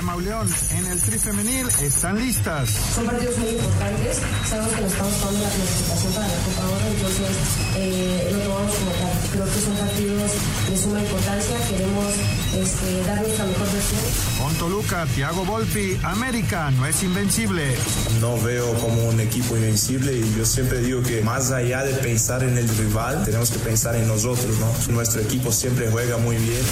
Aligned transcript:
Natalia 0.00 0.02
Mauleón 0.02 0.48
en 0.70 0.86
el 0.86 1.00
tri 1.00 1.18
femenil 1.18 1.68
están 1.82 2.18
listas. 2.18 2.70
Son 2.94 3.04
partidos 3.04 3.36
muy 3.38 3.50
importantes. 3.50 4.20
Sabemos 4.48 4.72
que 4.72 4.80
nos 4.82 4.92
estamos 4.92 5.14
jugando 5.14 5.40
la 5.40 5.50
clasificación 5.50 6.12
para 6.14 6.28
la 6.28 6.34
Copa 6.34 6.66
Oro, 6.66 6.86
entonces 6.86 7.28
eh, 7.76 8.30
lo 8.32 8.38
tomamos 8.38 8.74
como 8.74 8.90
tal. 8.92 9.30
Creo 9.32 9.44
que 9.44 9.60
son 9.60 9.76
partidos 9.76 10.32
de 10.70 10.76
suma 10.78 11.00
importancia. 11.00 11.56
Queremos 11.68 12.14
este, 12.54 13.06
dar 13.06 13.20
nuestra 13.20 13.44
mejor 13.46 13.72
versión. 13.72 14.00
Con 14.38 14.54
Toluca, 14.54 15.06
Thiago 15.14 15.44
Volpi, 15.44 15.98
América 16.02 16.70
no 16.70 16.86
es 16.86 17.02
invencible. 17.02 17.76
No 18.20 18.40
veo 18.40 18.72
como 18.80 19.08
un 19.08 19.20
equipo 19.20 19.56
invencible 19.56 20.14
y 20.14 20.34
yo 20.36 20.46
siempre 20.46 20.80
digo 20.80 21.02
que 21.02 21.20
más 21.22 21.50
allá 21.50 21.84
de 21.84 21.94
pensar 21.94 22.42
en 22.42 22.56
el 22.56 22.68
rival, 22.68 23.24
tenemos 23.24 23.50
que 23.50 23.58
pensar 23.58 23.96
en 23.96 24.08
nosotros, 24.08 24.56
¿no? 24.58 24.94
Nuestro 24.94 25.20
equipo 25.20 25.52
siempre 25.52 25.90
juega 25.90 26.16
muy 26.16 26.36
bien. 26.36 26.62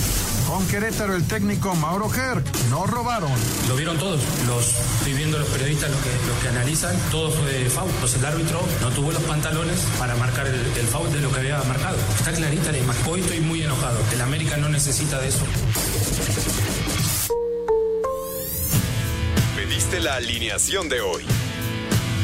Con 0.48 0.66
Querétaro, 0.66 1.14
el 1.14 1.28
técnico 1.28 1.74
Mauro 1.74 2.08
Ger 2.08 2.42
no 2.70 2.86
robaron. 2.86 3.30
Lo 3.68 3.76
vieron 3.76 3.98
todos, 3.98 4.18
los 4.46 4.66
estoy 4.96 5.12
viendo 5.12 5.38
los 5.38 5.46
periodistas, 5.48 5.90
los 5.90 6.00
que, 6.00 6.08
los 6.26 6.38
que 6.38 6.48
analizan, 6.48 6.96
todo 7.10 7.30
fue 7.30 7.52
de 7.52 7.68
foul. 7.68 7.90
Entonces 7.90 8.18
el 8.18 8.24
árbitro 8.24 8.62
no 8.80 8.88
tuvo 8.88 9.12
los 9.12 9.22
pantalones 9.24 9.78
para 9.98 10.16
marcar 10.16 10.46
el, 10.46 10.54
el 10.54 10.86
foul 10.86 11.12
de 11.12 11.20
lo 11.20 11.30
que 11.30 11.40
había 11.40 11.62
marcado. 11.64 11.98
Está 12.18 12.32
clarita 12.32 12.72
la 12.72 12.78
imagen. 12.78 13.12
Hoy 13.12 13.20
estoy 13.20 13.40
muy 13.40 13.62
enojado. 13.62 14.00
El 14.10 14.22
América 14.22 14.56
no 14.56 14.70
necesita 14.70 15.20
de 15.20 15.28
eso. 15.28 15.44
Pediste 19.54 20.00
la 20.00 20.14
alineación 20.14 20.88
de 20.88 21.02
hoy. 21.02 21.37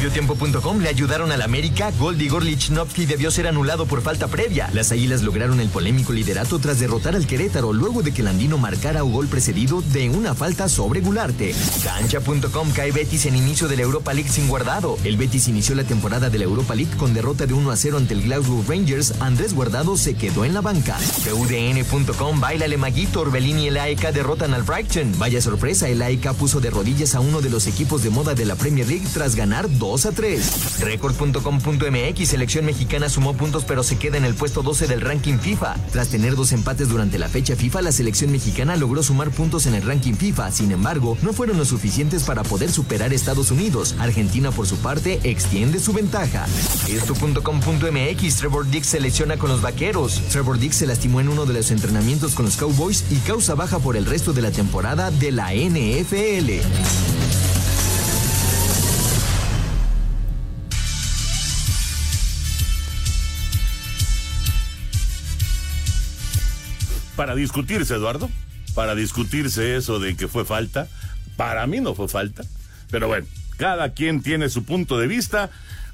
Mediotiempo.com 0.00 0.80
le 0.80 0.88
ayudaron 0.88 1.30
al 1.30 1.42
América. 1.42 1.92
Gol 1.98 2.16
de 2.16 2.24
Igor 2.24 2.42
debió 2.42 3.30
ser 3.30 3.46
anulado 3.46 3.84
por 3.84 4.00
falta 4.00 4.28
previa. 4.28 4.70
Las 4.72 4.92
Águilas 4.92 5.20
lograron 5.20 5.60
el 5.60 5.68
polémico 5.68 6.14
liderato 6.14 6.58
tras 6.58 6.80
derrotar 6.80 7.14
al 7.14 7.26
Querétaro 7.26 7.74
luego 7.74 8.02
de 8.02 8.14
que 8.14 8.22
el 8.22 8.28
andino 8.28 8.56
marcara 8.56 9.04
un 9.04 9.12
gol 9.12 9.28
precedido 9.28 9.82
de 9.82 10.08
una 10.08 10.34
falta 10.34 10.70
sobre 10.70 11.02
Gularte. 11.02 11.54
Cancha.com 11.84 12.70
cae 12.70 12.92
Betis 12.92 13.26
en 13.26 13.36
inicio 13.36 13.68
de 13.68 13.76
la 13.76 13.82
Europa 13.82 14.14
League 14.14 14.30
sin 14.30 14.48
guardado. 14.48 14.96
El 15.04 15.18
Betis 15.18 15.48
inició 15.48 15.74
la 15.74 15.84
temporada 15.84 16.30
de 16.30 16.38
la 16.38 16.44
Europa 16.44 16.74
League 16.74 16.96
con 16.96 17.12
derrota 17.12 17.44
de 17.44 17.52
1 17.52 17.70
a 17.70 17.76
0 17.76 17.98
ante 17.98 18.14
el 18.14 18.22
Glasgow 18.22 18.64
Rangers. 18.66 19.20
Andrés 19.20 19.52
Guardado 19.52 19.98
se 19.98 20.14
quedó 20.14 20.46
en 20.46 20.54
la 20.54 20.62
banca. 20.62 20.96
PUDN.com 21.28 22.40
baila 22.40 22.74
Maguito, 22.78 23.20
Orbelín 23.20 23.58
y 23.58 23.66
el 23.66 23.76
AEK 23.76 24.12
derrotan 24.14 24.54
al 24.54 24.62
Brighton. 24.62 25.12
Vaya 25.18 25.42
sorpresa, 25.42 25.90
el 25.90 26.00
AEK 26.00 26.32
puso 26.32 26.58
de 26.58 26.70
rodillas 26.70 27.14
a 27.14 27.20
uno 27.20 27.42
de 27.42 27.50
los 27.50 27.66
equipos 27.66 28.02
de 28.02 28.08
moda 28.08 28.34
de 28.34 28.46
la 28.46 28.54
Premier 28.54 28.88
League 28.88 29.06
tras 29.12 29.34
ganar 29.34 29.68
2 29.68 29.89
a 29.90 30.12
3. 30.12 30.80
Record.com.mx, 30.80 32.28
selección 32.28 32.64
mexicana 32.64 33.08
sumó 33.08 33.34
puntos 33.34 33.64
pero 33.64 33.82
se 33.82 33.98
queda 33.98 34.18
en 34.18 34.24
el 34.24 34.34
puesto 34.34 34.62
12 34.62 34.86
del 34.86 35.00
ranking 35.00 35.38
FIFA. 35.38 35.74
Tras 35.90 36.08
tener 36.08 36.36
dos 36.36 36.52
empates 36.52 36.88
durante 36.88 37.18
la 37.18 37.28
fecha 37.28 37.56
FIFA, 37.56 37.82
la 37.82 37.92
selección 37.92 38.30
mexicana 38.30 38.76
logró 38.76 39.02
sumar 39.02 39.30
puntos 39.30 39.66
en 39.66 39.74
el 39.74 39.82
ranking 39.82 40.14
FIFA. 40.14 40.52
Sin 40.52 40.70
embargo, 40.70 41.18
no 41.22 41.32
fueron 41.32 41.58
lo 41.58 41.64
suficientes 41.64 42.22
para 42.22 42.44
poder 42.44 42.70
superar 42.70 43.12
Estados 43.12 43.50
Unidos. 43.50 43.96
Argentina, 43.98 44.52
por 44.52 44.66
su 44.66 44.76
parte, 44.76 45.18
extiende 45.24 45.80
su 45.80 45.92
ventaja. 45.92 46.46
Esto.com.mx, 46.88 48.36
Trevor 48.36 48.70
Dix 48.70 48.86
se 48.86 49.00
lesiona 49.00 49.36
con 49.38 49.50
los 49.50 49.60
vaqueros. 49.60 50.22
Trevor 50.30 50.58
Dix 50.58 50.76
se 50.76 50.86
lastimó 50.86 51.20
en 51.20 51.28
uno 51.28 51.46
de 51.46 51.54
los 51.54 51.70
entrenamientos 51.72 52.34
con 52.34 52.44
los 52.44 52.56
Cowboys 52.56 53.04
y 53.10 53.16
causa 53.16 53.56
baja 53.56 53.80
por 53.80 53.96
el 53.96 54.06
resto 54.06 54.32
de 54.32 54.42
la 54.42 54.52
temporada 54.52 55.10
de 55.10 55.32
la 55.32 55.52
NFL. 55.52 57.49
Para 67.20 67.34
discutirse, 67.34 67.96
Eduardo, 67.96 68.30
para 68.74 68.94
discutirse 68.94 69.76
eso 69.76 69.98
de 70.00 70.16
que 70.16 70.26
fue 70.26 70.46
falta. 70.46 70.88
Para 71.36 71.66
mí 71.66 71.78
no 71.78 71.94
fue 71.94 72.08
falta, 72.08 72.44
pero 72.90 73.08
bueno, 73.08 73.26
cada 73.58 73.92
quien 73.92 74.22
tiene 74.22 74.48
su 74.48 74.64
punto 74.64 74.96
de 74.96 75.06
vista. 75.06 75.50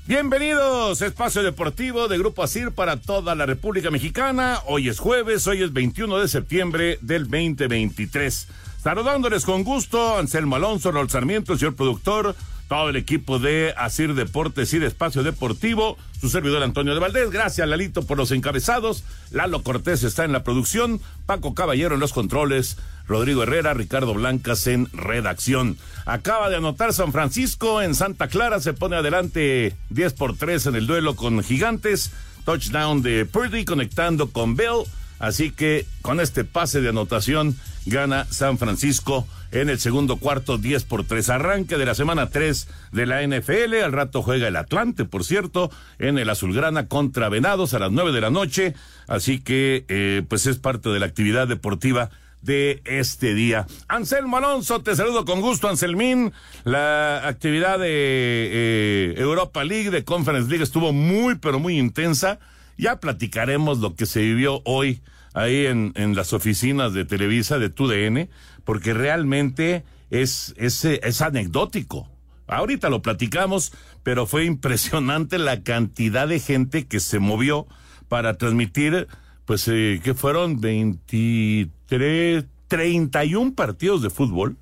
Bienvenidos, 0.07 1.03
espacio 1.03 1.43
deportivo 1.43 2.07
de 2.07 2.17
Grupo 2.17 2.45
Asir 2.45 2.71
para 2.71 2.99
toda 2.99 3.35
la 3.35 3.45
República 3.45 3.91
Mexicana. 3.91 4.61
Hoy 4.67 4.89
es 4.89 5.01
jueves, 5.01 5.45
hoy 5.49 5.65
es 5.65 5.73
21 5.73 6.17
de 6.21 6.29
septiembre 6.29 7.01
del 7.03 7.25
2023. 7.25 8.47
Saludándoles 8.81 9.45
con 9.45 9.65
gusto, 9.65 10.19
Anselmo 10.19 10.55
Alonso, 10.55 10.93
Rol 10.93 11.11
Sarmiento, 11.11 11.59
señor 11.59 11.75
productor, 11.75 12.37
todo 12.69 12.89
el 12.89 12.97
equipo 12.97 13.39
de 13.39 13.75
Asir 13.77 14.15
Deportes 14.15 14.73
y 14.75 14.79
de 14.79 14.87
Espacio 14.87 15.23
Deportivo, 15.23 15.97
su 16.21 16.29
servidor 16.29 16.63
Antonio 16.63 16.95
de 16.95 17.01
Valdés. 17.01 17.31
Gracias, 17.31 17.69
Lalito, 17.69 18.03
por 18.03 18.19
los 18.19 18.33
encabezados. 18.33 19.05
Lalo 19.31 19.63
Cortés 19.63 20.03
está 20.03 20.25
en 20.25 20.33
la 20.33 20.43
producción, 20.43 21.01
Paco 21.27 21.55
Caballero 21.55 21.95
en 21.95 22.01
los 22.01 22.13
controles, 22.13 22.77
Rodrigo 23.07 23.43
Herrera, 23.43 23.75
Ricardo 23.75 24.15
Blancas 24.15 24.67
en 24.67 24.89
redacción. 24.93 25.79
Acaba 26.07 26.51
de 26.51 26.57
anotar 26.57 26.93
San 26.93 27.13
Francisco 27.13 27.83
en 27.83 27.95
Santa 27.95 28.29
Clara, 28.29 28.61
se 28.61 28.73
pone 28.73 28.97
adelante 28.97 29.77
10 29.91 30.13
por 30.15 30.37
3 30.37 30.67
en 30.67 30.75
el 30.77 30.87
duelo 30.87 31.15
con 31.15 31.43
Gigantes. 31.43 32.11
Touchdown 32.47 33.03
de 33.03 33.27
Purdy 33.27 33.65
conectando 33.65 34.31
con 34.31 34.57
Bell. 34.57 34.85
Así 35.19 35.51
que 35.51 35.87
con 36.01 36.21
este 36.21 36.45
pase 36.45 36.81
de 36.81 36.91
anotación 36.91 37.57
gana 37.87 38.27
San 38.31 38.57
Francisco 38.57 39.27
en 39.53 39.69
el 39.69 39.79
segundo 39.79 40.17
cuarto 40.17 40.59
10 40.59 40.85
por 40.85 41.05
3. 41.05 41.31
Arranque 41.31 41.77
de 41.77 41.87
la 41.87 41.95
semana 41.95 42.31
3 42.31 42.69
de 42.93 43.07
la 43.07 43.27
NFL. 43.27 43.83
Al 43.85 43.93
rato 43.93 44.23
juega 44.23 44.49
el 44.49 44.57
Atlante, 44.57 45.05
por 45.05 45.25
cierto, 45.25 45.71
en 45.99 46.19
el 46.19 46.31
Azulgrana 46.31 46.89
contra 46.89 47.29
Venados 47.29 47.75
a 47.75 47.79
las 47.79 47.93
9 47.93 48.13
de 48.13 48.21
la 48.21 48.31
noche. 48.31 48.75
Así 49.07 49.41
que 49.41 49.85
eh, 49.89 50.23
pues 50.29 50.47
es 50.47 50.59
parte 50.59 50.89
de 50.89 51.01
la 51.01 51.07
actividad 51.07 51.49
deportiva 51.49 52.11
de 52.43 52.81
este 52.85 53.35
día. 53.35 53.67
Anselmo 53.89 54.37
Alonso, 54.37 54.81
te 54.81 54.95
saludo 54.95 55.25
con 55.25 55.41
gusto, 55.41 55.69
Anselmín. 55.69 56.33
La 56.65 57.27
actividad 57.27 57.79
de 57.79 57.89
eh, 57.89 59.15
Europa 59.19 59.65
League, 59.65 59.91
de 59.91 60.05
Conference 60.05 60.49
League, 60.49 60.63
estuvo 60.63 60.93
muy, 60.93 61.35
pero 61.37 61.59
muy 61.59 61.79
intensa. 61.79 62.39
Ya 62.79 63.01
platicaremos 63.01 63.79
lo 63.79 63.97
que 63.97 64.07
se 64.07 64.21
vivió 64.21 64.63
hoy 64.65 65.01
ahí 65.37 65.67
en, 65.67 65.93
en 65.97 66.17
las 66.17 66.33
oficinas 66.33 66.95
de 66.95 67.05
Televisa, 67.05 67.59
de 67.59 67.69
TUDN, 67.69 68.31
porque 68.65 68.95
realmente 68.95 69.85
es, 70.11 70.55
es, 70.57 70.85
es 70.87 71.21
anecdótico. 71.21 72.09
Ahorita 72.49 72.89
lo 72.89 73.03
platicamos, 73.03 73.73
pero 74.03 74.27
fue 74.27 74.47
impresionante 74.47 75.39
la 75.39 75.63
cantidad 75.63 76.27
de 76.27 76.41
gente 76.41 76.87
que 76.87 77.01
se 77.01 77.19
movió 77.19 77.67
para 78.09 78.39
transmitir, 78.39 79.09
pues, 79.45 79.69
eh, 79.69 80.01
que 80.03 80.15
fueron 80.15 80.59
23, 80.59 82.47
31 82.69 83.55
partidos 83.55 84.01
de 84.01 84.09
fútbol. 84.09 84.57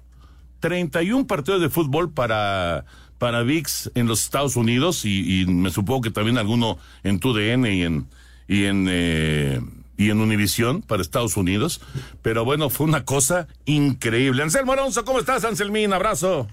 31 0.59 1.29
partidos 1.29 1.61
de 1.61 1.71
fútbol 1.71 2.11
para, 2.11 2.85
para 3.19 3.44
VIX 3.44 3.93
en 3.94 4.09
los 4.09 4.25
Estados 4.25 4.56
Unidos 4.56 5.05
y, 5.05 5.47
me 5.47 5.71
supongo 5.71 6.00
que 6.00 6.11
también 6.11 6.37
alguno 6.37 6.79
en 7.05 7.21
TUDN 7.21 7.67
y 7.67 7.82
en, 7.82 8.09
y 8.49 8.65
en, 8.65 8.87
eh, 8.88 9.61
y 9.96 10.11
en 10.11 10.20
Univisión 10.20 10.82
para 10.82 11.02
Estados 11.02 11.37
Unidos. 11.37 11.81
Pero 12.23 12.44
bueno, 12.44 12.70
fue 12.70 12.87
una 12.87 13.05
cosa 13.05 13.46
increíble. 13.64 14.43
Anselmo 14.43 14.73
Alonso, 14.73 15.05
¿cómo 15.05 15.19
estás, 15.19 15.44
Anselmín? 15.44 15.93
Abrazo. 15.93 16.49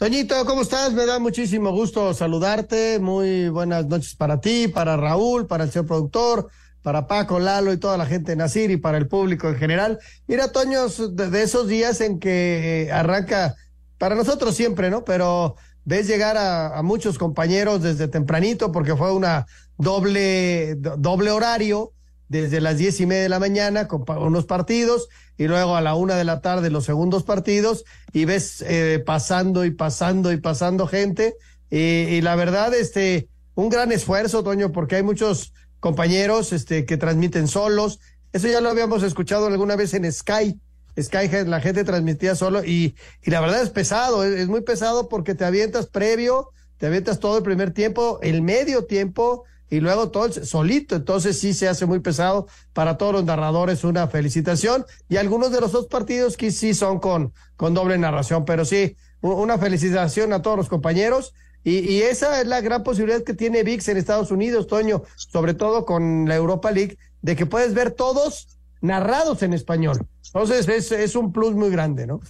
Toñito, 0.00 0.46
¿cómo 0.46 0.62
estás? 0.62 0.94
Me 0.94 1.04
da 1.04 1.18
muchísimo 1.18 1.72
gusto 1.72 2.14
saludarte. 2.14 2.98
Muy 3.00 3.50
buenas 3.50 3.86
noches 3.86 4.14
para 4.14 4.40
ti, 4.40 4.66
para 4.66 4.96
Raúl, 4.96 5.46
para 5.46 5.64
el 5.64 5.70
señor 5.70 5.86
productor, 5.86 6.48
para 6.82 7.06
Paco, 7.06 7.38
Lalo 7.38 7.70
y 7.70 7.76
toda 7.76 7.98
la 7.98 8.06
gente 8.06 8.32
de 8.32 8.36
Nacir 8.36 8.70
y 8.70 8.78
para 8.78 8.96
el 8.96 9.08
público 9.08 9.48
en 9.48 9.56
general. 9.56 9.98
Mira, 10.26 10.52
Toño, 10.52 10.88
de, 10.88 11.42
esos 11.42 11.68
días 11.68 12.00
en 12.00 12.18
que 12.18 12.84
eh, 12.84 12.92
arranca, 12.92 13.56
para 13.98 14.14
nosotros 14.14 14.56
siempre, 14.56 14.88
¿no? 14.88 15.04
Pero 15.04 15.56
ves 15.84 16.06
llegar 16.06 16.38
a, 16.38 16.80
muchos 16.82 17.18
compañeros 17.18 17.82
desde 17.82 18.08
tempranito 18.08 18.72
porque 18.72 18.96
fue 18.96 19.12
una 19.12 19.46
doble, 19.76 20.76
doble 20.76 21.30
horario 21.30 21.92
desde 22.30 22.60
las 22.60 22.78
diez 22.78 23.00
y 23.00 23.06
media 23.06 23.24
de 23.24 23.28
la 23.28 23.40
mañana 23.40 23.88
con 23.88 24.04
unos 24.22 24.46
partidos 24.46 25.08
y 25.36 25.48
luego 25.48 25.74
a 25.74 25.80
la 25.80 25.96
una 25.96 26.14
de 26.14 26.22
la 26.22 26.40
tarde 26.40 26.70
los 26.70 26.84
segundos 26.84 27.24
partidos 27.24 27.84
y 28.12 28.24
ves 28.24 28.64
eh, 28.68 29.02
pasando 29.04 29.64
y 29.64 29.72
pasando 29.72 30.32
y 30.32 30.36
pasando 30.36 30.86
gente. 30.86 31.34
Y, 31.70 32.20
la 32.20 32.36
verdad 32.36 32.72
este 32.72 33.28
un 33.54 33.68
gran 33.68 33.90
esfuerzo 33.90 34.44
Toño 34.44 34.70
porque 34.70 34.96
hay 34.96 35.02
muchos 35.02 35.52
compañeros 35.80 36.52
este 36.52 36.86
que 36.86 36.96
transmiten 36.96 37.48
solos. 37.48 37.98
Eso 38.32 38.46
ya 38.46 38.60
lo 38.60 38.70
habíamos 38.70 39.02
escuchado 39.02 39.48
alguna 39.48 39.74
vez 39.74 39.92
en 39.94 40.10
Sky. 40.10 40.56
Sky 41.00 41.28
la 41.46 41.60
gente 41.60 41.82
transmitía 41.82 42.36
solo 42.36 42.64
y, 42.64 42.94
y 43.24 43.30
la 43.30 43.40
verdad 43.40 43.60
es 43.60 43.70
pesado 43.70 44.22
es 44.22 44.46
muy 44.46 44.60
pesado 44.60 45.08
porque 45.08 45.34
te 45.34 45.44
avientas 45.44 45.86
previo 45.86 46.50
te 46.76 46.86
avientas 46.86 47.18
todo 47.18 47.38
el 47.38 47.42
primer 47.42 47.72
tiempo 47.72 48.20
el 48.22 48.42
medio 48.42 48.84
tiempo 48.84 49.44
y 49.70 49.80
luego 49.80 50.10
todo 50.10 50.30
solito. 50.32 50.96
Entonces 50.96 51.38
sí 51.38 51.54
se 51.54 51.68
hace 51.68 51.86
muy 51.86 52.00
pesado 52.00 52.48
para 52.72 52.98
todos 52.98 53.12
los 53.12 53.24
narradores. 53.24 53.84
Una 53.84 54.08
felicitación. 54.08 54.84
Y 55.08 55.16
algunos 55.16 55.52
de 55.52 55.60
los 55.60 55.72
dos 55.72 55.86
partidos 55.86 56.36
que 56.36 56.50
sí 56.50 56.74
son 56.74 56.98
con, 56.98 57.32
con 57.56 57.72
doble 57.72 57.96
narración, 57.96 58.44
pero 58.44 58.64
sí, 58.64 58.96
una 59.22 59.58
felicitación 59.58 60.32
a 60.32 60.42
todos 60.42 60.56
los 60.56 60.68
compañeros. 60.68 61.32
Y, 61.62 61.78
y, 61.78 62.02
esa 62.02 62.40
es 62.40 62.46
la 62.46 62.62
gran 62.62 62.82
posibilidad 62.82 63.22
que 63.22 63.34
tiene 63.34 63.62
VIX 63.62 63.88
en 63.88 63.96
Estados 63.98 64.30
Unidos, 64.30 64.66
Toño, 64.66 65.02
sobre 65.16 65.52
todo 65.52 65.84
con 65.84 66.26
la 66.26 66.34
Europa 66.34 66.70
League, 66.70 66.96
de 67.20 67.36
que 67.36 67.44
puedes 67.44 67.74
ver 67.74 67.90
todos 67.90 68.58
narrados 68.80 69.42
en 69.42 69.52
español. 69.52 70.06
Entonces 70.24 70.66
es, 70.68 70.90
es 70.90 71.16
un 71.16 71.32
plus 71.32 71.54
muy 71.54 71.68
grande, 71.68 72.06
¿no? 72.06 72.20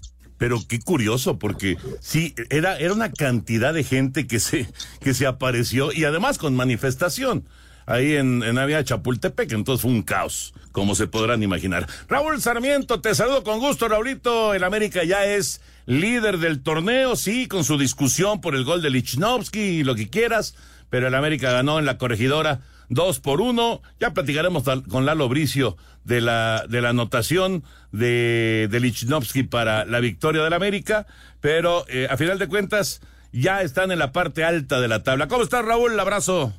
Pero 0.41 0.59
qué 0.67 0.81
curioso, 0.81 1.39
porque 1.39 1.77
sí, 2.01 2.35
era, 2.49 2.79
era 2.79 2.95
una 2.95 3.13
cantidad 3.13 3.75
de 3.75 3.85
gente 3.85 4.27
que 4.27 4.41
se, 4.41 4.67
que 5.03 5.13
se 5.13 5.27
apareció 5.27 5.93
y 5.93 6.05
además 6.05 6.39
con 6.39 6.57
manifestación 6.57 7.45
ahí 7.85 8.17
en, 8.17 8.43
en 8.43 8.85
Chapultepec, 8.85 9.53
entonces 9.53 9.83
fue 9.83 9.91
un 9.91 10.03
caos, 10.03 10.55
como 10.73 10.95
se 10.95 11.09
podrán 11.09 11.43
imaginar. 11.43 11.87
Raúl 12.09 12.41
Sarmiento, 12.41 13.03
te 13.03 13.15
saludo 13.15 13.45
con 13.45 13.59
gusto, 13.59 13.87
Raulito. 13.87 14.55
El 14.55 14.65
América 14.65 15.05
ya 15.05 15.27
es 15.27 15.61
líder 15.85 16.39
del 16.39 16.63
torneo, 16.63 17.17
sí, 17.17 17.47
con 17.47 17.63
su 17.63 17.77
discusión 17.77 18.41
por 18.41 18.55
el 18.55 18.65
gol 18.65 18.81
de 18.81 18.89
Lichnowsky 18.89 19.61
y 19.61 19.85
lo 19.85 19.95
que 19.95 20.09
quieras, 20.09 20.55
pero 20.89 21.09
el 21.09 21.15
América 21.17 21.53
ganó 21.53 21.79
en 21.79 21.85
la 21.85 21.99
corregidora 21.99 22.63
dos 22.91 23.21
por 23.21 23.41
uno. 23.41 23.81
Ya 23.99 24.13
platicaremos 24.13 24.65
con 24.89 25.07
Lalo 25.07 25.31
Bricio 25.31 25.79
de 26.05 26.21
la, 26.21 26.67
de 26.69 26.83
la 26.83 26.91
anotación 26.91 27.65
de, 27.93 28.69
de 28.71 28.81
Lichnowsky 28.81 29.45
para 29.45 29.87
la 29.87 30.01
victoria 30.01 30.43
del 30.43 30.53
América, 30.53 31.07
pero 31.41 31.87
eh, 31.89 32.07
a 32.11 32.19
final 32.19 32.39
de 32.39 32.49
cuentas 32.49 33.01
ya 33.33 33.63
están 33.63 33.91
en 33.93 33.99
la 33.99 34.13
parte 34.13 34.45
alta 34.45 34.81
de 34.81 34.89
la 34.89 35.03
tabla. 35.03 35.29
¿Cómo 35.29 35.43
estás, 35.43 35.65
Raúl? 35.65 35.99
Abrazo. 35.99 36.53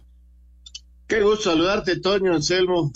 Qué 1.07 1.22
gusto 1.22 1.51
saludarte, 1.51 2.00
Toño, 2.00 2.34
Anselmo, 2.34 2.92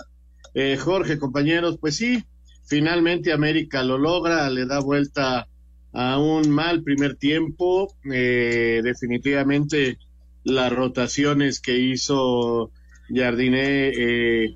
eh, 0.54 0.78
Jorge, 0.78 1.20
compañeros. 1.20 1.78
Pues 1.80 1.98
sí, 1.98 2.24
finalmente 2.66 3.34
América 3.34 3.84
lo 3.84 3.98
logra, 3.98 4.50
le 4.50 4.66
da 4.66 4.80
vuelta 4.80 5.48
a 5.92 6.18
un 6.18 6.50
mal 6.50 6.84
primer 6.84 7.16
tiempo. 7.16 7.94
Eh, 8.10 8.80
definitivamente 8.82 9.98
las 10.46 10.72
rotaciones 10.72 11.60
que 11.60 11.78
hizo 11.78 12.72
Jardiné 13.10 13.90
eh, 13.90 14.56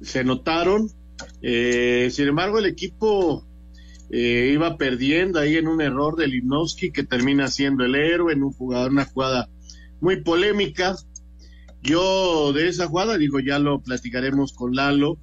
se 0.00 0.24
notaron. 0.24 0.88
Eh, 1.42 2.08
sin 2.10 2.28
embargo, 2.28 2.58
el 2.58 2.66
equipo 2.66 3.46
eh, 4.10 4.50
iba 4.52 4.76
perdiendo 4.76 5.38
ahí 5.38 5.56
en 5.56 5.68
un 5.68 5.80
error 5.80 6.16
de 6.16 6.28
Limnowski 6.28 6.90
que 6.90 7.04
termina 7.04 7.48
siendo 7.48 7.84
el 7.84 7.94
héroe 7.94 8.32
en 8.32 8.42
un 8.42 8.52
jugador, 8.52 8.90
una 8.90 9.04
jugada 9.04 9.48
muy 10.00 10.22
polémica. 10.22 10.96
Yo 11.82 12.52
de 12.52 12.68
esa 12.68 12.86
jugada, 12.86 13.18
digo, 13.18 13.40
ya 13.40 13.58
lo 13.58 13.80
platicaremos 13.80 14.52
con 14.52 14.74
Lalo. 14.74 15.18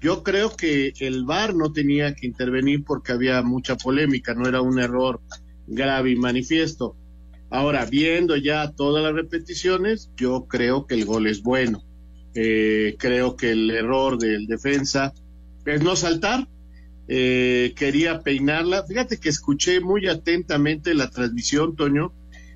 Yo 0.00 0.22
creo 0.22 0.54
que 0.54 0.92
el 1.00 1.24
VAR 1.24 1.54
no 1.54 1.72
tenía 1.72 2.14
que 2.14 2.26
intervenir 2.26 2.84
porque 2.84 3.12
había 3.12 3.42
mucha 3.42 3.76
polémica, 3.76 4.34
no 4.34 4.46
era 4.46 4.60
un 4.60 4.78
error 4.78 5.20
grave 5.66 6.10
y 6.10 6.16
manifiesto. 6.16 6.96
Ahora, 7.50 7.86
viendo 7.86 8.36
ya 8.36 8.72
todas 8.72 9.02
las 9.02 9.14
repeticiones, 9.14 10.10
yo 10.16 10.46
creo 10.46 10.86
que 10.86 10.94
el 10.94 11.04
gol 11.04 11.26
es 11.26 11.42
bueno. 11.42 11.82
Eh, 12.34 12.96
creo 12.98 13.36
que 13.36 13.52
el 13.52 13.70
error 13.70 14.18
del 14.18 14.46
defensa 14.46 15.12
es 15.64 15.82
no 15.82 15.96
saltar. 15.96 16.48
Eh, 17.06 17.74
quería 17.76 18.22
peinarla. 18.22 18.84
Fíjate 18.84 19.18
que 19.18 19.28
escuché 19.28 19.80
muy 19.80 20.08
atentamente 20.08 20.94
la 20.94 21.10
transmisión, 21.10 21.76
Toño 21.76 22.12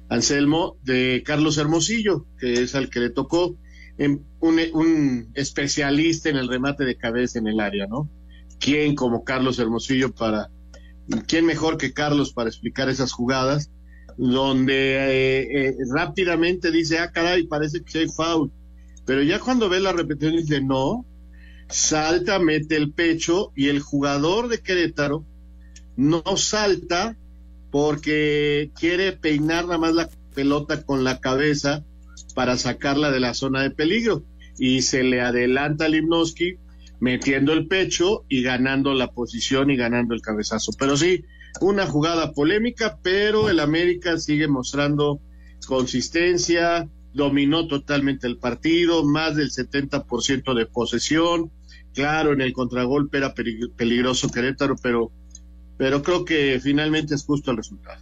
Anselmo, 0.09 0.79
de 0.83 1.23
Carlos 1.25 1.59
Hermosillo, 1.59 2.27
que 2.39 2.55
es 2.55 2.75
al 2.75 2.89
que 2.91 3.01
le 3.01 3.11
tocó 3.11 3.57
un, 3.99 4.27
un, 4.73 5.31
especialista 5.35 6.31
en 6.31 6.37
el 6.37 6.49
remate 6.49 6.85
de 6.85 6.97
cabeza 6.97 7.39
en 7.39 7.49
el 7.49 7.61
área, 7.61 7.87
¿no? 7.87 8.09
¿Quién 8.59 8.95
como 8.95 9.25
Carlos 9.25 9.59
Hermosillo 9.59 10.15
para, 10.15 10.51
quién 11.27 11.45
mejor 11.45 11.77
que 11.77 11.93
Carlos 11.93 12.33
para 12.33 12.49
explicar 12.49 12.89
esas 12.89 13.13
jugadas? 13.13 13.71
Donde 14.17 15.69
eh, 15.69 15.77
rápidamente 15.95 16.73
dice, 16.73 16.99
ah, 16.99 17.13
caray, 17.13 17.47
parece 17.47 17.83
que 17.83 17.99
hay 17.99 18.09
foul 18.09 18.51
pero 19.09 19.23
ya 19.23 19.41
cuando 19.41 19.71
ve 19.71 19.81
la 19.81 19.95
repetición 19.95 20.37
dice 20.37 20.61
no, 20.61 21.07
salta, 21.71 22.39
mete 22.39 22.77
el 22.77 22.93
pecho 22.93 23.53
y 23.57 23.69
el 23.69 23.81
jugador 23.81 24.49
de 24.49 24.61
Querétaro 24.61 25.25
no 25.97 26.23
salta 26.37 27.17
porque 27.71 28.71
quiere 28.79 29.13
peinar 29.13 29.65
nada 29.65 29.79
más 29.79 29.95
la 29.95 30.11
pelota 30.35 30.83
con 30.83 31.05
la 31.05 31.21
cabeza 31.21 31.87
para 32.35 32.59
sacarla 32.59 33.11
de 33.11 33.21
la 33.21 33.33
zona 33.33 33.63
de 33.63 33.71
peligro 33.71 34.25
y 34.59 34.83
se 34.83 35.03
le 35.03 35.23
adelanta 35.23 35.87
a 35.87 35.89
Limnoski 35.89 36.59
metiendo 37.01 37.55
el 37.55 37.67
pecho 37.67 38.27
y 38.29 38.43
ganando 38.43 38.93
la 38.93 39.11
posición 39.13 39.71
y 39.71 39.77
ganando 39.77 40.13
el 40.13 40.21
cabezazo. 40.21 40.73
Pero 40.79 40.99
sí, 40.99 41.25
una 41.63 41.87
jugada 41.87 42.33
polémica, 42.35 42.99
pero 43.03 43.49
el 43.49 43.61
América 43.61 44.19
sigue 44.19 44.49
mostrando 44.49 45.19
consistencia, 45.67 46.87
dominó 47.19 47.67
totalmente 47.67 48.27
el 48.29 48.39
partido, 48.39 49.05
más 49.05 49.37
del 49.37 49.51
70% 49.51 50.55
de 50.55 50.67
posesión. 50.67 51.51
Claro, 51.93 52.33
en 52.33 52.41
el 52.41 52.53
contragolpe 52.53 53.19
era 53.19 53.35
peligroso 53.35 54.31
Querétaro, 54.31 54.77
pero, 54.81 55.11
pero 55.77 56.03
creo 56.03 56.25
que 56.25 56.61
finalmente 56.63 57.17
es 57.17 57.25
justo 57.25 57.51
el 57.51 57.57
resultado. 57.57 58.01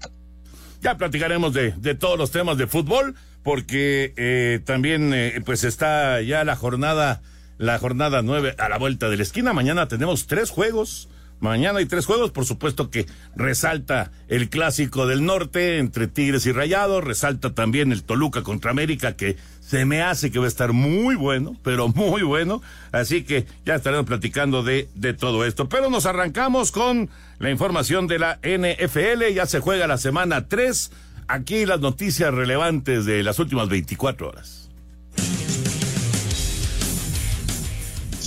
Ya 0.83 0.99
platicaremos 0.99 1.55
de, 1.55 1.73
de 1.73 1.95
todos 1.95 2.19
los 2.19 2.31
temas 2.31 2.59
de 2.59 2.67
fútbol, 2.67 3.15
porque 3.43 4.13
eh, 4.17 4.61
también 4.65 5.15
eh, 5.15 5.41
pues 5.45 5.65
está 5.65 6.21
ya 6.21 6.45
la 6.45 6.55
jornada, 6.55 7.23
la 7.57 7.79
jornada 7.79 8.21
nueve 8.21 8.55
a 8.59 8.69
la 8.69 8.77
vuelta 8.77 9.09
de 9.09 9.17
la 9.17 9.23
esquina. 9.23 9.55
Mañana 9.55 9.89
tenemos 9.89 10.27
tres 10.27 10.51
juegos 10.51 11.09
Mañana 11.41 11.81
hay 11.81 11.87
tres 11.87 12.07
juegos, 12.07 12.31
por 12.31 12.47
supuesto 12.47 12.91
que 12.91 13.07
resalta 13.35 14.11
el 14.29 14.49
clásico 14.49 15.07
del 15.07 15.25
norte 15.25 15.79
entre 15.79 16.07
Tigres 16.07 16.47
y 16.47 16.53
Rayados, 16.53 17.05
resalta 17.05 17.53
también 17.53 17.93
el 17.93 18.05
Toluca 18.05 18.43
contra 18.43 18.71
América 18.71 19.17
que 19.17 19.37
se 19.61 19.85
me 19.85 20.01
hace 20.01 20.31
que 20.31 20.39
va 20.39 20.47
a 20.47 20.49
estar 20.49 20.73
muy 20.73 21.15
bueno, 21.15 21.57
pero 21.63 21.89
muy 21.89 22.23
bueno, 22.23 22.63
así 22.93 23.23
que 23.23 23.47
ya 23.67 23.75
estaremos 23.75 24.07
platicando 24.07 24.63
de, 24.63 24.89
de 24.95 25.13
todo 25.13 25.45
esto. 25.45 25.69
Pero 25.69 25.91
nos 25.91 26.07
arrancamos 26.07 26.73
con 26.73 27.11
la 27.39 27.51
información 27.51 28.07
de 28.07 28.19
la 28.19 28.39
NFL, 28.43 29.35
ya 29.35 29.45
se 29.45 29.61
juega 29.61 29.87
la 29.87 29.99
semana 29.99 30.49
3, 30.49 30.91
aquí 31.29 31.67
las 31.67 31.81
noticias 31.81 32.33
relevantes 32.33 33.05
de 33.05 33.23
las 33.23 33.39
últimas 33.39 33.69
24 33.69 34.29
horas. 34.29 34.66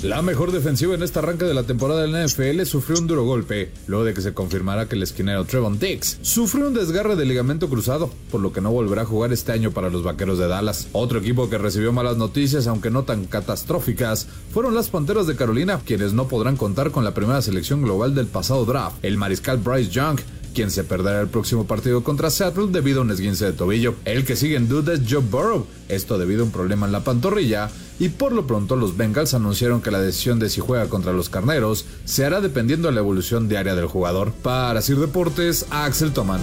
La 0.03 0.21
mejor 0.21 0.53
defensiva 0.53 0.95
en 0.95 1.03
esta 1.03 1.19
arranque 1.19 1.43
de 1.43 1.53
la 1.53 1.63
temporada 1.63 2.03
del 2.03 2.25
NFL 2.25 2.63
sufrió 2.63 2.97
un 3.01 3.07
duro 3.07 3.25
golpe, 3.25 3.73
luego 3.85 4.05
de 4.05 4.13
que 4.13 4.21
se 4.21 4.33
confirmara 4.33 4.87
que 4.87 4.95
el 4.95 5.03
esquinero 5.03 5.43
Trevon 5.43 5.77
Dix 5.77 6.19
sufrió 6.21 6.67
un 6.67 6.73
desgarre 6.73 7.17
de 7.17 7.25
ligamento 7.25 7.67
cruzado, 7.67 8.09
por 8.31 8.39
lo 8.39 8.53
que 8.53 8.61
no 8.61 8.71
volverá 8.71 9.01
a 9.01 9.05
jugar 9.05 9.33
este 9.33 9.51
año 9.51 9.71
para 9.71 9.89
los 9.89 10.03
Vaqueros 10.03 10.39
de 10.39 10.47
Dallas. 10.47 10.87
Otro 10.93 11.19
equipo 11.19 11.49
que 11.49 11.57
recibió 11.57 11.91
malas 11.91 12.15
noticias, 12.15 12.65
aunque 12.67 12.89
no 12.89 13.03
tan 13.03 13.25
catastróficas, 13.25 14.27
fueron 14.53 14.73
las 14.73 14.87
Panteras 14.87 15.27
de 15.27 15.35
Carolina, 15.35 15.81
quienes 15.85 16.13
no 16.13 16.29
podrán 16.29 16.55
contar 16.55 16.91
con 16.91 17.03
la 17.03 17.13
primera 17.13 17.41
selección 17.41 17.81
global 17.81 18.15
del 18.15 18.27
pasado 18.27 18.63
draft, 18.63 19.03
el 19.03 19.17
mariscal 19.17 19.57
Bryce 19.57 19.91
Young, 19.91 20.21
quien 20.59 20.71
se 20.71 20.83
perderá 20.83 21.21
el 21.21 21.29
próximo 21.29 21.65
partido 21.67 22.03
contra 22.03 22.29
Seattle 22.29 22.67
debido 22.69 22.99
a 22.99 23.03
un 23.03 23.11
esguince 23.11 23.45
de 23.45 23.53
tobillo. 23.53 23.95
El 24.03 24.25
que 24.25 24.35
sigue 24.35 24.57
en 24.57 24.67
duda 24.67 24.91
es 24.91 24.99
Joe 25.09 25.21
Burrow, 25.21 25.65
esto 25.87 26.17
debido 26.17 26.41
a 26.41 26.47
un 26.47 26.51
problema 26.51 26.85
en 26.85 26.91
la 26.91 27.05
pantorrilla, 27.05 27.69
y 27.97 28.09
por 28.09 28.33
lo 28.33 28.45
pronto 28.45 28.75
los 28.75 28.97
Bengals 28.97 29.33
anunciaron 29.33 29.81
que 29.81 29.89
la 29.89 30.01
decisión 30.01 30.37
de 30.37 30.49
si 30.49 30.59
juega 30.59 30.89
contra 30.89 31.13
los 31.13 31.29
Carneros 31.29 31.85
se 32.03 32.25
hará 32.25 32.41
dependiendo 32.41 32.89
de 32.89 32.93
la 32.93 32.99
evolución 32.99 33.47
diaria 33.47 33.73
del 33.73 33.85
jugador. 33.85 34.33
Para 34.33 34.81
Sir 34.81 34.97
Deportes, 34.97 35.65
Axel 35.69 36.11
Toman. 36.11 36.41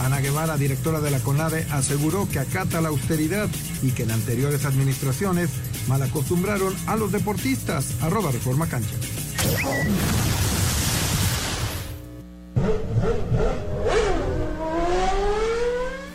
Ana 0.00 0.20
Guevara, 0.20 0.56
directora 0.56 1.00
de 1.00 1.10
la 1.10 1.18
CONADE, 1.18 1.66
aseguró 1.72 2.28
que 2.28 2.38
acata 2.38 2.80
la 2.80 2.90
austeridad 2.90 3.48
y 3.82 3.90
que 3.90 4.04
en 4.04 4.12
anteriores 4.12 4.64
administraciones 4.64 5.50
mal 5.88 6.00
acostumbraron 6.02 6.74
a 6.86 6.94
los 6.96 7.10
deportistas. 7.10 7.86
Arroba 8.02 8.30
Reforma 8.30 8.68
Cancha. 8.68 8.94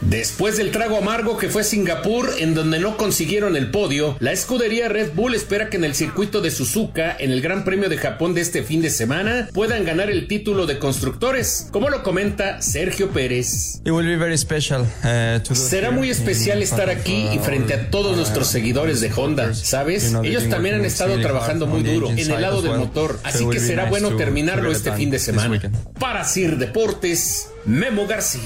Después 0.09 0.57
del 0.57 0.69
trago 0.69 0.97
amargo 0.97 1.38
que 1.38 1.50
fue 1.50 1.63
Singapur, 1.63 2.29
en 2.38 2.53
donde 2.53 2.79
no 2.79 2.95
consiguieron 2.95 3.55
el 3.55 3.71
podio, 3.71 4.17
la 4.19 4.31
escudería 4.31 4.88
Red 4.88 5.13
Bull 5.15 5.33
espera 5.33 5.69
que 5.69 5.77
en 5.77 5.83
el 5.83 5.95
circuito 5.95 6.41
de 6.41 6.51
Suzuka, 6.51 7.15
en 7.17 7.31
el 7.31 7.41
Gran 7.41 7.63
Premio 7.63 7.89
de 7.89 7.97
Japón 7.97 8.35
de 8.35 8.41
este 8.41 8.62
fin 8.62 8.83
de 8.83 8.91
semana, 8.91 9.50
puedan 9.51 9.83
ganar 9.83 10.12
el 10.12 10.27
título 10.27 10.67
de 10.67 10.77
constructores, 10.77 11.69
como 11.71 11.89
lo 11.89 12.03
comenta 12.03 12.62
Sergio 12.62 13.09
Pérez. 13.09 13.81
Será 15.55 15.89
muy 15.89 16.12
especial 16.12 16.62
estar 16.62 16.89
aquí 16.91 17.27
y 17.33 17.39
frente 17.39 17.74
a 17.74 17.89
todos 17.89 18.15
nuestros 18.15 18.47
seguir 18.47 18.75
de 18.75 19.12
Honda, 19.15 19.53
¿sabes? 19.53 20.13
Ellos 20.24 20.50
también 20.50 20.75
han 20.75 20.85
estado 20.85 21.19
trabajando 21.19 21.65
muy 21.65 21.81
duro 21.81 22.09
en 22.09 22.19
el 22.19 22.41
lado 22.41 22.62
del 22.62 22.77
motor, 22.77 23.19
así 23.24 23.47
que 23.50 23.59
será 23.59 23.85
bueno 23.85 24.15
terminarlo 24.17 24.71
este 24.71 24.91
fin 24.91 25.09
de 25.09 25.19
semana. 25.19 25.59
Para 26.00 26.24
Sir 26.25 26.57
Deportes, 26.57 27.47
Memo 27.65 28.05
García. 28.05 28.41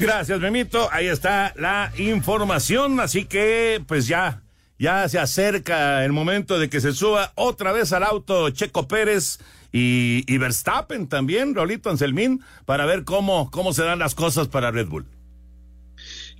Gracias, 0.00 0.40
Memito. 0.40 0.88
Ahí 0.92 1.08
está 1.08 1.52
la 1.56 1.92
información. 1.98 3.00
Así 3.00 3.26
que, 3.26 3.82
pues 3.86 4.06
ya, 4.06 4.42
ya 4.78 5.06
se 5.10 5.18
acerca 5.18 6.06
el 6.06 6.12
momento 6.12 6.58
de 6.58 6.70
que 6.70 6.80
se 6.80 6.92
suba 6.94 7.32
otra 7.34 7.72
vez 7.72 7.92
al 7.92 8.04
auto 8.04 8.48
Checo 8.48 8.88
Pérez 8.88 9.38
y, 9.72 10.38
Verstappen 10.38 11.06
también, 11.06 11.54
Rolito 11.54 11.90
Anselmín, 11.90 12.40
para 12.64 12.86
ver 12.86 13.04
cómo, 13.04 13.50
cómo 13.50 13.74
se 13.74 13.82
dan 13.82 13.98
las 13.98 14.14
cosas 14.14 14.48
para 14.48 14.70
Red 14.70 14.88
Bull. 14.88 15.04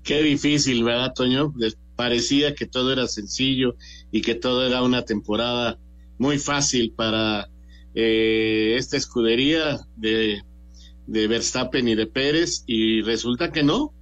Qué 0.03 0.23
difícil, 0.23 0.83
¿verdad, 0.83 1.13
Toño? 1.15 1.53
Parecía 1.97 2.55
que 2.55 2.65
todo 2.67 2.95
era 2.95 3.07
sencillo 3.09 3.77
y 4.11 4.23
que 4.23 4.35
todo 4.35 4.67
era 4.67 4.83
una 4.83 5.05
temporada 5.05 5.79
muy 6.17 6.39
fácil 6.39 6.95
para 6.97 7.51
eh, 7.95 8.77
esta 8.79 8.97
escudería 8.97 9.81
de 9.97 10.43
de 11.11 11.27
Verstappen 11.27 11.89
y 11.89 11.97
de 11.97 12.07
Pérez 12.07 12.63
y 12.67 13.03
resulta 13.03 13.51
que 13.51 13.65
no, 13.65 13.93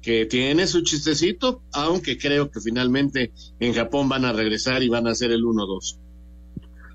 que 0.00 0.24
tiene 0.24 0.66
su 0.66 0.82
chistecito, 0.82 1.62
aunque 1.72 2.16
creo 2.16 2.50
que 2.50 2.60
finalmente 2.60 3.32
en 3.60 3.74
Japón 3.74 4.08
van 4.08 4.24
a 4.24 4.32
regresar 4.32 4.82
y 4.82 4.88
van 4.88 5.06
a 5.06 5.10
hacer 5.10 5.32
el 5.32 5.42
1-2. 5.42 5.98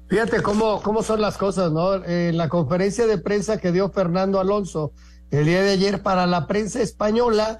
Fíjate 0.09 0.41
cómo, 0.41 0.81
cómo 0.81 1.03
son 1.03 1.21
las 1.21 1.37
cosas, 1.37 1.71
¿no? 1.71 2.03
En 2.03 2.37
la 2.37 2.49
conferencia 2.49 3.05
de 3.05 3.17
prensa 3.17 3.59
que 3.59 3.71
dio 3.71 3.89
Fernando 3.91 4.39
Alonso 4.39 4.93
el 5.29 5.45
día 5.45 5.61
de 5.61 5.71
ayer 5.71 6.01
para 6.01 6.25
la 6.27 6.47
prensa 6.47 6.81
española, 6.81 7.59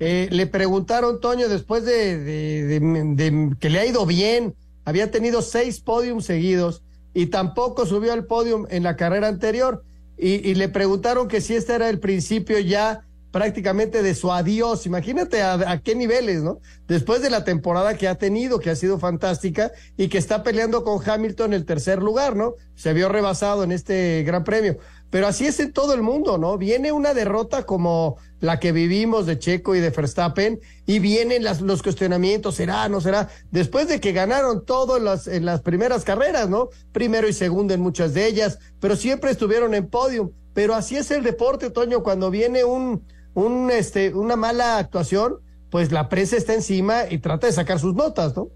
eh, 0.00 0.28
le 0.32 0.46
preguntaron, 0.46 1.20
Toño, 1.20 1.48
después 1.48 1.84
de, 1.84 2.18
de, 2.18 3.56
que 3.60 3.70
le 3.70 3.78
ha 3.78 3.86
ido 3.86 4.04
bien, 4.06 4.56
había 4.84 5.10
tenido 5.10 5.42
seis 5.42 5.80
podiums 5.80 6.24
seguidos 6.24 6.82
y 7.14 7.26
tampoco 7.26 7.86
subió 7.86 8.12
al 8.12 8.24
podium 8.24 8.66
en 8.70 8.82
la 8.82 8.96
carrera 8.96 9.28
anterior 9.28 9.84
y, 10.18 10.54
le 10.54 10.68
preguntaron 10.68 11.28
que 11.28 11.40
si 11.40 11.54
este 11.54 11.74
era 11.74 11.88
el 11.88 12.00
principio 12.00 12.58
ya 12.58 13.06
prácticamente 13.30 14.02
de 14.02 14.14
su 14.14 14.32
adiós. 14.32 14.86
Imagínate 14.86 15.42
a, 15.42 15.78
qué 15.84 15.94
niveles, 15.94 16.42
¿no? 16.42 16.60
Después 16.88 17.20
de 17.20 17.28
la 17.28 17.44
temporada 17.44 17.94
que 17.94 18.08
ha 18.08 18.14
tenido, 18.14 18.60
que 18.60 18.70
ha 18.70 18.76
sido 18.76 18.98
fantástica 18.98 19.72
y 19.98 20.08
que 20.08 20.16
está 20.16 20.42
peleando 20.42 20.82
con 20.84 21.06
Hamilton 21.06 21.52
el 21.52 21.66
tercer 21.66 22.02
lugar, 22.02 22.34
¿no? 22.34 22.54
Se 22.76 22.94
vio 22.94 23.10
rebasado 23.10 23.62
en 23.62 23.72
este 23.72 24.22
Gran 24.22 24.42
Premio. 24.42 24.78
Pero 25.10 25.26
así 25.26 25.46
es 25.46 25.60
en 25.60 25.74
todo 25.74 25.92
el 25.92 26.00
mundo, 26.00 26.38
¿no? 26.38 26.56
Viene 26.56 26.92
una 26.92 27.12
derrota 27.12 27.64
como 27.64 28.16
la 28.46 28.58
que 28.60 28.72
vivimos 28.72 29.26
de 29.26 29.38
Checo 29.38 29.74
y 29.74 29.80
de 29.80 29.90
Verstappen 29.90 30.60
y 30.86 30.98
vienen 30.98 31.44
las, 31.44 31.60
los 31.60 31.82
cuestionamientos, 31.82 32.54
será, 32.54 32.88
no 32.88 33.00
será, 33.00 33.28
después 33.50 33.88
de 33.88 34.00
que 34.00 34.12
ganaron 34.12 34.64
todo 34.64 34.96
en 34.96 35.04
las, 35.04 35.26
las 35.26 35.60
primeras 35.60 36.04
carreras, 36.04 36.48
¿no? 36.48 36.70
Primero 36.92 37.28
y 37.28 37.32
segundo 37.32 37.74
en 37.74 37.80
muchas 37.80 38.14
de 38.14 38.26
ellas, 38.26 38.58
pero 38.80 38.96
siempre 38.96 39.30
estuvieron 39.30 39.74
en 39.74 39.88
podium. 39.88 40.30
Pero 40.54 40.74
así 40.74 40.96
es 40.96 41.10
el 41.10 41.22
deporte, 41.22 41.70
Toño, 41.70 42.02
cuando 42.02 42.30
viene 42.30 42.64
un, 42.64 43.04
un, 43.34 43.70
este, 43.70 44.14
una 44.14 44.36
mala 44.36 44.78
actuación, 44.78 45.40
pues 45.70 45.92
la 45.92 46.08
prensa 46.08 46.36
está 46.36 46.54
encima 46.54 47.02
y 47.10 47.18
trata 47.18 47.46
de 47.46 47.52
sacar 47.52 47.78
sus 47.78 47.94
notas, 47.94 48.34
¿no? 48.34 48.48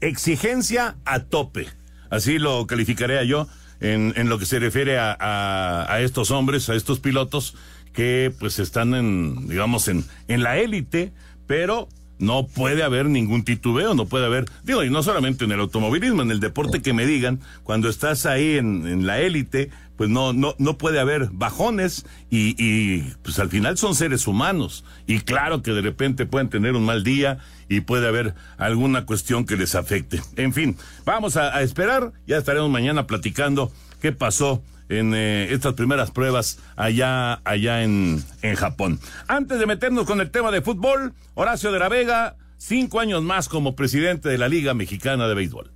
Exigencia 0.00 0.96
a 1.06 1.20
tope, 1.20 1.66
así 2.10 2.38
lo 2.38 2.66
calificaría 2.66 3.24
yo 3.24 3.46
en, 3.80 4.12
en 4.16 4.28
lo 4.28 4.38
que 4.38 4.46
se 4.46 4.58
refiere 4.58 4.98
a, 4.98 5.16
a, 5.18 6.00
estos 6.00 6.30
hombres, 6.30 6.68
a 6.68 6.74
estos 6.74 7.00
pilotos 7.00 7.54
que 7.96 8.32
pues 8.38 8.58
están 8.58 8.94
en, 8.94 9.48
digamos, 9.48 9.88
en, 9.88 10.04
en 10.28 10.42
la 10.42 10.58
élite, 10.58 11.12
pero 11.46 11.88
no 12.18 12.46
puede 12.46 12.82
haber 12.82 13.06
ningún 13.06 13.42
titubeo, 13.42 13.94
no 13.94 14.06
puede 14.06 14.26
haber, 14.26 14.44
digo, 14.64 14.84
y 14.84 14.90
no 14.90 15.02
solamente 15.02 15.46
en 15.46 15.52
el 15.52 15.60
automovilismo, 15.60 16.20
en 16.22 16.30
el 16.30 16.38
deporte 16.38 16.82
que 16.82 16.92
me 16.92 17.06
digan, 17.06 17.40
cuando 17.62 17.88
estás 17.88 18.26
ahí 18.26 18.58
en, 18.58 18.86
en 18.86 19.06
la 19.06 19.20
élite, 19.20 19.70
pues 19.96 20.10
no, 20.10 20.34
no, 20.34 20.54
no 20.58 20.76
puede 20.76 21.00
haber 21.00 21.30
bajones 21.32 22.04
y, 22.30 22.54
y 22.62 23.14
pues 23.22 23.38
al 23.38 23.48
final 23.48 23.78
son 23.78 23.94
seres 23.94 24.26
humanos 24.26 24.84
y 25.06 25.20
claro 25.20 25.62
que 25.62 25.72
de 25.72 25.80
repente 25.80 26.26
pueden 26.26 26.50
tener 26.50 26.74
un 26.74 26.84
mal 26.84 27.02
día 27.02 27.38
y 27.68 27.80
puede 27.80 28.06
haber 28.06 28.34
alguna 28.58 29.06
cuestión 29.06 29.46
que 29.46 29.56
les 29.56 29.74
afecte. 29.74 30.20
En 30.36 30.52
fin, 30.52 30.76
vamos 31.06 31.36
a, 31.38 31.62
esperar, 31.62 32.12
ya 32.26 32.36
estaremos 32.36 32.70
mañana 32.70 33.06
platicando 33.06 33.72
qué 34.00 34.12
pasó 34.12 34.62
en 34.88 35.14
eh, 35.14 35.52
estas 35.52 35.74
primeras 35.74 36.10
pruebas 36.10 36.58
allá, 36.76 37.40
allá 37.44 37.82
en, 37.82 38.22
en 38.42 38.54
Japón. 38.54 39.00
Antes 39.28 39.58
de 39.58 39.66
meternos 39.66 40.06
con 40.06 40.20
el 40.20 40.30
tema 40.30 40.50
de 40.50 40.62
fútbol, 40.62 41.14
Horacio 41.34 41.72
de 41.72 41.78
la 41.78 41.88
Vega, 41.88 42.36
cinco 42.58 43.00
años 43.00 43.22
más 43.22 43.48
como 43.48 43.76
presidente 43.76 44.28
de 44.28 44.38
la 44.38 44.48
Liga 44.48 44.74
Mexicana 44.74 45.28
de 45.28 45.34
Béisbol. 45.34 45.75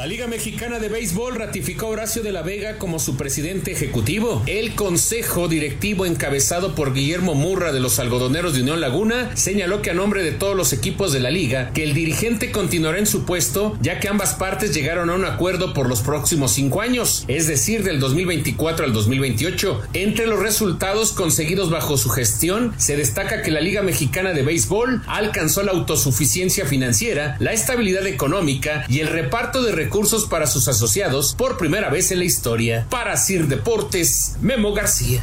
La 0.00 0.06
Liga 0.06 0.26
Mexicana 0.26 0.78
de 0.78 0.88
Béisbol 0.88 1.34
ratificó 1.34 1.84
a 1.84 1.88
Horacio 1.90 2.22
de 2.22 2.32
la 2.32 2.40
Vega 2.40 2.78
como 2.78 2.98
su 2.98 3.18
presidente 3.18 3.70
ejecutivo. 3.70 4.42
El 4.46 4.74
consejo 4.74 5.46
directivo 5.46 6.06
encabezado 6.06 6.74
por 6.74 6.94
Guillermo 6.94 7.34
Murra 7.34 7.70
de 7.70 7.80
los 7.80 7.98
algodoneros 7.98 8.54
de 8.54 8.62
Unión 8.62 8.80
Laguna 8.80 9.36
señaló 9.36 9.82
que 9.82 9.90
a 9.90 9.94
nombre 9.94 10.22
de 10.22 10.32
todos 10.32 10.56
los 10.56 10.72
equipos 10.72 11.12
de 11.12 11.20
la 11.20 11.30
liga, 11.30 11.70
que 11.74 11.84
el 11.84 11.92
dirigente 11.92 12.50
continuará 12.50 12.98
en 12.98 13.04
su 13.04 13.26
puesto 13.26 13.76
ya 13.82 14.00
que 14.00 14.08
ambas 14.08 14.32
partes 14.32 14.72
llegaron 14.72 15.10
a 15.10 15.16
un 15.16 15.26
acuerdo 15.26 15.74
por 15.74 15.86
los 15.86 16.00
próximos 16.00 16.52
cinco 16.52 16.80
años, 16.80 17.26
es 17.28 17.46
decir, 17.46 17.82
del 17.82 18.00
2024 18.00 18.86
al 18.86 18.94
2028. 18.94 19.82
Entre 19.92 20.26
los 20.26 20.40
resultados 20.40 21.12
conseguidos 21.12 21.68
bajo 21.68 21.98
su 21.98 22.08
gestión, 22.08 22.72
se 22.78 22.96
destaca 22.96 23.42
que 23.42 23.50
la 23.50 23.60
Liga 23.60 23.82
Mexicana 23.82 24.32
de 24.32 24.44
Béisbol 24.44 25.02
alcanzó 25.06 25.62
la 25.62 25.72
autosuficiencia 25.72 26.64
financiera, 26.64 27.36
la 27.38 27.52
estabilidad 27.52 28.06
económica 28.06 28.86
y 28.88 29.00
el 29.00 29.08
reparto 29.08 29.62
de 29.62 29.72
recursos 29.72 29.89
para 30.28 30.46
sus 30.46 30.68
asociados 30.68 31.34
por 31.34 31.58
primera 31.58 31.90
vez 31.90 32.12
en 32.12 32.20
la 32.20 32.24
historia. 32.24 32.86
Para 32.90 33.16
Sir 33.16 33.48
Deportes, 33.48 34.36
Memo 34.40 34.72
García. 34.72 35.20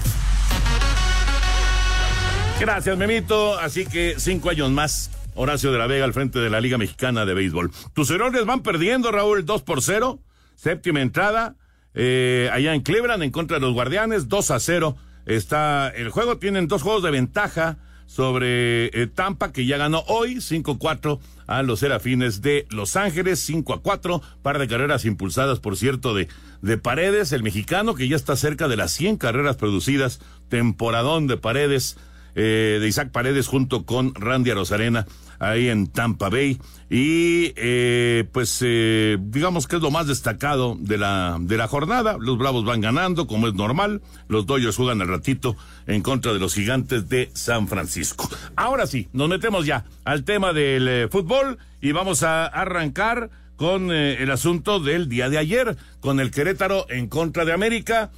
Gracias, 2.60 2.98
Memito. 2.98 3.58
Así 3.58 3.86
que 3.86 4.16
cinco 4.18 4.50
años 4.50 4.70
más. 4.72 5.10
Horacio 5.36 5.72
de 5.72 5.78
la 5.78 5.88
Vega 5.88 6.04
al 6.04 6.14
frente 6.14 6.40
de 6.40 6.50
la 6.50 6.60
Liga 6.60 6.78
Mexicana 6.78 7.26
de 7.26 7.34
Béisbol. 7.34 7.72
Tus 7.94 8.10
errores 8.10 8.46
van 8.46 8.62
perdiendo, 8.62 9.12
Raúl, 9.12 9.46
2 9.46 9.62
por 9.62 9.82
0. 9.82 10.20
Séptima 10.56 11.02
entrada. 11.02 11.56
Eh, 11.94 12.50
allá 12.52 12.74
en 12.74 12.82
Cleveland 12.82 13.24
en 13.24 13.32
contra 13.32 13.58
de 13.58 13.62
los 13.62 13.74
Guardianes, 13.74 14.28
2 14.28 14.52
a 14.52 14.60
0. 14.60 14.98
Está 15.26 15.90
el 15.90 16.10
juego, 16.10 16.38
tienen 16.38 16.68
dos 16.68 16.82
juegos 16.82 17.04
de 17.04 17.12
ventaja 17.12 17.78
sobre 18.08 18.88
eh, 18.88 19.06
Tampa, 19.06 19.52
que 19.52 19.66
ya 19.66 19.78
ganó 19.78 20.04
hoy 20.08 20.38
5-4 20.38 21.20
a 21.46 21.62
los 21.62 21.82
Serafines 21.82 22.42
de 22.42 22.66
Los 22.72 22.96
Ángeles, 22.96 23.40
5 23.42 23.74
a 23.74 23.82
4, 23.82 24.22
par 24.42 24.58
de 24.58 24.68
carreras 24.68 25.06
impulsadas, 25.06 25.60
por 25.60 25.78
cierto, 25.78 26.16
de, 26.16 26.28
de 26.62 26.78
Paredes, 26.78 27.32
el 27.34 27.44
mexicano, 27.44 27.94
que 27.94 28.08
ya 28.08 28.16
está 28.16 28.36
cerca 28.36 28.68
de 28.68 28.78
las 28.78 28.92
100 28.94 29.18
carreras 29.18 29.58
producidas, 29.58 30.20
temporadón 30.50 31.28
de 31.28 31.38
Paredes, 31.38 31.98
eh, 32.36 32.78
de 32.80 32.88
Isaac 32.88 33.12
Paredes 33.12 33.48
junto 33.48 33.86
con 33.86 34.16
Randy 34.16 34.52
Arozarena 34.52 35.06
ahí 35.40 35.70
en 35.70 35.88
Tampa 35.88 36.30
Bay. 36.30 36.60
Y 36.90 37.54
eh, 37.58 38.26
pues 38.32 38.60
eh, 38.62 39.18
digamos 39.20 39.68
que 39.68 39.76
es 39.76 39.82
lo 39.82 39.92
más 39.92 40.08
destacado 40.08 40.78
de 40.80 40.98
la, 40.98 41.38
de 41.40 41.58
la 41.58 41.68
jornada. 41.68 42.18
Los 42.20 42.38
Bravos 42.38 42.64
van 42.66 42.82
ganando, 42.82 43.28
como 43.28 43.48
es 43.48 43.54
normal. 43.54 44.02
Los 44.28 44.46
Dodgers 44.46 44.76
juegan 44.76 45.02
al 45.02 45.10
ratito 45.10 45.56
en 45.86 46.02
contra 46.02 46.34
de 46.34 46.40
los 46.40 46.54
gigantes 46.54 47.10
de 47.10 47.30
San 47.34 47.68
Francisco. 47.68 48.30
Ahora 48.56 48.88
sí, 48.88 49.10
nos 49.14 49.28
metemos 49.28 49.66
ya 49.66 49.86
al 50.06 50.24
tema 50.24 50.54
del 50.54 50.88
eh, 50.88 51.08
fútbol 51.10 51.58
y 51.82 51.92
vamos 51.92 52.24
a 52.24 52.46
arrancar 52.46 53.30
con 53.58 53.92
el 53.92 54.30
asunto 54.30 54.80
del 54.80 55.10
día 55.10 55.30
de 55.30 55.40
ayer, 55.40 55.78
con 56.00 56.20
el 56.20 56.30
Querétaro 56.30 56.86
en 56.90 57.08
contra 57.08 57.44
de 57.44 57.54
América. 57.54 58.12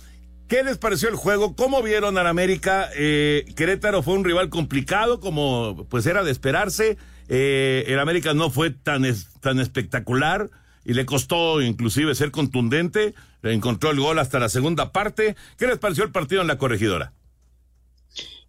¿Qué 0.49 0.63
les 0.63 0.79
pareció 0.79 1.09
el 1.09 1.15
juego? 1.15 1.55
¿Cómo 1.55 1.83
vieron 1.83 2.17
al 2.17 2.25
América? 2.25 2.89
Querétaro 2.95 4.01
fue 4.01 4.15
un 4.15 4.25
rival 4.25 4.49
complicado, 4.49 5.19
como 5.19 5.85
pues 5.89 6.07
era 6.07 6.23
de 6.23 6.31
esperarse 6.31 6.97
Eh, 7.31 7.83
el 7.85 7.99
América 7.99 8.33
no 8.33 8.49
fue 8.49 8.71
tan, 8.71 9.03
tan 9.41 9.59
espectacular 9.59 10.49
y 10.83 10.95
le 10.95 11.05
costó 11.05 11.61
inclusive 11.61 12.15
ser 12.15 12.31
contundente. 12.31 13.13
Encontró 13.43 13.91
el 13.91 13.99
gol 13.99 14.17
hasta 14.17 14.39
la 14.39 14.49
segunda 14.49 14.91
parte. 14.91 15.35
¿Qué 15.55 15.67
les 15.67 15.77
pareció 15.77 16.03
el 16.03 16.11
partido 16.11 16.41
en 16.41 16.47
la 16.47 16.57
corregidora? 16.57 17.13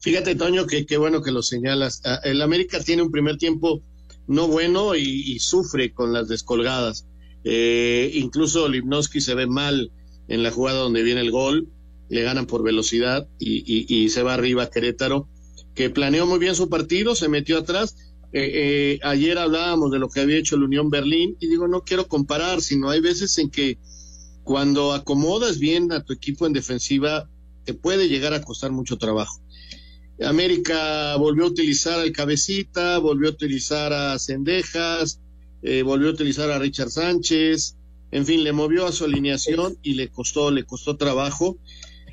Fíjate, 0.01 0.35
Toño, 0.35 0.67
que 0.67 0.87
qué 0.87 0.97
bueno 0.97 1.21
que 1.23 1.33
lo 1.33 1.43
señalas. 1.43 2.01
Ah, 2.07 2.21
el 2.25 2.41
América 2.41 2.81
tiene 2.81 3.03
un 3.03 3.11
primer 3.11 3.37
tiempo 3.37 3.83
no 4.27 4.49
bueno 4.49 4.97
y, 4.97 5.39
sufre 5.41 5.93
con 5.93 6.15
las 6.15 6.29
descolgadas. 6.29 7.07
Eh, 7.45 8.11
incluso 8.15 8.69
Lipnowski 8.69 9.21
se 9.21 9.35
ve 9.35 9.47
mal 9.47 9.93
en 10.29 10.43
la 10.43 10.51
jugada 10.51 10.79
donde 10.79 11.03
viene 11.03 11.21
el 11.21 11.31
gol, 11.31 11.69
le 12.11 12.23
ganan 12.23 12.47
por 12.47 12.63
velocidad 12.63 13.29
y, 13.39 14.09
se 14.11 14.23
va 14.23 14.35
arriba 14.35 14.69
Querétaro, 14.69 15.29
que 15.75 15.91
planeó 15.91 16.27
muy 16.27 16.39
bien 16.39 16.57
su 16.57 16.69
partido, 16.69 17.15
se 17.15 17.29
metió 17.29 17.59
atrás. 17.59 17.97
Eh, 18.33 18.51
eh, 18.53 19.01
ayer 19.03 19.39
hablábamos 19.39 19.91
de 19.91 19.99
lo 19.99 20.09
que 20.09 20.21
había 20.21 20.37
hecho 20.37 20.57
el 20.57 20.65
Unión 20.65 20.91
Berlín 20.91 21.37
y 21.41 21.49
digo, 21.49 21.69
no 21.69 21.83
quiero 21.83 22.09
comparar, 22.09 22.61
sino 22.61 22.91
hay 22.91 23.01
veces 23.01 23.39
en 23.39 23.49
que 23.49 23.79
cuando 24.43 24.93
acomodas 24.93 25.59
bien 25.59 25.93
a 25.93 26.05
tu 26.05 26.13
equipo 26.13 26.47
en 26.47 26.53
defensiva, 26.53 27.31
te 27.65 27.75
puede 27.75 28.09
llegar 28.09 28.35
a 28.35 28.43
costar 28.43 28.73
mucho 28.73 28.99
trabajo. 28.99 29.41
América 30.21 31.17
volvió 31.17 31.45
a 31.45 31.49
utilizar 31.49 32.01
al 32.01 32.13
Cabecita, 32.13 32.99
volvió 32.99 33.29
a 33.29 33.33
utilizar 33.33 33.93
a 33.93 34.19
Cendejas, 34.19 35.21
eh, 35.63 35.83
volvió 35.83 36.09
a 36.09 36.13
utilizar 36.13 36.51
a 36.51 36.59
Richard 36.59 36.91
Sánchez, 36.91 37.77
en 38.13 38.27
fin, 38.27 38.43
le 38.43 38.53
movió 38.53 38.87
a 38.87 38.93
su 38.93 39.05
alineación 39.05 39.79
y 39.83 39.95
le 39.95 40.09
costó, 40.09 40.51
le 40.51 40.65
costó 40.65 40.97
trabajo. 40.97 41.59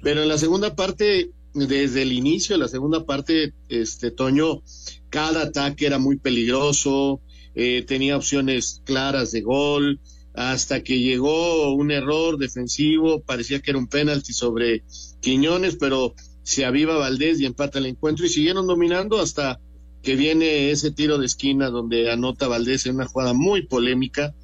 Pero 0.01 0.21
en 0.21 0.29
la 0.29 0.37
segunda 0.37 0.75
parte, 0.75 1.31
desde 1.53 2.03
el 2.03 2.11
inicio 2.11 2.55
de 2.55 2.59
la 2.59 2.67
segunda 2.67 3.05
parte, 3.05 3.53
este 3.69 4.11
Toño, 4.11 4.61
cada 5.09 5.43
ataque 5.43 5.85
era 5.85 5.97
muy 5.97 6.17
peligroso, 6.17 7.21
eh, 7.55 7.83
tenía 7.87 8.17
opciones 8.17 8.81
claras 8.85 9.31
de 9.31 9.41
gol, 9.41 9.99
hasta 10.33 10.83
que 10.83 10.99
llegó 10.99 11.73
un 11.73 11.89
error 11.89 12.37
defensivo, 12.37 13.21
parecía 13.21 13.59
que 13.59 13.71
era 13.71 13.79
un 13.79 13.87
penalti 13.87 14.33
sobre 14.33 14.83
Quiñones, 15.19 15.77
pero 15.77 16.13
se 16.43 16.63
aviva 16.63 16.95
Valdés 16.95 17.41
y 17.41 17.45
empata 17.45 17.79
el 17.79 17.87
encuentro 17.87 18.25
y 18.25 18.29
siguieron 18.29 18.67
dominando 18.67 19.19
hasta 19.19 19.59
que 20.03 20.15
viene 20.15 20.69
ese 20.69 20.91
tiro 20.91 21.17
de 21.17 21.25
esquina 21.25 21.69
donde 21.69 22.11
anota 22.11 22.47
Valdés 22.47 22.85
en 22.85 22.95
una 22.95 23.07
jugada 23.07 23.33
muy 23.33 23.65
polémica. 23.65 24.35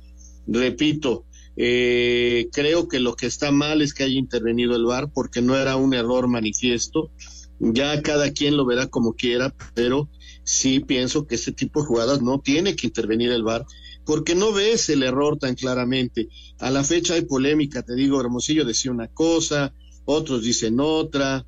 Repito, 0.48 1.26
eh, 1.56 2.50
creo 2.52 2.88
que 2.88 3.00
lo 3.00 3.16
que 3.16 3.28
está 3.28 3.52
mal 3.52 3.82
es 3.82 3.94
que 3.94 4.04
haya 4.04 4.18
intervenido 4.18 4.76
el 4.76 4.86
VAR 4.86 5.12
porque 5.12 5.42
no 5.42 5.56
era 5.56 5.76
un 5.76 5.94
error 5.94 6.28
manifiesto. 6.28 7.12
Ya 7.60 8.02
cada 8.02 8.32
quien 8.32 8.58
lo 8.58 8.66
verá 8.66 8.88
como 8.88 9.14
quiera, 9.14 9.56
pero 9.74 10.10
sí 10.44 10.80
pienso 10.80 11.28
que 11.28 11.36
ese 11.36 11.52
tipo 11.52 11.82
de 11.82 11.88
jugadas 11.88 12.22
no 12.22 12.40
tiene 12.40 12.76
que 12.76 12.88
intervenir 12.88 13.32
el 13.32 13.44
VAR 13.44 13.66
porque 14.06 14.36
no 14.36 14.52
ves 14.52 14.90
el 14.90 15.04
error 15.04 15.38
tan 15.38 15.56
claramente. 15.56 16.28
A 16.60 16.72
la 16.72 16.84
fecha 16.84 17.14
hay 17.14 17.22
polémica, 17.22 17.84
te 17.84 17.96
digo, 17.96 18.20
Hermosillo 18.20 18.66
decía 18.66 18.92
una 18.92 19.08
cosa, 19.08 19.74
otros 20.06 20.44
dicen 20.44 20.80
otra, 20.80 21.46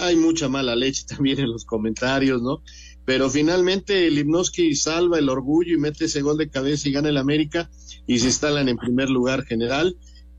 hay 0.00 0.16
mucha 0.16 0.48
mala 0.48 0.76
leche 0.76 1.04
también 1.08 1.40
en 1.40 1.50
los 1.50 1.64
comentarios, 1.64 2.42
¿no? 2.42 2.62
Pero 3.08 3.30
finalmente 3.30 4.10
Lipnowski 4.10 4.74
salva 4.74 5.18
el 5.18 5.30
orgullo 5.30 5.74
y 5.74 5.80
mete 5.80 6.04
ese 6.04 6.20
gol 6.20 6.36
de 6.36 6.50
cabeza 6.50 6.90
y 6.90 6.92
gana 6.92 7.08
el 7.08 7.16
América 7.16 7.70
y 8.06 8.18
se 8.18 8.26
instalan 8.26 8.68
en 8.68 8.76
primer 8.76 9.08
lugar 9.08 9.46
general. 9.46 9.96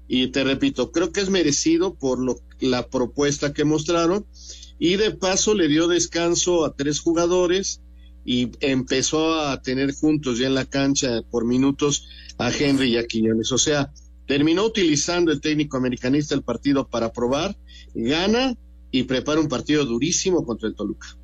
Y 0.08 0.28
te 0.28 0.44
repito, 0.44 0.92
creo 0.92 1.12
que 1.12 1.22
es 1.22 1.32
merecido 1.32 1.96
por 1.96 2.20
lo, 2.20 2.42
la 2.60 2.88
propuesta 2.88 3.54
que 3.54 3.66
mostraron 3.66 4.24
y 4.78 4.98
de 4.98 5.10
paso 5.10 5.56
le 5.56 5.68
dio 5.68 5.88
descanso 5.88 6.64
a 6.64 6.76
tres 6.76 7.00
jugadores 7.00 7.82
y 8.24 8.52
empezó 8.60 9.42
a 9.42 9.60
tener 9.64 9.92
juntos 9.92 10.38
ya 10.38 10.46
en 10.46 10.54
la 10.54 10.66
cancha 10.66 11.24
por 11.32 11.46
minutos 11.46 12.08
a 12.38 12.52
Henry 12.52 12.94
y 12.94 12.98
a 12.98 13.08
Quiñones. 13.08 13.52
O 13.52 13.58
sea, 13.58 13.92
terminó 14.28 14.64
utilizando 14.64 15.32
el 15.32 15.42
técnico 15.42 15.78
americanista 15.78 16.36
el 16.36 16.44
partido 16.44 16.88
para 16.88 17.12
probar, 17.14 17.58
gana 17.96 18.54
y 18.92 19.06
prepara 19.06 19.42
un 19.42 19.48
partido 19.48 19.86
durísimo 19.86 20.46
contra 20.46 20.68
el 20.68 20.76
Toluca. 20.76 21.19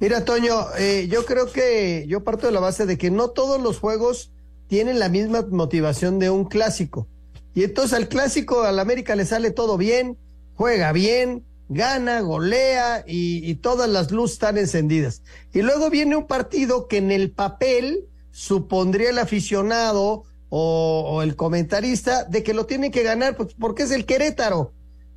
Mira, 0.00 0.24
Toño, 0.24 0.74
eh, 0.78 1.08
yo 1.10 1.26
creo 1.26 1.52
que 1.52 2.06
yo 2.08 2.24
parto 2.24 2.46
de 2.46 2.52
la 2.52 2.60
base 2.60 2.86
de 2.86 2.96
que 2.96 3.10
no 3.10 3.28
todos 3.28 3.60
los 3.60 3.78
juegos 3.78 4.32
tienen 4.66 4.98
la 4.98 5.10
misma 5.10 5.46
motivación 5.50 6.18
de 6.18 6.30
un 6.30 6.46
clásico. 6.46 7.06
Y 7.54 7.64
entonces 7.64 7.92
al 7.92 8.08
clásico, 8.08 8.62
al 8.62 8.78
América 8.78 9.14
le 9.14 9.26
sale 9.26 9.50
todo 9.50 9.76
bien, 9.76 10.16
juega 10.54 10.92
bien, 10.92 11.44
gana, 11.68 12.20
golea 12.20 13.04
y, 13.06 13.54
todas 13.56 13.90
las 13.90 14.10
luces 14.10 14.34
están 14.34 14.56
encendidas. 14.56 15.22
Y 15.52 15.60
luego 15.60 15.90
viene 15.90 16.16
un 16.16 16.26
partido 16.26 16.88
que 16.88 16.96
en 16.96 17.10
el 17.10 17.30
papel 17.30 18.08
supondría 18.30 19.10
el 19.10 19.18
aficionado 19.18 20.24
o, 20.48 21.04
o 21.10 21.20
el 21.20 21.36
comentarista 21.36 22.24
de 22.24 22.42
que 22.42 22.54
lo 22.54 22.64
tiene 22.64 22.90
que 22.90 23.02
ganar 23.02 23.36
pues, 23.36 23.52
porque 23.52 23.82
es 23.82 23.90
el 23.90 24.06
Querétaro 24.06 24.72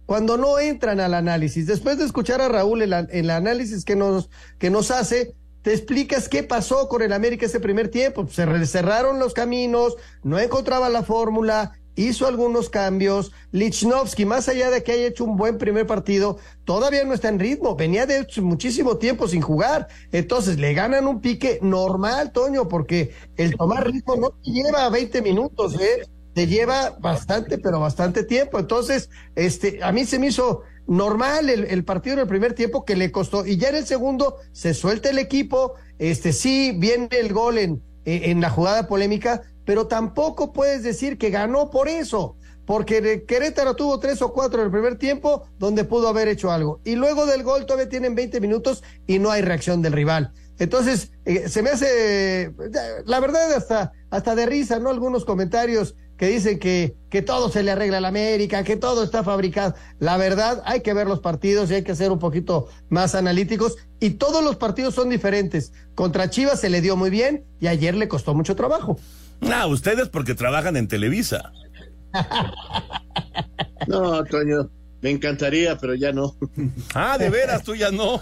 cuando 0.05 0.37
no 0.37 0.59
entran 0.59 0.99
al 0.99 1.13
análisis. 1.13 1.67
Después 1.67 1.97
de 1.97 2.05
escuchar 2.05 2.41
a 2.41 2.49
Raúl 2.49 2.81
el, 2.81 2.93
el 2.93 3.29
análisis 3.29 3.85
que 3.85 3.95
nos, 3.95 4.29
que 4.59 4.69
nos 4.69 4.91
hace, 4.91 5.35
te 5.63 5.71
explicas 5.73 6.27
qué 6.27 6.43
pasó 6.43 6.89
con 6.89 7.01
el 7.01 7.13
América 7.13 7.45
ese 7.45 7.59
primer 7.59 7.89
tiempo. 7.89 8.27
Se 8.27 8.65
cerraron 8.65 9.17
los 9.19 9.33
caminos, 9.33 9.95
no 10.21 10.37
encontraba 10.37 10.89
la 10.89 11.03
fórmula, 11.03 11.71
hizo 11.95 12.27
algunos 12.27 12.69
cambios. 12.69 13.31
Lichnowsky, 13.51 14.25
más 14.25 14.49
allá 14.49 14.69
de 14.69 14.83
que 14.83 14.91
haya 14.91 15.07
hecho 15.07 15.23
un 15.23 15.37
buen 15.37 15.57
primer 15.57 15.87
partido, 15.87 16.37
todavía 16.65 17.03
no 17.05 17.13
está 17.13 17.29
en 17.29 17.39
ritmo. 17.39 17.75
Venía 17.75 18.05
de 18.05 18.27
muchísimo 18.41 18.97
tiempo 18.97 19.27
sin 19.27 19.41
jugar. 19.41 19.87
Entonces 20.11 20.57
le 20.59 20.73
ganan 20.73 21.07
un 21.07 21.21
pique 21.21 21.59
normal, 21.61 22.31
Toño, 22.31 22.67
porque 22.67 23.13
el 23.37 23.55
tomar 23.55 23.87
ritmo 23.87 24.15
no 24.15 24.31
te 24.31 24.51
lleva 24.51 24.89
20 24.89 25.21
minutos, 25.21 25.79
¿eh? 25.79 26.03
Te 26.33 26.47
lleva 26.47 26.97
bastante, 26.99 27.57
pero 27.57 27.79
bastante 27.79 28.23
tiempo. 28.23 28.59
Entonces, 28.59 29.09
este, 29.35 29.83
a 29.83 29.91
mí 29.91 30.05
se 30.05 30.19
me 30.19 30.27
hizo 30.27 30.61
normal 30.87 31.49
el, 31.49 31.85
partido 31.85 32.15
en 32.15 32.19
el 32.21 32.27
primer 32.27 32.53
tiempo 32.53 32.85
que 32.85 32.95
le 32.95 33.11
costó. 33.11 33.45
Y 33.45 33.57
ya 33.57 33.69
en 33.69 33.75
el 33.75 33.85
segundo 33.85 34.37
se 34.51 34.73
suelta 34.73 35.09
el 35.09 35.19
equipo, 35.19 35.73
este, 35.99 36.33
sí, 36.33 36.73
viene 36.77 37.07
el 37.11 37.33
gol 37.33 37.57
en, 37.57 37.81
en 38.05 38.41
la 38.41 38.49
jugada 38.49 38.87
polémica, 38.87 39.41
pero 39.65 39.87
tampoco 39.87 40.51
puedes 40.51 40.83
decir 40.83 41.17
que 41.17 41.29
ganó 41.29 41.69
por 41.69 41.87
eso. 41.87 42.35
Porque 42.65 43.25
Querétaro 43.27 43.75
tuvo 43.75 43.99
tres 43.99 44.21
o 44.21 44.31
cuatro 44.31 44.61
en 44.61 44.67
el 44.67 44.71
primer 44.71 44.97
tiempo 44.97 45.47
donde 45.59 45.83
pudo 45.83 46.07
haber 46.07 46.29
hecho 46.29 46.51
algo. 46.51 46.79
Y 46.85 46.95
luego 46.95 47.25
del 47.25 47.43
gol 47.43 47.65
todavía 47.65 47.89
tienen 47.89 48.15
20 48.15 48.39
minutos 48.39 48.83
y 49.05 49.19
no 49.19 49.31
hay 49.31 49.41
reacción 49.41 49.81
del 49.81 49.91
rival. 49.93 50.31
Entonces, 50.59 51.11
eh, 51.25 51.49
se 51.49 51.61
me 51.61 51.71
hace, 51.71 52.53
la 53.05 53.19
verdad, 53.19 53.51
hasta, 53.53 53.91
hasta 54.09 54.35
de 54.35 54.45
risa, 54.45 54.79
¿no? 54.79 54.89
Algunos 54.89 55.25
comentarios 55.25 55.95
que 56.23 56.29
dicen 56.29 56.57
que, 56.57 56.95
que 57.09 57.21
todo 57.21 57.49
se 57.49 57.63
le 57.63 57.71
arregla 57.71 57.97
a 57.97 57.99
la 57.99 58.07
América, 58.07 58.63
que 58.63 58.77
todo 58.77 59.03
está 59.03 59.25
fabricado. 59.25 59.75
La 59.99 60.15
verdad, 60.15 60.63
hay 60.63 60.79
que 60.79 60.93
ver 60.93 61.05
los 61.05 61.19
partidos 61.19 61.69
y 61.69 61.73
hay 61.73 61.83
que 61.83 61.95
ser 61.95 62.13
un 62.13 62.19
poquito 62.19 62.69
más 62.87 63.13
analíticos. 63.13 63.75
Y 63.99 64.11
todos 64.11 64.41
los 64.41 64.55
partidos 64.55 64.95
son 64.95 65.09
diferentes. 65.09 65.73
Contra 65.95 66.29
Chivas 66.29 66.61
se 66.61 66.69
le 66.69 66.79
dio 66.79 66.95
muy 66.95 67.09
bien 67.09 67.43
y 67.59 67.67
ayer 67.67 67.93
le 67.93 68.07
costó 68.07 68.33
mucho 68.33 68.55
trabajo. 68.55 68.97
No, 69.41 69.67
ustedes 69.67 70.07
porque 70.07 70.33
trabajan 70.33 70.77
en 70.77 70.87
Televisa. 70.87 71.51
no, 73.87 74.23
Toño. 74.23 74.69
Me 75.01 75.09
encantaría, 75.09 75.77
pero 75.77 75.95
ya 75.95 76.13
no. 76.13 76.37
Ah, 76.95 77.17
de 77.17 77.29
veras, 77.29 77.63
tú 77.63 77.75
ya 77.75 77.91
no. 77.91 78.21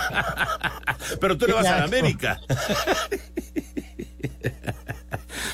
pero 1.20 1.36
tú 1.36 1.46
le 1.48 1.54
vas 1.54 1.66
a 1.66 1.78
la 1.78 1.84
América. 1.84 2.40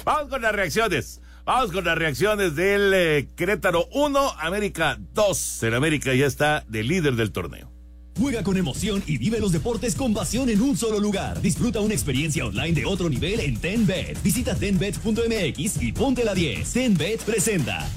Vamos 0.05 0.29
con 0.29 0.43
las 0.43 0.53
reacciones. 0.53 1.23
Vamos 1.49 1.73
con 1.73 1.83
las 1.83 1.97
reacciones 1.97 2.55
del 2.55 2.93
eh, 2.93 3.29
Querétaro 3.35 3.89
1, 3.95 4.33
América 4.39 4.99
2. 5.15 5.63
El 5.63 5.77
América 5.77 6.13
ya 6.13 6.27
está 6.27 6.63
de 6.69 6.83
líder 6.83 7.17
del 7.17 7.33
torneo. 7.33 7.73
Juega 8.19 8.43
con 8.43 8.59
emoción 8.59 9.03
y 9.07 9.17
vive 9.17 9.41
los 9.41 9.53
deportes 9.53 9.95
con 9.95 10.13
pasión 10.13 10.51
en 10.51 10.61
un 10.61 10.77
solo 10.77 11.01
lugar. 11.01 11.41
Disfruta 11.41 11.81
una 11.81 11.95
experiencia 11.95 12.45
online 12.45 12.75
de 12.75 12.85
otro 12.85 13.09
nivel 13.09 13.41
en 13.41 13.57
TenBet. 13.57 14.23
Visita 14.23 14.55
tenbet.mx 14.57 15.83
y 15.83 15.93
ponte 15.93 16.23
la 16.23 16.35
10. 16.35 16.71
TenBet 16.71 17.23
presenta. 17.23 17.89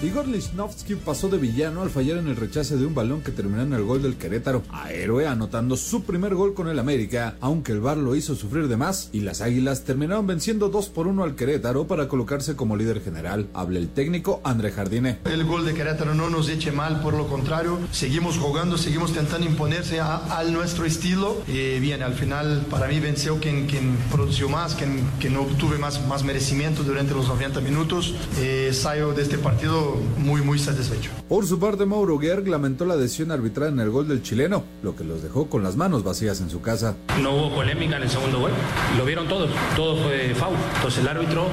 Igor 0.00 0.28
Lichnowsky 0.28 0.94
pasó 0.94 1.28
de 1.28 1.38
villano 1.38 1.82
al 1.82 1.90
fallar 1.90 2.18
en 2.18 2.28
el 2.28 2.36
rechace 2.36 2.76
de 2.76 2.86
un 2.86 2.94
balón 2.94 3.20
que 3.20 3.32
terminó 3.32 3.62
en 3.62 3.72
el 3.72 3.82
gol 3.82 4.00
del 4.00 4.16
Querétaro, 4.16 4.62
a 4.70 4.92
héroe 4.92 5.26
anotando 5.26 5.76
su 5.76 6.04
primer 6.04 6.36
gol 6.36 6.54
con 6.54 6.68
el 6.68 6.78
América, 6.78 7.34
aunque 7.40 7.72
el 7.72 7.80
VAR 7.80 7.96
lo 7.96 8.14
hizo 8.14 8.36
sufrir 8.36 8.68
de 8.68 8.76
más 8.76 9.08
y 9.12 9.22
las 9.22 9.40
Águilas 9.40 9.82
terminaron 9.82 10.28
venciendo 10.28 10.68
2 10.68 10.88
por 10.90 11.08
1 11.08 11.24
al 11.24 11.34
Querétaro 11.34 11.88
para 11.88 12.06
colocarse 12.06 12.54
como 12.54 12.76
líder 12.76 13.02
general. 13.02 13.48
Habla 13.54 13.80
el 13.80 13.88
técnico 13.88 14.40
André 14.44 14.70
Jardine. 14.70 15.18
El 15.24 15.44
gol 15.44 15.64
de 15.64 15.74
Querétaro 15.74 16.14
no 16.14 16.30
nos 16.30 16.48
eche 16.48 16.70
mal, 16.70 17.00
por 17.00 17.14
lo 17.14 17.26
contrario, 17.26 17.80
seguimos 17.90 18.38
jugando, 18.38 18.78
seguimos 18.78 19.10
intentando 19.10 19.48
imponerse 19.48 19.98
a, 19.98 20.44
nuestro 20.48 20.84
estilo. 20.84 21.42
Y 21.48 21.80
bien, 21.80 22.02
al 22.02 22.14
final 22.14 22.64
para 22.70 22.86
mí 22.86 23.00
venció 23.00 23.38
quien, 23.40 23.66
quien 23.66 23.96
produjo 24.12 24.48
más, 24.48 24.76
quien, 24.76 25.02
quien 25.18 25.36
obtuve 25.36 25.76
más, 25.76 26.06
más 26.06 26.22
merecimiento 26.22 26.84
durante 26.84 27.14
los 27.14 27.26
90 27.26 27.60
minutos. 27.60 28.14
Eh, 28.38 28.72
de 28.98 29.22
este 29.22 29.38
partido 29.38 29.87
siento 29.88 30.20
muy, 30.20 30.42
muy 30.42 30.58
satisfecho. 30.58 31.10
Por 31.28 31.46
su 31.46 31.58
parte, 31.58 31.86
Mauro 31.86 32.18
Guerg 32.18 32.48
lamentó 32.48 32.84
la 32.84 32.96
decisión 32.96 33.30
arbitral 33.30 33.70
en 33.70 33.80
el 33.80 33.90
gol 33.90 34.08
del 34.08 34.22
chileno, 34.22 34.64
lo 34.82 34.96
que 34.96 35.04
los 35.04 35.22
dejó 35.22 35.48
con 35.48 35.62
las 35.62 35.76
manos 35.76 36.04
vacías 36.04 36.40
en 36.40 36.50
su 36.50 36.60
casa. 36.60 36.96
No 37.20 37.34
hubo 37.34 37.54
polémica 37.54 37.96
en 37.96 38.02
el 38.04 38.10
segundo 38.10 38.40
gol. 38.40 38.52
Lo 38.96 39.04
vieron 39.04 39.28
todos. 39.28 39.50
Todo 39.76 39.96
fue 40.02 40.34
foul. 40.34 40.56
Entonces 40.76 41.00
el 41.00 41.08
árbitro 41.08 41.46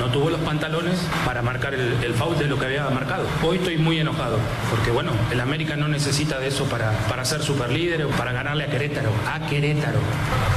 no 0.00 0.10
tuvo 0.12 0.30
los 0.30 0.40
pantalones 0.40 0.98
para 1.24 1.42
marcar 1.42 1.74
el, 1.74 1.92
el 2.02 2.14
foul 2.14 2.38
de 2.38 2.46
lo 2.46 2.58
que 2.58 2.66
había 2.66 2.88
marcado. 2.90 3.24
Hoy 3.42 3.56
estoy 3.56 3.78
muy 3.78 3.98
enojado 3.98 4.38
porque, 4.70 4.90
bueno, 4.90 5.10
el 5.32 5.40
América 5.40 5.76
no 5.76 5.88
necesita 5.88 6.38
de 6.38 6.48
eso 6.48 6.64
para, 6.64 6.92
para 7.08 7.24
ser 7.24 7.42
superlíder 7.42 8.04
o 8.04 8.10
para 8.10 8.32
ganarle 8.32 8.64
a 8.64 8.70
Querétaro. 8.70 9.10
A 9.26 9.46
Querétaro. 9.46 9.98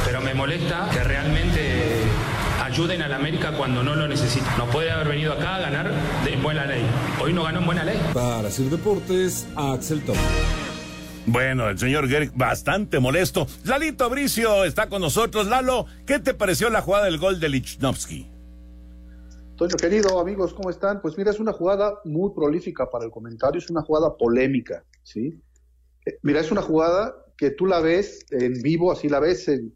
Pero 0.06 0.22
me 0.22 0.34
molesta 0.34 0.90
que 0.92 1.04
realmente 1.04 1.81
ayuden 2.72 3.02
al 3.02 3.12
América 3.12 3.52
cuando 3.58 3.84
no 3.84 3.96
lo 3.96 4.08
necesita. 4.08 4.56
No 4.58 4.66
puede 4.68 4.90
haber 4.92 5.10
venido 5.10 5.34
acá 5.34 5.56
a 5.56 5.60
ganar 5.60 5.92
de 6.24 6.38
buena 6.38 6.66
ley. 6.66 6.82
Hoy 7.22 7.34
no 7.34 7.44
ganó 7.44 7.60
en 7.60 7.66
buena 7.66 7.84
ley. 7.84 8.00
Para 8.14 8.50
Sir 8.50 8.70
Deportes, 8.70 9.46
Axel 9.58 10.02
Tom. 10.06 10.16
Bueno, 11.26 11.68
el 11.68 11.78
señor 11.78 12.08
Gerg 12.08 12.32
bastante 12.34 13.02
molesto. 13.02 13.46
Lalito 13.66 14.10
Bricio 14.10 14.64
está 14.64 14.88
con 14.88 15.02
nosotros. 15.02 15.48
Lalo, 15.48 15.86
¿qué 16.06 16.20
te 16.20 16.34
pareció 16.34 16.70
la 16.70 16.82
jugada 16.82 17.06
del 17.06 17.18
gol 17.18 17.42
de 17.42 17.50
Lichnowsky? 17.50 18.32
Toño, 19.58 19.76
querido, 19.76 20.18
amigos, 20.22 20.54
¿cómo 20.54 20.70
están? 20.70 21.02
Pues 21.02 21.18
mira, 21.18 21.32
es 21.32 21.42
una 21.42 21.52
jugada 21.52 22.00
muy 22.06 22.32
prolífica 22.34 22.90
para 22.90 23.04
el 23.04 23.12
comentario, 23.12 23.60
es 23.60 23.70
una 23.70 23.82
jugada 23.82 24.16
polémica, 24.16 24.86
¿sí? 25.04 25.38
Eh, 26.06 26.18
mira, 26.24 26.40
es 26.40 26.52
una 26.52 26.62
jugada 26.62 27.14
que 27.38 27.52
tú 27.52 27.68
la 27.68 27.82
ves 27.82 28.26
en 28.32 28.54
vivo, 28.62 28.94
así 28.94 29.10
la 29.10 29.20
ves 29.20 29.50
en, 29.50 29.76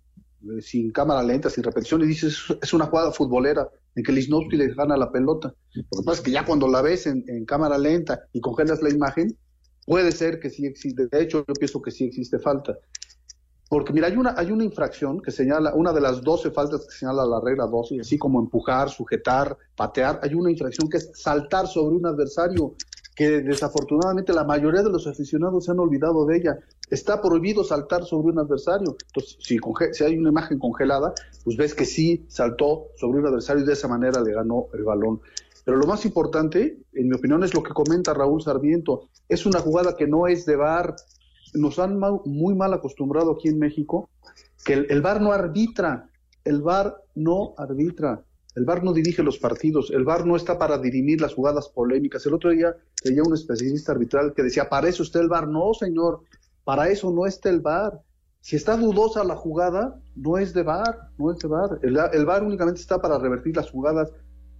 sin 0.61 0.91
cámara 0.91 1.23
lenta, 1.23 1.49
sin 1.49 1.63
repetición, 1.63 2.01
y 2.01 2.07
dices, 2.07 2.37
es 2.61 2.73
una 2.73 2.85
jugada 2.85 3.11
futbolera 3.11 3.69
en 3.95 4.03
que 4.03 4.11
Lichnowsky 4.11 4.57
le 4.57 4.73
gana 4.73 4.97
la 4.97 5.11
pelota. 5.11 5.53
Lo 5.73 5.83
que 5.83 6.05
pasa 6.05 6.19
es 6.19 6.21
que 6.21 6.31
ya 6.31 6.45
cuando 6.45 6.67
la 6.67 6.81
ves 6.81 7.07
en, 7.07 7.23
en 7.27 7.45
cámara 7.45 7.77
lenta 7.77 8.21
y 8.33 8.41
congelas 8.41 8.81
la 8.81 8.89
imagen, 8.89 9.35
puede 9.85 10.11
ser 10.11 10.39
que 10.39 10.49
sí 10.49 10.65
existe, 10.65 11.07
de 11.07 11.21
hecho 11.21 11.45
yo 11.47 11.53
pienso 11.53 11.81
que 11.81 11.91
sí 11.91 12.05
existe 12.05 12.39
falta. 12.39 12.77
Porque 13.67 13.93
mira, 13.93 14.07
hay 14.07 14.15
una, 14.15 14.35
hay 14.37 14.51
una 14.51 14.63
infracción 14.63 15.21
que 15.21 15.31
señala, 15.31 15.73
una 15.73 15.91
de 15.91 16.01
las 16.01 16.21
12 16.21 16.51
faltas 16.51 16.85
que 16.85 16.95
señala 16.95 17.25
la 17.25 17.41
regla 17.41 17.65
12, 17.65 17.99
así 17.99 18.17
como 18.17 18.39
empujar, 18.39 18.89
sujetar, 18.89 19.57
patear, 19.75 20.19
hay 20.21 20.35
una 20.35 20.51
infracción 20.51 20.87
que 20.87 20.97
es 20.97 21.11
saltar 21.15 21.67
sobre 21.67 21.95
un 21.95 22.05
adversario, 22.05 22.75
que 23.15 23.41
desafortunadamente 23.41 24.33
la 24.33 24.43
mayoría 24.43 24.83
de 24.83 24.89
los 24.89 25.07
aficionados 25.07 25.65
se 25.65 25.71
han 25.71 25.79
olvidado 25.79 26.25
de 26.25 26.37
ella. 26.37 26.59
Está 26.89 27.21
prohibido 27.21 27.63
saltar 27.63 28.03
sobre 28.03 28.33
un 28.33 28.39
adversario. 28.39 28.97
Entonces, 29.07 29.37
si, 29.39 29.57
si 29.93 30.03
hay 30.03 30.17
una 30.17 30.29
imagen 30.29 30.59
congelada, 30.59 31.13
pues 31.43 31.55
ves 31.55 31.73
que 31.73 31.85
sí 31.85 32.25
saltó 32.27 32.87
sobre 32.97 33.19
un 33.19 33.27
adversario 33.27 33.63
y 33.63 33.65
de 33.65 33.73
esa 33.73 33.87
manera 33.87 34.21
le 34.21 34.33
ganó 34.33 34.67
el 34.73 34.83
balón. 34.83 35.21
Pero 35.63 35.77
lo 35.77 35.87
más 35.87 36.05
importante, 36.05 36.77
en 36.93 37.07
mi 37.07 37.15
opinión, 37.15 37.43
es 37.43 37.53
lo 37.53 37.63
que 37.63 37.73
comenta 37.73 38.13
Raúl 38.13 38.41
Sarmiento. 38.41 39.09
Es 39.29 39.45
una 39.45 39.59
jugada 39.59 39.95
que 39.95 40.07
no 40.07 40.27
es 40.27 40.45
de 40.45 40.57
VAR. 40.57 40.95
Nos 41.53 41.79
han 41.79 41.97
muy 42.25 42.53
mal 42.53 42.73
acostumbrado 42.73 43.31
aquí 43.31 43.47
en 43.47 43.57
México 43.57 44.09
que 44.63 44.73
el, 44.73 44.87
el 44.89 45.01
VAR 45.01 45.21
no 45.21 45.31
arbitra. 45.31 46.09
El 46.43 46.61
VAR 46.61 47.01
no 47.15 47.55
arbitra. 47.57 48.23
El 48.55 48.65
VAR 48.65 48.83
no 48.83 48.93
dirige 48.93 49.21
los 49.21 49.37
partidos. 49.37 49.91
El 49.91 50.03
VAR 50.03 50.25
no 50.25 50.35
está 50.35 50.57
para 50.57 50.77
dirimir 50.77 51.21
las 51.21 51.33
jugadas 51.33 51.69
polémicas. 51.69 52.25
El 52.25 52.33
otro 52.33 52.51
día 52.51 52.75
leía 53.03 53.23
un 53.23 53.33
especialista 53.33 53.91
arbitral 53.91 54.33
que 54.33 54.43
decía, 54.43 54.69
para 54.69 54.87
eso 54.87 55.03
está 55.03 55.19
el 55.19 55.27
VAR. 55.27 55.47
No, 55.47 55.73
señor, 55.73 56.21
para 56.63 56.89
eso 56.89 57.11
no 57.11 57.25
está 57.25 57.49
el 57.49 57.59
VAR. 57.59 58.01
Si 58.39 58.55
está 58.55 58.77
dudosa 58.77 59.23
la 59.23 59.35
jugada, 59.35 59.99
no 60.15 60.37
es 60.37 60.53
de 60.53 60.63
VAR, 60.63 61.09
no 61.17 61.31
es 61.31 61.39
de 61.39 61.47
VAR. 61.47 61.79
El, 61.81 61.97
el 62.13 62.25
VAR 62.25 62.43
únicamente 62.43 62.79
está 62.79 63.01
para 63.01 63.17
revertir 63.17 63.55
las 63.55 63.69
jugadas 63.69 64.11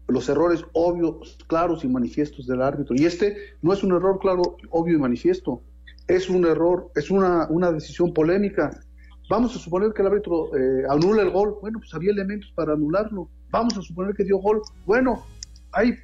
los 0.08 0.29
errores 0.29 0.63
obvios, 0.73 1.38
claros 1.47 1.84
y 1.84 1.88
manifiestos 1.88 2.45
del 2.45 2.62
árbitro. 2.62 2.95
Y 2.95 3.05
este 3.05 3.38
no 3.62 3.73
es 3.73 3.84
un 3.84 3.93
error 3.93 4.19
claro, 4.19 4.58
obvio 4.69 4.95
y 4.95 4.99
manifiesto, 4.99 5.62
es 6.08 6.29
un 6.29 6.45
error, 6.45 6.91
es 6.95 7.10
una, 7.10 7.47
una 7.49 7.71
decisión 7.71 8.13
polémica. 8.13 8.79
Vamos 9.27 9.55
a 9.55 9.59
suponer 9.59 9.91
que 9.93 10.03
el 10.03 10.07
árbitro 10.07 10.55
eh, 10.55 10.83
anula 10.88 11.23
el 11.23 11.31
gol, 11.31 11.57
bueno, 11.61 11.79
pues 11.79 11.93
había 11.93 12.11
elementos 12.11 12.51
para 12.53 12.73
anularlo. 12.73 13.27
Vamos 13.49 13.77
a 13.77 13.81
suponer 13.81 14.13
que 14.15 14.23
dio 14.23 14.38
gol, 14.38 14.61
bueno, 14.85 15.23
hay 15.71 15.97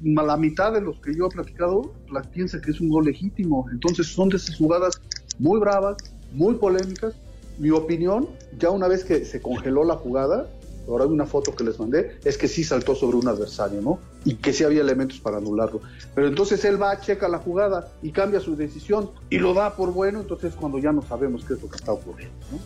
la 0.00 0.36
mitad 0.36 0.72
de 0.72 0.80
los 0.80 1.00
que 1.00 1.14
yo 1.14 1.26
he 1.26 1.30
platicado 1.30 1.92
la 2.12 2.22
piensa 2.22 2.60
que 2.60 2.72
es 2.72 2.80
un 2.80 2.90
gol 2.90 3.06
legítimo. 3.06 3.66
Entonces 3.70 4.08
son 4.08 4.28
de 4.28 4.36
esas 4.36 4.56
jugadas 4.56 5.00
muy 5.38 5.58
bravas, 5.60 5.96
muy 6.32 6.54
polémicas. 6.54 7.14
Mi 7.58 7.70
opinión, 7.70 8.28
ya 8.58 8.70
una 8.70 8.88
vez 8.88 9.04
que 9.04 9.24
se 9.24 9.40
congeló 9.40 9.84
la 9.84 9.94
jugada, 9.94 10.48
ahora 10.88 11.04
hay 11.04 11.10
una 11.10 11.26
foto 11.26 11.54
que 11.54 11.64
les 11.64 11.78
mandé, 11.78 12.18
es 12.24 12.38
que 12.38 12.48
sí 12.48 12.64
saltó 12.64 12.94
sobre 12.94 13.16
un 13.16 13.28
adversario, 13.28 13.80
¿no? 13.80 13.98
Y 14.24 14.36
que 14.36 14.52
sí 14.52 14.64
había 14.64 14.80
elementos 14.80 15.18
para 15.20 15.38
anularlo. 15.38 15.80
Pero 16.14 16.28
entonces 16.28 16.64
él 16.64 16.80
va, 16.80 17.00
checa 17.00 17.28
la 17.28 17.38
jugada 17.38 17.92
y 18.02 18.10
cambia 18.10 18.40
su 18.40 18.56
decisión 18.56 19.10
y 19.30 19.38
lo 19.38 19.54
da 19.54 19.76
por 19.76 19.92
bueno, 19.92 20.20
entonces 20.20 20.52
es 20.52 20.56
cuando 20.56 20.78
ya 20.78 20.92
no 20.92 21.02
sabemos 21.02 21.44
qué 21.44 21.54
es 21.54 21.62
lo 21.62 21.68
que 21.68 21.76
está 21.76 21.92
ocurriendo, 21.92 22.34
¿no? 22.52 22.58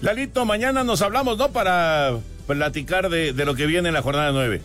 Lalito, 0.00 0.44
mañana 0.44 0.82
nos 0.82 1.00
hablamos, 1.00 1.38
¿no? 1.38 1.52
Para 1.52 2.18
platicar 2.46 3.08
de, 3.08 3.32
de 3.32 3.44
lo 3.44 3.54
que 3.54 3.66
viene 3.66 3.88
en 3.88 3.94
la 3.94 4.02
jornada 4.02 4.32
9. 4.32 4.60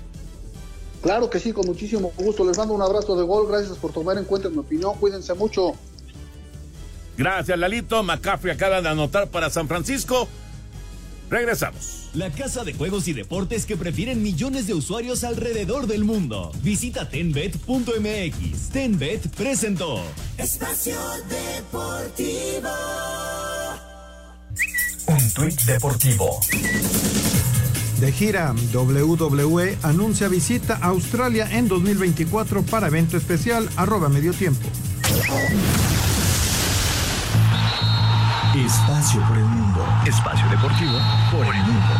Claro 1.02 1.30
que 1.30 1.39
sí, 1.39 1.54
con 1.54 1.65
muchísimo 1.67 2.12
gusto. 2.17 2.43
Les 2.43 2.58
mando 2.58 2.73
un 2.73 2.82
abrazo 2.82 3.15
de 3.15 3.23
gol, 3.23 3.47
gracias 3.47 3.78
por 3.78 3.93
tomar 3.93 4.17
en 4.17 4.26
cuenta 4.26 4.50
mi 4.50 4.58
opinión, 4.58 4.95
cuídense 4.97 5.34
mucho. 5.36 5.73
Gracias, 7.17 7.58
Lalito. 7.58 8.04
McCaffrey 8.04 8.54
acaba 8.54 8.82
de 8.82 8.89
anotar 8.89 9.28
para 9.28 9.50
San 9.50 9.67
Francisco. 9.67 10.28
Regresamos. 11.30 12.07
La 12.18 12.32
casa 12.32 12.64
de 12.64 12.74
juegos 12.74 13.08
y 13.08 13.14
deportes 13.14 13.68
que 13.68 13.78
prefieren 13.78 14.24
millones 14.24 14.66
de 14.66 14.74
usuarios 14.74 15.24
alrededor 15.24 15.86
del 15.86 16.04
mundo. 16.04 16.52
Visita 16.64 17.08
tenbet.mx. 17.08 18.70
Tenbet 18.72 19.28
presentó. 19.36 20.02
Espacio 20.36 20.98
Deportivo. 21.30 22.70
Un 25.06 25.34
tuit 25.36 25.62
deportivo. 25.62 26.40
De 28.00 28.12
gira, 28.12 28.56
WWE 28.74 29.78
anuncia 29.84 30.28
visita 30.28 30.80
a 30.82 30.88
Australia 30.88 31.48
en 31.52 31.68
2024 31.68 32.64
para 32.64 32.88
evento 32.88 33.16
especial, 33.16 33.70
arroba 33.76 34.10
medio 34.10 34.34
tiempo. 34.34 34.68
Espacio 38.65 39.22
por 39.28 39.38
el 39.38 39.46
mundo. 39.46 39.86
Espacio 40.08 40.50
deportivo 40.50 41.00
por 41.32 41.46
el 41.46 41.62
mundo. 41.62 41.93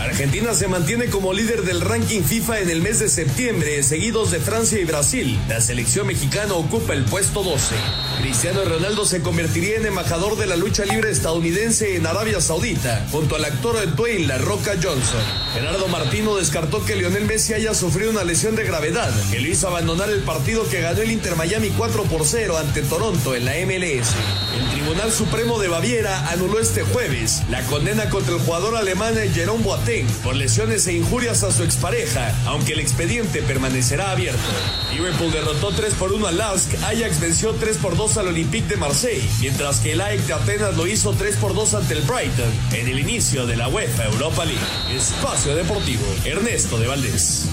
Argentina 0.00 0.54
se 0.54 0.68
mantiene 0.68 1.06
como 1.06 1.32
líder 1.32 1.62
del 1.62 1.80
ranking 1.80 2.22
FIFA 2.22 2.60
en 2.60 2.70
el 2.70 2.80
mes 2.80 3.00
de 3.00 3.08
septiembre, 3.08 3.82
seguidos 3.82 4.30
de 4.30 4.38
Francia 4.38 4.78
y 4.78 4.84
Brasil. 4.84 5.38
La 5.48 5.60
selección 5.60 6.06
mexicana 6.06 6.54
ocupa 6.54 6.92
el 6.92 7.04
puesto 7.04 7.42
12. 7.42 7.74
Cristiano 8.20 8.64
Ronaldo 8.64 9.04
se 9.04 9.20
convertiría 9.20 9.76
en 9.76 9.86
embajador 9.86 10.36
de 10.36 10.46
la 10.46 10.56
lucha 10.56 10.84
libre 10.84 11.10
estadounidense 11.10 11.96
en 11.96 12.06
Arabia 12.06 12.40
Saudita, 12.40 13.06
junto 13.10 13.34
al 13.34 13.44
actor 13.44 13.76
Dwayne 13.96 14.26
La 14.26 14.38
Roca 14.38 14.72
Johnson. 14.80 15.20
Gerardo 15.52 15.88
Martino 15.88 16.36
descartó 16.36 16.84
que 16.84 16.96
Lionel 16.96 17.26
Messi 17.26 17.54
haya 17.54 17.74
sufrido 17.74 18.10
una 18.10 18.24
lesión 18.24 18.54
de 18.54 18.64
gravedad, 18.64 19.12
que 19.30 19.40
lo 19.40 19.48
hizo 19.48 19.66
abandonar 19.66 20.10
el 20.10 20.20
partido 20.20 20.68
que 20.68 20.80
ganó 20.80 21.00
el 21.02 21.10
Inter 21.10 21.34
Miami 21.34 21.70
4 21.76 22.04
por 22.04 22.24
0 22.24 22.56
ante 22.56 22.82
Toronto 22.82 23.34
en 23.34 23.44
la 23.44 23.52
MLS. 23.66 24.14
El 24.58 24.68
Tribunal 24.70 25.12
Supremo 25.12 25.60
de 25.60 25.68
Baviera 25.68 26.30
anuló 26.30 26.58
este 26.58 26.82
jueves 26.82 27.44
la 27.48 27.62
condena 27.66 28.10
contra 28.10 28.34
el 28.34 28.40
jugador 28.40 28.76
alemán 28.76 29.14
Jerome 29.32 29.62
Boateng 29.62 30.04
por 30.24 30.34
lesiones 30.34 30.84
e 30.88 30.94
injurias 30.94 31.44
a 31.44 31.52
su 31.52 31.62
expareja, 31.62 32.34
aunque 32.44 32.72
el 32.72 32.80
expediente 32.80 33.40
permanecerá 33.42 34.10
abierto. 34.10 34.40
Liverpool 34.92 35.30
derrotó 35.30 35.70
3 35.70 35.94
por 35.94 36.12
1 36.12 36.26
al 36.26 36.38
Lask, 36.38 36.74
Ajax 36.82 37.20
venció 37.20 37.52
3 37.52 37.76
por 37.76 37.96
2 37.96 38.16
al 38.16 38.28
Olympique 38.28 38.66
de 38.66 38.76
Marseille, 38.76 39.28
mientras 39.40 39.78
que 39.78 39.92
el 39.92 40.00
AEK 40.00 40.22
de 40.22 40.32
Atenas 40.32 40.76
lo 40.76 40.88
hizo 40.88 41.12
3 41.12 41.36
por 41.36 41.54
2 41.54 41.74
ante 41.74 41.94
el 41.94 42.02
Brighton 42.02 42.52
en 42.72 42.88
el 42.88 42.98
inicio 42.98 43.46
de 43.46 43.56
la 43.56 43.68
UEFA 43.68 44.06
Europa 44.06 44.44
League. 44.44 44.60
Espacio 44.92 45.54
Deportivo, 45.54 46.04
Ernesto 46.24 46.78
de 46.78 46.88
Valdés. 46.88 47.46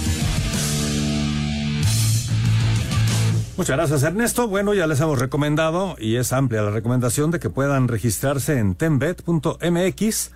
Muchas 3.58 3.78
gracias 3.78 4.04
Ernesto. 4.04 4.50
Bueno, 4.50 4.74
ya 4.74 4.86
les 4.86 5.00
hemos 5.00 5.18
recomendado 5.18 5.96
y 5.98 6.18
es 6.18 6.34
amplia 6.34 6.62
la 6.62 6.72
recomendación 6.72 7.32
de 7.32 7.40
que 7.40 7.50
puedan 7.50 7.88
registrarse 7.88 8.60
en 8.60 8.76
tenbet.mx. 8.76 10.32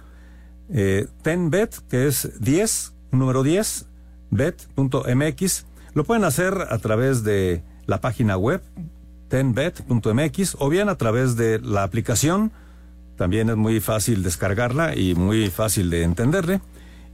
Eh, 0.71 1.08
tenbet, 1.21 1.75
que 1.89 2.08
es 2.08 2.39
10, 2.39 2.93
número 3.12 3.43
10, 3.43 3.88
bet.mx. 4.29 5.65
Lo 5.93 6.05
pueden 6.05 6.23
hacer 6.23 6.67
a 6.69 6.77
través 6.77 7.25
de 7.25 7.62
la 7.88 7.99
página 7.99 8.38
web 8.38 8.62
tenbet.mx 9.27 10.55
o 10.58 10.69
bien 10.69 10.88
a 10.88 10.95
través 10.95 11.36
de 11.36 11.60
la 11.60 11.84
aplicación. 11.84 12.53
También 13.17 13.49
es 13.49 13.58
muy 13.58 13.82
fácil 13.82 14.23
descargarla 14.23 14.95
y 14.95 15.13
muy 15.13 15.49
fácil 15.49 15.89
de 15.89 16.03
entenderle. 16.03 16.62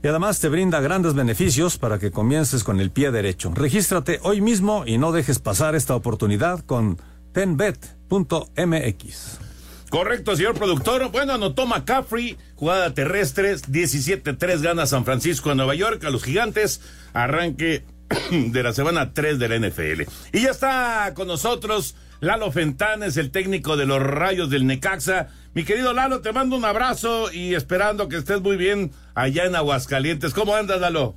Y 0.02 0.08
además 0.08 0.40
te 0.40 0.48
brinda 0.48 0.80
grandes 0.80 1.14
beneficios 1.14 1.78
para 1.78 1.98
que 1.98 2.10
comiences 2.10 2.64
con 2.64 2.80
el 2.80 2.90
pie 2.90 3.10
derecho. 3.10 3.52
Regístrate 3.54 4.20
hoy 4.22 4.40
mismo 4.40 4.84
y 4.86 4.98
no 4.98 5.12
dejes 5.12 5.38
pasar 5.38 5.74
esta 5.74 5.96
oportunidad 5.96 6.60
con 6.60 6.98
tenbet.mx. 7.32 9.38
Correcto, 9.90 10.36
señor 10.36 10.54
productor. 10.54 11.10
Bueno, 11.10 11.34
anotó 11.34 11.66
McCaffrey, 11.66 12.36
jugada 12.56 12.92
terrestre, 12.92 13.56
17-3 13.56 14.60
gana 14.60 14.86
San 14.86 15.04
Francisco 15.04 15.50
a 15.50 15.54
Nueva 15.54 15.74
York, 15.74 16.04
a 16.04 16.10
los 16.10 16.24
gigantes. 16.24 16.80
Arranque 17.12 17.84
de 18.30 18.62
la 18.62 18.72
semana 18.72 19.12
3 19.12 19.38
de 19.38 19.48
la 19.48 19.58
NFL. 19.58 20.02
Y 20.32 20.42
ya 20.42 20.50
está 20.50 21.12
con 21.14 21.28
nosotros 21.28 21.94
Lalo 22.20 22.50
Fentanes, 22.50 23.16
el 23.16 23.30
técnico 23.30 23.76
de 23.76 23.86
los 23.86 24.02
Rayos 24.02 24.48
del 24.50 24.66
Necaxa. 24.66 25.28
Mi 25.54 25.64
querido 25.64 25.92
Lalo, 25.92 26.20
te 26.20 26.32
mando 26.32 26.56
un 26.56 26.64
abrazo 26.64 27.32
y 27.32 27.54
esperando 27.54 28.08
que 28.08 28.16
estés 28.16 28.40
muy 28.40 28.56
bien 28.56 28.92
allá 29.14 29.44
en 29.44 29.54
Aguascalientes. 29.54 30.32
¿Cómo 30.32 30.54
andas, 30.54 30.80
Lalo? 30.80 31.14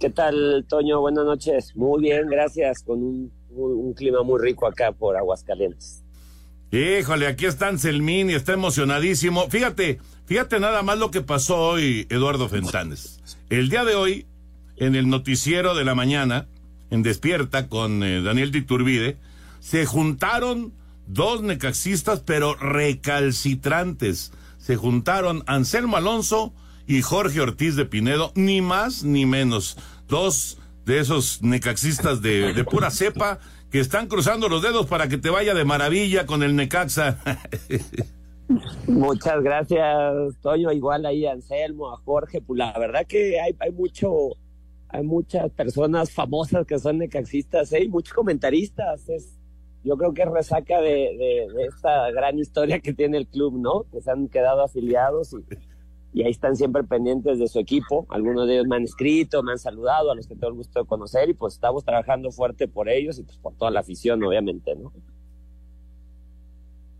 ¿Qué 0.00 0.10
tal, 0.10 0.64
Toño? 0.68 1.00
Buenas 1.00 1.24
noches. 1.24 1.76
Muy 1.76 2.02
bien, 2.02 2.26
gracias. 2.28 2.82
Con 2.82 3.02
un, 3.02 3.32
un 3.50 3.94
clima 3.94 4.22
muy 4.22 4.40
rico 4.40 4.66
acá 4.66 4.92
por 4.92 5.16
Aguascalientes. 5.16 6.02
Híjole, 6.72 7.28
aquí 7.28 7.46
está 7.46 7.68
Anselmín 7.68 8.30
y 8.30 8.34
está 8.34 8.52
emocionadísimo. 8.52 9.48
Fíjate, 9.48 10.00
fíjate 10.26 10.58
nada 10.58 10.82
más 10.82 10.98
lo 10.98 11.12
que 11.12 11.20
pasó 11.20 11.56
hoy, 11.68 12.08
Eduardo 12.10 12.48
Fentanes. 12.48 13.20
El 13.48 13.68
día 13.68 13.84
de 13.84 13.94
hoy, 13.94 14.26
en 14.76 14.96
el 14.96 15.08
noticiero 15.08 15.76
de 15.76 15.84
la 15.84 15.94
mañana, 15.94 16.48
en 16.90 17.04
Despierta 17.04 17.68
con 17.68 18.02
eh, 18.02 18.22
Daniel 18.22 18.50
Diturbide, 18.50 19.18
se 19.64 19.86
juntaron 19.86 20.74
dos 21.06 21.42
necaxistas, 21.42 22.20
pero 22.20 22.54
recalcitrantes. 22.54 24.30
Se 24.58 24.76
juntaron 24.76 25.42
Anselmo 25.46 25.96
Alonso 25.96 26.52
y 26.86 27.00
Jorge 27.00 27.40
Ortiz 27.40 27.74
de 27.74 27.86
Pinedo, 27.86 28.30
ni 28.34 28.60
más 28.60 29.04
ni 29.04 29.24
menos. 29.24 29.78
Dos 30.06 30.58
de 30.84 30.98
esos 30.98 31.40
necaxistas 31.40 32.20
de, 32.20 32.62
pura 32.70 32.90
cepa 32.90 33.38
que 33.70 33.80
están 33.80 34.06
cruzando 34.06 34.50
los 34.50 34.60
dedos 34.60 34.84
para 34.84 35.08
que 35.08 35.16
te 35.16 35.30
vaya 35.30 35.54
de 35.54 35.64
maravilla 35.64 36.26
con 36.26 36.42
el 36.42 36.56
Necaxa. 36.56 37.22
Muchas 38.86 39.42
gracias, 39.42 39.82
Toño. 40.42 40.72
Igual 40.72 41.06
ahí 41.06 41.24
a 41.24 41.32
Anselmo, 41.32 41.90
a 41.90 41.96
Jorge. 42.04 42.42
Pues 42.42 42.58
la 42.58 42.78
verdad 42.78 43.06
que 43.06 43.40
hay, 43.40 43.72
mucho, 43.72 44.36
hay 44.90 45.04
muchas 45.04 45.50
personas 45.52 46.10
famosas 46.10 46.66
que 46.66 46.78
son 46.78 46.98
necaxistas, 46.98 47.72
¿eh? 47.72 47.88
muchos 47.88 48.12
comentaristas. 48.12 49.08
Yo 49.84 49.96
creo 49.96 50.14
que 50.14 50.22
es 50.22 50.28
resaca 50.30 50.80
de, 50.80 50.90
de, 50.90 51.46
de, 51.54 51.64
esta 51.68 52.10
gran 52.10 52.38
historia 52.38 52.80
que 52.80 52.92
tiene 52.92 53.18
el 53.18 53.26
club, 53.26 53.58
¿no? 53.58 53.84
Que 53.92 54.00
se 54.00 54.10
han 54.10 54.28
quedado 54.28 54.62
afiliados 54.62 55.34
y, 55.34 55.44
y 56.18 56.22
ahí 56.22 56.30
están 56.30 56.56
siempre 56.56 56.84
pendientes 56.84 57.38
de 57.38 57.48
su 57.48 57.58
equipo. 57.58 58.06
Algunos 58.08 58.46
de 58.46 58.54
ellos 58.54 58.66
me 58.66 58.76
han 58.76 58.84
escrito, 58.84 59.42
me 59.42 59.52
han 59.52 59.58
saludado, 59.58 60.10
a 60.10 60.14
los 60.14 60.26
que 60.26 60.34
tengo 60.34 60.48
el 60.48 60.54
gusto 60.54 60.80
de 60.80 60.86
conocer, 60.86 61.28
y 61.28 61.34
pues 61.34 61.54
estamos 61.54 61.84
trabajando 61.84 62.30
fuerte 62.30 62.66
por 62.66 62.88
ellos 62.88 63.18
y 63.18 63.24
pues 63.24 63.36
por 63.38 63.54
toda 63.54 63.70
la 63.70 63.80
afición, 63.80 64.22
obviamente, 64.24 64.74
¿no? 64.74 64.92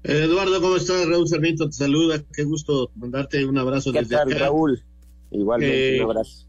Eduardo, 0.03 0.61
¿cómo 0.61 0.77
estás? 0.77 1.09
Raúl 1.09 1.27
Sarmiento 1.27 1.66
te 1.66 1.73
saluda. 1.73 2.23
Qué 2.35 2.44
gusto 2.44 2.90
mandarte 2.97 3.44
un 3.47 3.57
abrazo 3.57 3.90
¿Qué 3.90 4.01
desde 4.01 4.16
tal, 4.16 4.31
acá. 4.31 4.38
Raúl? 4.44 4.83
Igualmente, 5.31 5.97
Eh, 5.97 6.05
un 6.05 6.11
abrazo. 6.11 6.47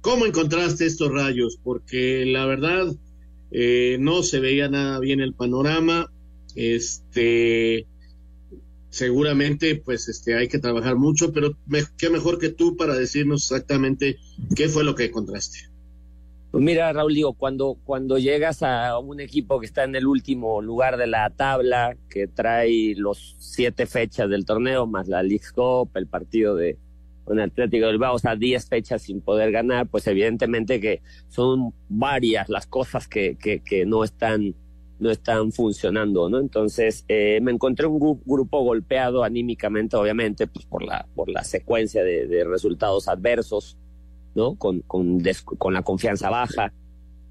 ¿Cómo 0.00 0.24
encontraste 0.26 0.86
estos 0.86 1.12
rayos? 1.12 1.58
Porque 1.62 2.24
la 2.26 2.46
verdad 2.46 2.86
eh, 3.52 3.98
no 4.00 4.22
se 4.22 4.40
veía 4.40 4.68
nada 4.68 4.98
bien 4.98 5.20
el 5.20 5.34
panorama. 5.34 6.10
Este, 6.54 7.86
seguramente, 8.90 9.76
pues, 9.76 10.08
este, 10.08 10.34
hay 10.34 10.48
que 10.48 10.58
trabajar 10.58 10.96
mucho, 10.96 11.32
pero 11.32 11.52
qué 11.98 12.10
mejor 12.10 12.38
que 12.38 12.48
tú 12.48 12.76
para 12.76 12.94
decirnos 12.94 13.42
exactamente 13.42 14.16
qué 14.56 14.68
fue 14.68 14.84
lo 14.84 14.94
que 14.94 15.04
encontraste. 15.04 15.72
Pues 16.50 16.62
mira, 16.62 16.92
Raúl, 16.92 17.14
digo, 17.14 17.32
cuando, 17.32 17.78
cuando 17.82 18.18
llegas 18.18 18.62
a 18.62 18.98
un 18.98 19.20
equipo 19.20 19.58
que 19.58 19.64
está 19.64 19.84
en 19.84 19.96
el 19.96 20.06
último 20.06 20.60
lugar 20.60 20.98
de 20.98 21.06
la 21.06 21.30
tabla, 21.30 21.96
que 22.10 22.26
trae 22.26 22.94
los 22.94 23.36
siete 23.38 23.86
fechas 23.86 24.28
del 24.28 24.44
torneo, 24.44 24.86
más 24.86 25.08
la 25.08 25.22
League 25.22 25.46
Cup, 25.54 25.90
el 25.94 26.06
partido 26.06 26.54
de 26.54 26.76
con 27.24 27.38
el 27.38 27.44
Atlético 27.50 27.86
del 27.86 27.94
Bilbao, 27.94 28.14
o 28.14 28.18
sea, 28.18 28.36
diez 28.36 28.68
fechas 28.68 29.02
sin 29.02 29.20
poder 29.20 29.52
ganar, 29.52 29.86
pues 29.86 30.06
evidentemente 30.06 30.80
que 30.80 31.02
son 31.28 31.72
varias 31.88 32.48
las 32.48 32.66
cosas 32.66 33.06
que, 33.08 33.36
que, 33.36 33.86
no 33.86 34.04
están 34.04 34.54
no 34.98 35.10
están 35.10 35.50
funcionando, 35.50 36.28
¿no? 36.28 36.38
Entonces, 36.38 37.04
eh, 37.08 37.40
me 37.42 37.50
encontré 37.50 37.86
un 37.88 37.98
gru- 37.98 38.20
grupo 38.24 38.62
golpeado 38.62 39.24
anímicamente, 39.24 39.96
obviamente, 39.96 40.46
pues 40.46 40.64
por 40.64 40.84
la, 40.84 41.08
por 41.16 41.28
la 41.28 41.42
secuencia 41.42 42.04
de, 42.04 42.28
de 42.28 42.44
resultados 42.44 43.08
adversos, 43.08 43.76
¿no? 44.36 44.54
Con, 44.54 44.80
con, 44.82 45.20
con 45.58 45.74
la 45.74 45.82
confianza 45.82 46.30
baja, 46.30 46.72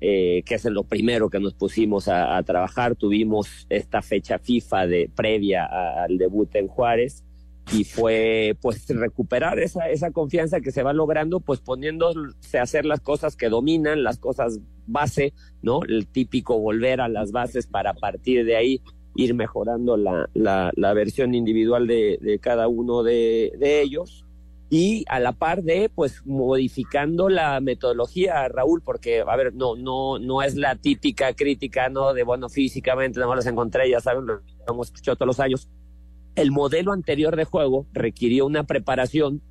eh, 0.01 0.43
que 0.45 0.55
es 0.55 0.65
lo 0.65 0.83
primero 0.83 1.29
que 1.29 1.39
nos 1.39 1.53
pusimos 1.53 2.09
a, 2.09 2.35
a 2.35 2.43
trabajar. 2.43 2.95
Tuvimos 2.97 3.67
esta 3.69 4.01
fecha 4.01 4.37
FIFA 4.37 4.87
de 4.87 5.09
previa 5.15 5.63
a- 5.65 6.03
al 6.03 6.17
debut 6.17 6.53
en 6.55 6.67
Juárez 6.67 7.23
y 7.71 7.83
fue 7.83 8.57
pues 8.61 8.87
recuperar 8.87 9.59
esa, 9.59 9.89
esa 9.89 10.11
confianza 10.11 10.61
que 10.61 10.71
se 10.71 10.83
va 10.83 10.93
logrando 10.93 11.39
pues 11.39 11.59
poniéndose 11.59 12.59
a 12.59 12.63
hacer 12.63 12.85
las 12.85 12.99
cosas 12.99 13.35
que 13.35 13.49
dominan, 13.49 14.03
las 14.03 14.17
cosas 14.17 14.59
base, 14.87 15.33
¿no? 15.61 15.81
El 15.87 16.07
típico 16.07 16.59
volver 16.59 17.01
a 17.01 17.07
las 17.07 17.31
bases 17.31 17.67
para 17.67 17.93
partir 17.93 18.45
de 18.45 18.55
ahí 18.55 18.81
ir 19.15 19.33
mejorando 19.33 19.97
la, 19.97 20.29
la, 20.33 20.71
la 20.75 20.93
versión 20.93 21.33
individual 21.33 21.87
de, 21.87 22.17
de 22.21 22.39
cada 22.39 22.67
uno 22.67 23.03
de, 23.03 23.53
de 23.57 23.81
ellos. 23.81 24.25
Y 24.69 25.03
a 25.09 25.19
la 25.19 25.33
par 25.33 25.63
de 25.63 25.91
pues 25.93 26.25
modificando 26.25 27.27
la 27.27 27.59
metodología 27.59 28.47
Raúl 28.47 28.81
porque 28.81 29.19
a 29.19 29.35
ver 29.35 29.53
no 29.53 29.75
no 29.75 30.17
no 30.17 30.41
es 30.41 30.55
la 30.55 30.77
típica 30.77 31.33
crítica 31.33 31.89
no 31.89 32.13
de 32.13 32.23
bueno 32.23 32.47
físicamente 32.47 33.19
no 33.19 33.35
las 33.35 33.47
encontré 33.47 33.89
ya 33.89 33.99
saben 33.99 34.27
lo 34.27 34.39
hemos 34.69 34.87
escuchado 34.87 35.17
todos 35.17 35.27
los 35.27 35.39
años 35.41 35.67
el 36.35 36.51
modelo 36.51 36.91
anterior 36.91 37.35
de 37.35 37.45
juego 37.45 37.85
requirió 37.93 38.45
una 38.45 38.63
preparación 38.63 39.41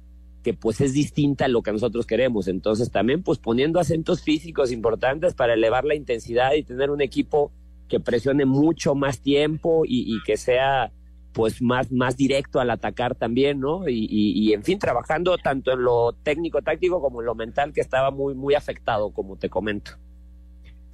que 0.42 0.54
pues 0.54 0.80
es 0.80 0.94
distinta 0.94 1.44
a 1.44 1.48
lo 1.48 1.62
que 1.62 1.72
nosotros 1.72 2.06
queremos 2.06 2.48
entonces 2.48 2.90
también 2.90 3.22
pues 3.22 3.38
poniendo 3.38 3.78
acentos 3.78 4.22
físicos 4.22 4.72
importantes 4.72 5.34
para 5.34 5.54
elevar 5.54 5.84
la 5.84 5.94
intensidad 5.94 6.54
y 6.54 6.62
tener 6.62 6.90
un 6.90 7.02
equipo 7.02 7.52
que 7.90 8.00
presione 8.00 8.46
mucho 8.46 8.94
más 8.94 9.20
tiempo 9.20 9.82
y, 9.84 10.22
que 10.24 10.38
sea 10.38 10.92
pues 11.34 11.60
más, 11.60 11.92
más 11.92 12.16
directo 12.16 12.60
al 12.60 12.70
atacar 12.70 13.14
también, 13.14 13.60
¿no? 13.60 13.88
Y, 13.88 14.06
y, 14.08 14.32
y, 14.32 14.52
en 14.52 14.62
fin, 14.62 14.78
trabajando 14.78 15.36
tanto 15.38 15.72
en 15.72 15.82
lo 15.82 16.12
técnico 16.22 16.62
táctico 16.62 17.00
como 17.00 17.20
en 17.20 17.26
lo 17.26 17.34
mental 17.34 17.72
que 17.72 17.80
estaba 17.80 18.10
muy, 18.10 18.34
muy 18.34 18.54
afectado, 18.54 19.12
como 19.12 19.36
te 19.36 19.50
comento. 19.50 19.92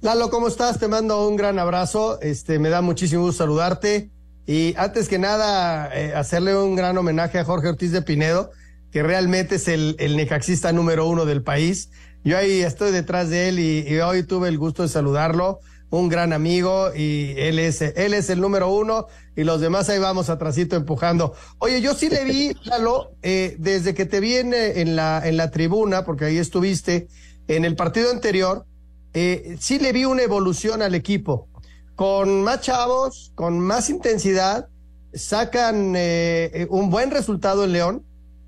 Lalo, 0.01 0.29
¿cómo 0.29 0.47
estás? 0.47 0.79
Te 0.79 0.87
mando 0.87 1.27
un 1.27 1.35
gran 1.35 1.57
abrazo. 1.57 2.19
Este, 2.21 2.59
me 2.59 2.69
da 2.69 2.81
muchísimo 2.81 3.23
gusto 3.23 3.43
saludarte. 3.43 4.11
Y 4.47 4.73
antes 4.77 5.09
que 5.09 5.19
nada, 5.19 5.93
eh, 5.93 6.13
hacerle 6.15 6.55
un 6.55 6.75
gran 6.75 6.97
homenaje 6.97 7.37
a 7.37 7.43
Jorge 7.43 7.67
Ortiz 7.67 7.91
de 7.91 8.01
Pinedo, 8.01 8.49
que 8.91 9.03
realmente 9.03 9.55
es 9.55 9.67
el, 9.67 9.97
el 9.99 10.15
necaxista 10.15 10.71
número 10.71 11.05
uno 11.07 11.25
del 11.25 11.43
país. 11.43 11.91
Yo 12.23 12.37
ahí 12.37 12.61
estoy 12.61 12.91
detrás 12.91 13.29
de 13.29 13.49
él 13.49 13.59
y, 13.59 13.85
y 13.87 13.99
hoy 13.99 14.23
tuve 14.23 14.47
el 14.47 14.57
gusto 14.57 14.83
de 14.83 14.89
saludarlo. 14.89 15.59
Un 15.89 16.09
gran 16.09 16.33
amigo 16.33 16.93
y 16.95 17.33
él 17.37 17.59
es, 17.59 17.81
él 17.81 18.13
es 18.13 18.29
el 18.29 18.41
número 18.41 18.69
uno 18.69 19.07
y 19.37 19.43
los 19.43 19.61
demás 19.61 19.87
ahí 19.89 19.99
vamos 19.99 20.29
atrasito 20.29 20.75
empujando. 20.75 21.33
Oye, 21.59 21.79
yo 21.81 21.93
sí 21.93 22.09
le 22.09 22.23
vi, 22.25 22.53
Lalo, 22.63 23.11
eh, 23.21 23.55
desde 23.59 23.93
que 23.93 24.05
te 24.05 24.19
vi 24.19 24.35
en, 24.35 24.53
eh, 24.53 24.81
en 24.81 24.95
la, 24.95 25.21
en 25.25 25.37
la 25.37 25.51
tribuna, 25.51 26.03
porque 26.03 26.25
ahí 26.25 26.37
estuviste, 26.37 27.07
en 27.47 27.63
el 27.63 27.75
partido 27.75 28.11
anterior, 28.11 28.65
eh, 29.13 29.55
sí 29.59 29.79
le 29.79 29.93
vi 29.93 30.05
una 30.05 30.23
evolución 30.23 30.81
al 30.81 30.95
equipo. 30.95 31.47
Con 31.97 32.43
más 32.43 32.61
chavos, 32.61 33.31
con 33.33 33.59
más 33.59 33.89
intensidad, 33.89 34.69
sacan 35.13 35.93
eh, 35.97 36.67
un 36.69 36.91
buen 36.91 37.09
resultado 37.09 37.63
en 37.63 37.73
León. 37.73 38.05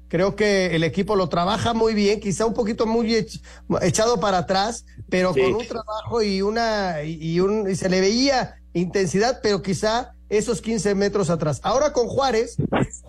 Creo 0.07 0.35
que 0.35 0.75
el 0.75 0.83
equipo 0.83 1.15
lo 1.15 1.29
trabaja 1.29 1.73
muy 1.73 1.95
bien, 1.95 2.19
quizá 2.19 2.45
un 2.45 2.53
poquito 2.53 2.85
muy 2.85 3.11
ech- 3.15 3.41
echado 3.81 4.19
para 4.19 4.37
atrás, 4.39 4.85
pero 5.09 5.33
Sí. 5.33 5.41
con 5.41 5.55
un 5.55 5.67
trabajo 5.67 6.21
y 6.21 6.43
una 6.43 7.01
y, 7.03 7.17
y 7.21 7.39
un 7.39 7.67
y 7.69 7.75
se 7.75 7.89
le 7.89 8.01
veía 8.01 8.55
intensidad, 8.73 9.39
pero 9.41 9.63
quizá 9.63 10.13
esos 10.29 10.61
15 10.61 10.93
metros 10.93 11.31
atrás. 11.31 11.59
Ahora 11.63 11.91
con 11.91 12.07
Juárez 12.07 12.55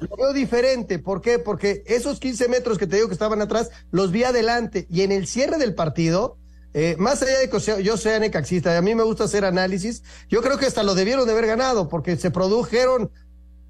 lo 0.00 0.16
veo 0.16 0.33
diferente, 0.33 0.98
¿por 0.98 1.20
qué? 1.20 1.38
Porque 1.38 1.83
esos 1.87 2.18
15 2.18 2.48
metros 2.48 2.79
que 2.79 2.87
te 2.87 2.96
digo 2.96 3.09
que 3.09 3.14
estaban 3.14 3.42
atrás 3.42 3.68
los 3.90 4.11
vi 4.11 4.24
adelante 4.24 4.87
y 4.90 5.03
en 5.03 5.12
el 5.12 5.26
cierre 5.26 5.59
del 5.59 5.74
partido 5.74 6.38
eh, 6.72 6.96
más 6.98 7.22
allá 7.22 7.38
de 7.38 7.50
que 7.50 7.83
yo 7.83 7.96
sea 7.96 8.18
necaxista, 8.18 8.76
a 8.76 8.83
mí 8.83 8.94
me 8.94 9.02
gusta 9.02 9.24
hacer 9.24 9.44
análisis, 9.44 10.02
yo 10.28 10.40
creo 10.42 10.59
que 10.59 10.66
hasta 10.66 10.83
lo 10.83 10.94
debieron 10.94 11.26
de 11.26 11.33
haber 11.33 11.46
ganado, 11.46 11.88
porque 11.88 12.16
se 12.16 12.30
produjeron 12.30 13.11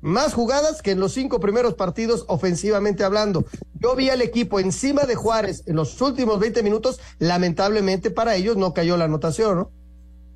más 0.01 0.35
jugadas 0.35 0.83
que 0.83 0.93
en 0.93 1.01
los 1.01 1.13
cinco 1.13 1.41
primeros 1.41 1.75
partidos 1.75 2.25
ofensivamente 2.29 3.05
hablando. 3.05 3.45
Yo 3.75 3.95
vi 3.97 4.11
al 4.11 4.23
equipo 4.23 4.61
encima 4.61 5.03
de 5.03 5.15
Juárez 5.15 5.65
en 5.67 5.77
los 5.77 6.01
últimos 6.01 6.39
20 6.41 6.63
minutos, 6.63 7.01
lamentablemente 7.19 8.11
para 8.11 8.37
ellos 8.37 8.57
no 8.57 8.75
cayó 8.75 8.97
la 8.97 9.05
anotación, 9.05 9.57
¿no? 9.57 9.71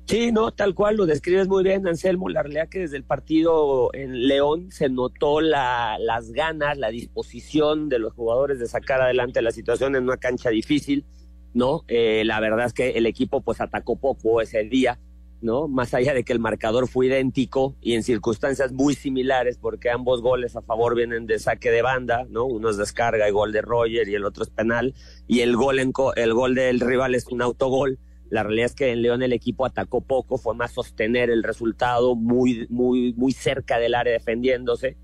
Sí, 0.07 0.31
no, 0.31 0.51
tal 0.51 0.75
cual, 0.75 0.97
lo 0.97 1.07
describes 1.07 1.47
muy 1.47 1.63
bien, 1.63 1.87
Anselmo. 1.87 2.29
La 2.29 2.43
realidad 2.43 2.69
que 2.69 2.79
desde 2.79 2.97
el 2.97 3.03
partido 3.03 3.89
en 3.93 4.27
León 4.27 4.71
se 4.71 4.87
notó 4.87 5.41
la, 5.41 5.97
las 5.99 6.31
ganas, 6.31 6.77
la 6.77 6.89
disposición 6.89 7.89
de 7.89 7.97
los 7.97 8.13
jugadores 8.13 8.59
de 8.59 8.67
sacar 8.67 9.01
adelante 9.01 9.41
la 9.41 9.51
situación 9.51 9.95
en 9.95 10.03
una 10.03 10.17
cancha 10.17 10.51
difícil, 10.51 11.05
¿no? 11.55 11.85
Eh, 11.87 12.23
la 12.25 12.39
verdad 12.41 12.65
es 12.65 12.73
que 12.73 12.89
el 12.91 13.05
equipo 13.07 13.41
pues 13.41 13.61
atacó 13.61 13.95
poco 13.95 14.41
ese 14.41 14.63
día, 14.65 14.99
¿no? 15.41 15.69
Más 15.69 15.93
allá 15.93 16.13
de 16.13 16.25
que 16.25 16.33
el 16.33 16.39
marcador 16.39 16.87
fue 16.87 17.07
idéntico 17.07 17.77
y 17.81 17.93
en 17.93 18.03
circunstancias 18.03 18.73
muy 18.73 18.93
similares, 18.93 19.57
porque 19.57 19.89
ambos 19.89 20.21
goles 20.21 20.57
a 20.57 20.61
favor 20.61 20.95
vienen 20.95 21.25
de 21.27 21.39
saque 21.39 21.71
de 21.71 21.81
banda, 21.81 22.27
¿no? 22.29 22.43
Uno 22.43 22.69
es 22.69 22.77
descarga 22.77 23.27
y 23.29 23.31
gol 23.31 23.53
de 23.53 23.61
Roger 23.61 24.07
y 24.09 24.15
el 24.15 24.25
otro 24.25 24.43
es 24.43 24.49
penal, 24.49 24.93
y 25.27 25.39
el 25.39 25.55
gol, 25.55 25.79
en 25.79 25.93
el 26.17 26.33
gol 26.33 26.55
del 26.55 26.81
rival 26.81 27.15
es 27.15 27.25
un 27.27 27.41
autogol. 27.41 27.99
La 28.29 28.43
realidad 28.43 28.65
es 28.65 28.75
que 28.75 28.91
en 28.91 29.01
León 29.01 29.23
el 29.23 29.31
equipo 29.31 29.65
atacó 29.65 30.01
poco, 30.01 30.37
fue 30.37 30.55
más 30.55 30.73
sostener 30.73 31.29
el 31.29 31.41
resultado 31.41 32.15
muy, 32.15 32.67
muy, 32.69 33.13
muy 33.13 33.31
cerca 33.31 33.79
del 33.79 33.95
área 33.95 34.11
defendiéndose 34.11 34.97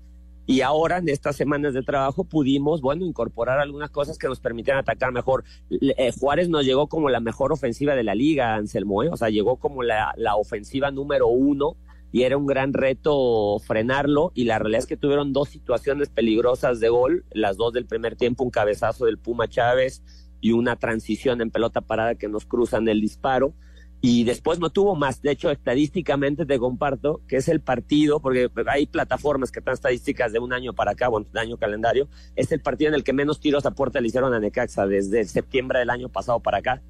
y 0.46 0.60
ahora, 0.60 0.98
en 0.98 1.08
estas 1.08 1.36
semanas 1.36 1.72
de 1.72 1.82
trabajo, 1.82 2.24
pudimos, 2.24 2.80
bueno, 2.80 3.04
incorporar 3.04 3.60
algunas 3.60 3.90
cosas 3.90 4.18
que 4.18 4.26
nos 4.26 4.40
permitían 4.40 4.76
atacar 4.76 5.12
mejor. 5.12 5.44
Eh, 5.70 6.12
Juárez 6.18 6.48
nos 6.48 6.64
llegó 6.64 6.88
como 6.88 7.08
la 7.08 7.20
mejor 7.20 7.52
ofensiva 7.52 7.94
de 7.94 8.02
la 8.02 8.14
liga, 8.14 8.54
Anselmo, 8.54 9.02
¿eh? 9.02 9.08
o 9.08 9.16
sea, 9.16 9.28
llegó 9.30 9.56
como 9.56 9.82
la, 9.82 10.12
la 10.16 10.36
ofensiva 10.36 10.90
número 10.90 11.28
uno 11.28 11.76
y 12.10 12.24
era 12.24 12.36
un 12.36 12.46
gran 12.46 12.74
reto 12.74 13.58
frenarlo 13.60 14.32
y 14.34 14.44
la 14.44 14.58
realidad 14.58 14.80
es 14.80 14.86
que 14.86 14.96
tuvieron 14.96 15.32
dos 15.32 15.48
situaciones 15.48 16.10
peligrosas 16.10 16.80
de 16.80 16.88
gol, 16.90 17.24
las 17.32 17.56
dos 17.56 17.72
del 17.72 17.86
primer 17.86 18.16
tiempo, 18.16 18.44
un 18.44 18.50
cabezazo 18.50 19.06
del 19.06 19.18
Puma 19.18 19.48
Chávez 19.48 20.02
y 20.40 20.52
una 20.52 20.76
transición 20.76 21.40
en 21.40 21.50
pelota 21.50 21.80
parada 21.80 22.16
que 22.16 22.28
nos 22.28 22.44
cruzan 22.44 22.86
el 22.88 23.00
disparo 23.00 23.54
y 24.04 24.24
después 24.24 24.58
no 24.58 24.68
tuvo 24.70 24.96
más. 24.96 25.22
De 25.22 25.30
hecho, 25.30 25.48
estadísticamente 25.48 26.44
te 26.44 26.58
comparto 26.58 27.20
que 27.28 27.36
es 27.36 27.46
el 27.46 27.60
partido, 27.60 28.20
porque 28.20 28.50
hay 28.66 28.86
plataformas 28.86 29.52
que 29.52 29.60
están 29.60 29.74
estadísticas 29.74 30.32
de 30.32 30.40
un 30.40 30.52
año 30.52 30.74
para 30.74 30.90
acá, 30.90 31.06
bueno, 31.06 31.28
un 31.30 31.38
año 31.38 31.56
calendario, 31.56 32.08
es 32.34 32.50
el 32.50 32.60
partido 32.60 32.88
en 32.88 32.96
el 32.96 33.04
que 33.04 33.12
menos 33.12 33.38
tiros 33.38 33.64
a 33.64 33.70
puerta 33.70 34.00
le 34.00 34.08
hicieron 34.08 34.34
a 34.34 34.40
Necaxa 34.40 34.88
desde 34.88 35.24
septiembre 35.24 35.78
del 35.78 35.88
año 35.88 36.08
pasado 36.08 36.40
para 36.40 36.58
acá. 36.58 36.82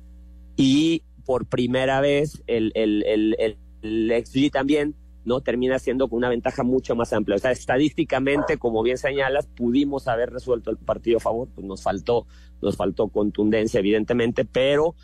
Y 0.57 1.03
por 1.27 1.45
primera 1.47 2.01
vez 2.01 2.43
el, 2.47 2.73
el, 2.75 3.05
el, 3.07 3.59
el, 3.83 4.25
XG 4.25 4.51
también 4.51 4.97
no 5.25 5.41
termina 5.43 5.79
siendo 5.79 6.09
con 6.09 6.17
una 6.17 6.31
ventaja 6.31 6.63
mucho 6.63 6.97
más 6.97 7.13
amplia. 7.13 7.37
O 7.37 7.39
sea, 7.39 7.53
estadísticamente, 7.53 8.57
como 8.57 8.83
bien 8.83 8.97
señalas, 8.97 9.47
pudimos 9.47 10.09
haber 10.09 10.31
resuelto 10.31 10.71
el 10.71 10.79
partido 10.79 11.19
a 11.19 11.21
favor, 11.21 11.49
pues 11.55 11.67
nos 11.67 11.83
faltó, 11.83 12.27
nos 12.63 12.77
faltó 12.77 13.09
contundencia, 13.09 13.81
evidentemente, 13.81 14.45
pero 14.45 14.95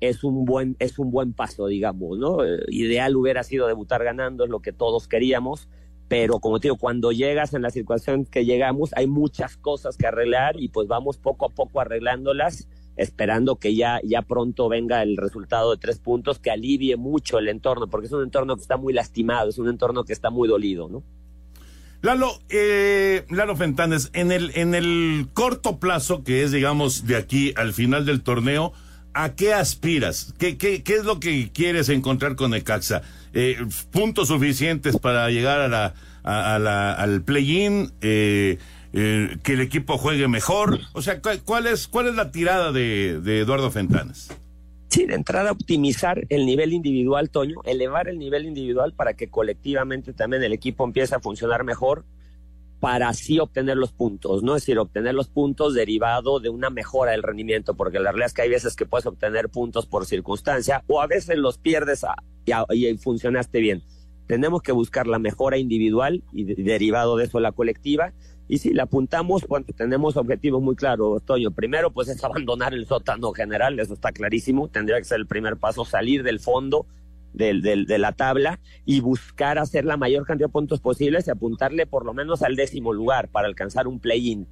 es 0.00 0.24
un 0.24 0.44
buen, 0.44 0.76
es 0.78 0.98
un 0.98 1.10
buen 1.10 1.32
paso, 1.32 1.66
digamos, 1.66 2.18
¿no? 2.18 2.44
Eh, 2.44 2.60
ideal 2.68 3.16
hubiera 3.16 3.42
sido 3.42 3.66
debutar 3.66 4.04
ganando, 4.04 4.44
es 4.44 4.50
lo 4.50 4.60
que 4.60 4.72
todos 4.72 5.08
queríamos, 5.08 5.68
pero 6.08 6.40
como 6.40 6.60
te 6.60 6.68
digo, 6.68 6.76
cuando 6.76 7.12
llegas 7.12 7.54
en 7.54 7.62
la 7.62 7.70
situación 7.70 8.24
que 8.24 8.44
llegamos, 8.44 8.90
hay 8.94 9.06
muchas 9.06 9.56
cosas 9.56 9.96
que 9.96 10.06
arreglar 10.06 10.60
y 10.60 10.68
pues 10.68 10.88
vamos 10.88 11.18
poco 11.18 11.46
a 11.46 11.48
poco 11.48 11.80
arreglándolas 11.80 12.68
esperando 12.96 13.56
que 13.56 13.74
ya, 13.74 14.00
ya 14.04 14.22
pronto 14.22 14.68
venga 14.68 15.02
el 15.02 15.16
resultado 15.16 15.72
de 15.72 15.78
tres 15.78 15.98
puntos 15.98 16.38
que 16.38 16.50
alivie 16.50 16.96
mucho 16.96 17.38
el 17.38 17.48
entorno, 17.48 17.88
porque 17.88 18.06
es 18.06 18.12
un 18.12 18.22
entorno 18.22 18.54
que 18.56 18.62
está 18.62 18.76
muy 18.76 18.92
lastimado, 18.92 19.50
es 19.50 19.58
un 19.58 19.68
entorno 19.68 20.04
que 20.04 20.12
está 20.12 20.30
muy 20.30 20.48
dolido, 20.48 20.88
¿no? 20.88 21.02
Lalo, 22.02 22.38
eh, 22.50 23.24
Lalo 23.30 23.56
Fentanes, 23.56 24.10
en 24.12 24.30
el, 24.30 24.52
en 24.54 24.74
el 24.74 25.28
corto 25.32 25.78
plazo, 25.78 26.22
que 26.22 26.42
es, 26.42 26.52
digamos, 26.52 27.06
de 27.06 27.16
aquí 27.16 27.54
al 27.56 27.72
final 27.72 28.04
del 28.04 28.22
torneo, 28.22 28.74
¿a 29.14 29.34
qué 29.34 29.54
aspiras? 29.54 30.34
¿Qué, 30.38 30.58
qué, 30.58 30.82
qué 30.82 30.96
es 30.96 31.04
lo 31.04 31.20
que 31.20 31.50
quieres 31.52 31.88
encontrar 31.88 32.36
con 32.36 32.50
Necaxa? 32.50 33.02
Eh, 33.32 33.56
¿Puntos 33.90 34.28
suficientes 34.28 34.98
para 34.98 35.30
llegar 35.30 35.60
a 35.60 35.68
la, 35.68 35.94
a, 36.22 36.58
la, 36.58 36.92
al 36.92 37.22
play-in? 37.22 37.92
Eh, 38.00 38.58
eh, 38.92 39.38
que 39.42 39.54
el 39.54 39.60
equipo 39.60 39.98
juegue 39.98 40.28
mejor. 40.28 40.80
O 40.92 41.02
sea, 41.02 41.20
¿cuál 41.20 41.66
es, 41.66 41.88
cuál 41.88 42.08
es 42.08 42.14
la 42.14 42.30
tirada 42.30 42.70
de, 42.70 43.20
de 43.20 43.40
Eduardo 43.40 43.70
Fentanas? 43.70 44.30
Sí, 44.88 45.06
de 45.06 45.14
entrada 45.14 45.50
optimizar 45.50 46.24
el 46.28 46.46
nivel 46.46 46.72
individual, 46.72 47.28
Toño, 47.28 47.56
elevar 47.64 48.06
el 48.06 48.18
nivel 48.20 48.46
individual 48.46 48.92
para 48.92 49.14
que 49.14 49.28
colectivamente 49.28 50.12
también 50.12 50.44
el 50.44 50.52
equipo 50.52 50.84
empiece 50.84 51.16
a 51.16 51.20
funcionar 51.20 51.64
mejor 51.64 52.04
para 52.84 53.08
así 53.08 53.38
obtener 53.38 53.78
los 53.78 53.94
puntos, 53.94 54.42
¿no? 54.42 54.56
Es 54.56 54.62
decir, 54.62 54.78
obtener 54.78 55.14
los 55.14 55.28
puntos 55.28 55.72
derivado 55.72 56.38
de 56.38 56.50
una 56.50 56.68
mejora 56.68 57.12
del 57.12 57.22
rendimiento, 57.22 57.72
porque 57.72 57.98
la 57.98 58.12
realidad 58.12 58.26
es 58.26 58.34
que 58.34 58.42
hay 58.42 58.50
veces 58.50 58.76
que 58.76 58.84
puedes 58.84 59.06
obtener 59.06 59.48
puntos 59.48 59.86
por 59.86 60.04
circunstancia 60.04 60.84
o 60.86 61.00
a 61.00 61.06
veces 61.06 61.38
los 61.38 61.56
pierdes 61.56 62.04
y, 62.44 62.86
y 62.86 62.98
funcionaste 62.98 63.60
bien. 63.60 63.82
Tenemos 64.26 64.60
que 64.60 64.72
buscar 64.72 65.06
la 65.06 65.18
mejora 65.18 65.56
individual 65.56 66.24
y 66.34 66.44
derivado 66.62 67.16
de 67.16 67.24
eso 67.24 67.40
la 67.40 67.52
colectiva 67.52 68.12
y 68.48 68.58
si 68.58 68.74
le 68.74 68.82
apuntamos, 68.82 69.46
cuando 69.48 69.72
tenemos 69.72 70.18
objetivos 70.18 70.60
muy 70.60 70.76
claros, 70.76 71.24
Toño. 71.24 71.52
Primero, 71.52 71.90
pues 71.90 72.08
es 72.08 72.22
abandonar 72.22 72.74
el 72.74 72.86
sótano 72.86 73.32
general, 73.32 73.80
eso 73.80 73.94
está 73.94 74.12
clarísimo. 74.12 74.68
Tendría 74.68 74.98
que 74.98 75.04
ser 75.04 75.20
el 75.20 75.26
primer 75.26 75.56
paso, 75.56 75.86
salir 75.86 76.22
del 76.22 76.38
fondo 76.38 76.84
de 77.34 77.98
la 77.98 78.12
tabla 78.12 78.60
y 78.84 79.00
buscar 79.00 79.58
hacer 79.58 79.84
la 79.84 79.96
mayor 79.96 80.24
cantidad 80.24 80.48
de 80.48 80.52
puntos 80.52 80.80
posibles 80.80 81.26
y 81.26 81.30
apuntarle 81.30 81.86
por 81.86 82.06
lo 82.06 82.14
menos 82.14 82.42
al 82.42 82.56
décimo 82.56 82.92
lugar 82.92 83.28
para 83.28 83.46
alcanzar 83.46 83.86
un 83.86 84.00
play-in. 84.00 84.48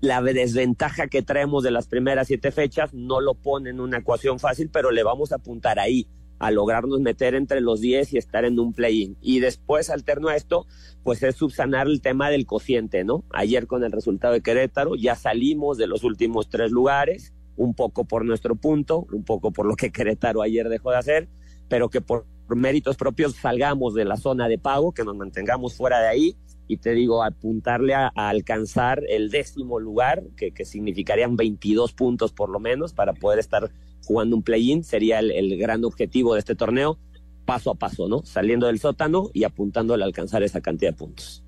La 0.00 0.20
desventaja 0.20 1.08
que 1.08 1.22
traemos 1.22 1.64
de 1.64 1.70
las 1.70 1.88
primeras 1.88 2.28
siete 2.28 2.52
fechas 2.52 2.92
no 2.92 3.20
lo 3.20 3.34
pone 3.34 3.70
en 3.70 3.80
una 3.80 3.98
ecuación 3.98 4.38
fácil, 4.38 4.68
pero 4.70 4.90
le 4.90 5.02
vamos 5.02 5.32
a 5.32 5.36
apuntar 5.36 5.78
ahí 5.78 6.06
a 6.38 6.50
lograrnos 6.50 7.00
meter 7.00 7.34
entre 7.34 7.62
los 7.62 7.80
10 7.80 8.12
y 8.12 8.18
estar 8.18 8.44
en 8.44 8.58
un 8.58 8.74
play-in. 8.74 9.16
Y 9.22 9.40
después, 9.40 9.88
alterno 9.88 10.28
a 10.28 10.36
esto, 10.36 10.66
pues 11.02 11.22
es 11.22 11.36
subsanar 11.36 11.86
el 11.86 12.02
tema 12.02 12.28
del 12.28 12.44
cociente, 12.44 13.04
¿no? 13.04 13.24
Ayer 13.30 13.66
con 13.66 13.84
el 13.84 13.92
resultado 13.92 14.34
de 14.34 14.42
Querétaro 14.42 14.96
ya 14.96 15.14
salimos 15.14 15.78
de 15.78 15.86
los 15.86 16.04
últimos 16.04 16.50
tres 16.50 16.70
lugares, 16.70 17.32
un 17.56 17.74
poco 17.74 18.04
por 18.04 18.24
nuestro 18.26 18.54
punto, 18.54 19.06
un 19.10 19.24
poco 19.24 19.50
por 19.50 19.64
lo 19.64 19.76
que 19.76 19.90
Querétaro 19.90 20.42
ayer 20.42 20.68
dejó 20.68 20.90
de 20.90 20.98
hacer, 20.98 21.28
pero 21.68 21.88
que 21.88 22.00
por 22.00 22.26
méritos 22.48 22.96
propios 22.96 23.34
salgamos 23.34 23.94
de 23.94 24.04
la 24.04 24.16
zona 24.16 24.48
de 24.48 24.58
pago, 24.58 24.92
que 24.92 25.04
nos 25.04 25.16
mantengamos 25.16 25.74
fuera 25.74 26.00
de 26.00 26.08
ahí 26.08 26.36
y 26.68 26.78
te 26.78 26.92
digo, 26.92 27.22
apuntarle 27.22 27.94
a, 27.94 28.08
alcanzar 28.08 29.02
el 29.08 29.30
décimo 29.30 29.78
lugar, 29.78 30.24
que, 30.36 30.52
significarían 30.64 31.36
22 31.36 31.92
puntos 31.92 32.32
por 32.32 32.50
lo 32.50 32.58
menos 32.58 32.92
para 32.92 33.14
poder 33.14 33.38
estar 33.38 33.70
jugando 34.04 34.36
un 34.36 34.42
play-in, 34.42 34.84
sería 34.84 35.20
el, 35.20 35.56
gran 35.58 35.84
objetivo 35.84 36.34
de 36.34 36.40
este 36.40 36.54
torneo, 36.54 36.98
paso 37.44 37.70
a 37.70 37.74
paso, 37.76 38.08
¿no? 38.08 38.24
Saliendo 38.24 38.66
del 38.66 38.80
sótano 38.80 39.30
y 39.32 39.44
apuntando 39.44 39.94
a 39.94 39.96
alcanzar 40.02 40.42
esa 40.42 40.60
cantidad 40.60 40.90
de 40.90 40.96
puntos. 40.96 41.44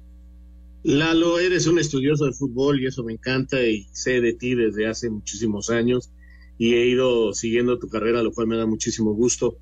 Lalo, 0.84 1.40
eres 1.40 1.66
un 1.66 1.80
estudioso 1.80 2.24
de 2.24 2.32
fútbol 2.32 2.80
y 2.80 2.86
eso 2.86 3.02
me 3.02 3.14
encanta 3.14 3.60
y 3.60 3.88
sé 3.92 4.20
de 4.20 4.32
ti 4.32 4.54
desde 4.54 4.86
hace 4.86 5.10
muchísimos 5.10 5.70
años 5.70 6.12
y 6.56 6.74
he 6.74 6.86
ido 6.86 7.32
siguiendo 7.32 7.78
tu 7.80 7.88
carrera, 7.88 8.22
lo 8.22 8.32
cual 8.32 8.46
me 8.46 8.56
da 8.56 8.66
muchísimo 8.66 9.12
gusto. 9.12 9.58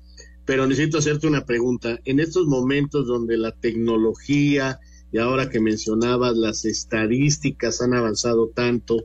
Pero 0.47 0.65
necesito 0.65 0.97
hacerte 0.97 1.27
una 1.27 1.45
pregunta. 1.45 1.99
En 2.05 2.19
estos 2.19 2.47
momentos 2.47 3.05
donde 3.05 3.37
la 3.37 3.51
tecnología 3.51 4.79
y 5.11 5.19
ahora 5.19 5.49
que 5.49 5.59
mencionabas 5.59 6.37
las 6.37 6.63
estadísticas 6.63 7.81
han 7.81 7.93
avanzado 7.93 8.47
tanto, 8.49 9.03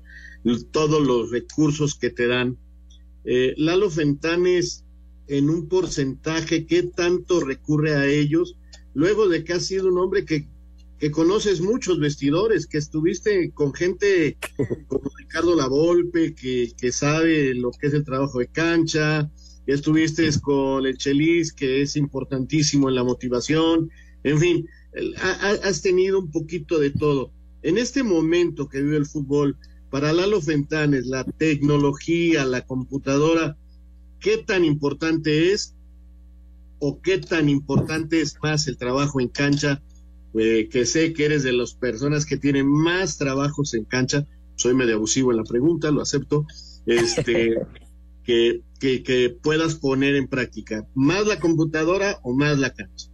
todos 0.71 1.07
los 1.07 1.31
recursos 1.31 1.97
que 1.97 2.11
te 2.11 2.29
dan, 2.29 2.57
eh, 3.25 3.55
Lalo 3.57 3.91
Fentanes, 3.91 4.85
en 5.27 5.51
un 5.51 5.69
porcentaje, 5.69 6.67
¿qué 6.67 6.85
tanto 6.85 7.41
recurre 7.41 7.95
a 7.95 8.07
ellos? 8.07 8.57
Luego 8.95 9.29
de 9.29 9.43
que 9.43 9.55
has 9.55 9.67
sido 9.67 9.89
un 9.89 9.99
hombre 9.99 10.25
que, 10.25 10.49
que 10.99 11.11
conoces 11.11 11.61
muchos 11.61 11.99
vestidores, 11.99 12.67
que 12.69 12.79
estuviste 12.79 13.51
con 13.53 13.75
gente 13.75 14.39
como 14.89 15.11
Ricardo 15.19 15.57
Lavolpe, 15.57 16.35
que, 16.35 16.73
que 16.79 16.93
sabe 16.93 17.55
lo 17.55 17.73
que 17.73 17.89
es 17.89 17.95
el 17.95 18.05
trabajo 18.05 18.39
de 18.39 18.47
cancha, 18.47 19.31
estuviste 19.67 20.29
con 20.41 20.87
el 20.87 20.97
Chelis, 20.97 21.53
que 21.53 21.83
es 21.83 21.97
importantísimo 21.97 22.89
en 22.89 22.95
la 22.95 23.05
motivación, 23.05 23.91
en 24.25 24.39
fin, 24.39 24.69
has 25.21 25.83
tenido 25.83 26.19
un 26.19 26.31
poquito 26.31 26.79
de 26.79 26.91
todo. 26.91 27.33
En 27.63 27.79
este 27.79 28.03
momento 28.03 28.69
que 28.69 28.83
vive 28.83 28.97
el 28.97 29.07
fútbol, 29.07 29.57
para 29.91 30.13
Lalo 30.13 30.41
Fentanes, 30.41 31.07
la 31.07 31.23
tecnología, 31.25 32.47
la 32.47 32.63
computadora, 32.63 33.57
¿qué 34.21 34.39
tan 34.39 34.65
importante 34.65 35.53
es 35.53 35.75
o 36.79 37.01
qué 37.03 37.19
tan 37.19 37.49
importante 37.51 38.21
es 38.21 38.37
más 38.43 38.67
el 38.69 38.79
trabajo 38.79 39.21
en 39.21 39.29
cancha? 39.29 39.83
Eh, 40.35 40.71
que 40.71 40.87
sé 40.87 41.13
que 41.13 41.27
eres 41.27 41.43
de 41.43 41.53
las 41.53 41.75
personas 41.75 42.25
que 42.25 42.39
tienen 42.39 42.67
más 42.67 43.19
trabajos 43.19 43.75
en 43.75 43.85
cancha, 43.85 44.27
soy 44.57 44.75
medio 44.75 44.95
abusivo 44.95 45.31
en 45.31 45.37
la 45.37 45.45
pregunta, 45.45 45.91
lo 45.91 46.01
acepto, 46.01 46.47
este, 46.87 47.59
que, 48.25 48.63
que, 48.81 49.03
que 49.03 49.31
puedas 49.31 49.75
poner 49.77 50.17
en 50.17 50.29
práctica, 50.29 50.87
más 50.95 51.27
la 51.27 51.39
computadora 51.39 52.19
o 52.23 52.35
más 52.35 52.59
la 52.59 52.73
cancha. 52.73 53.13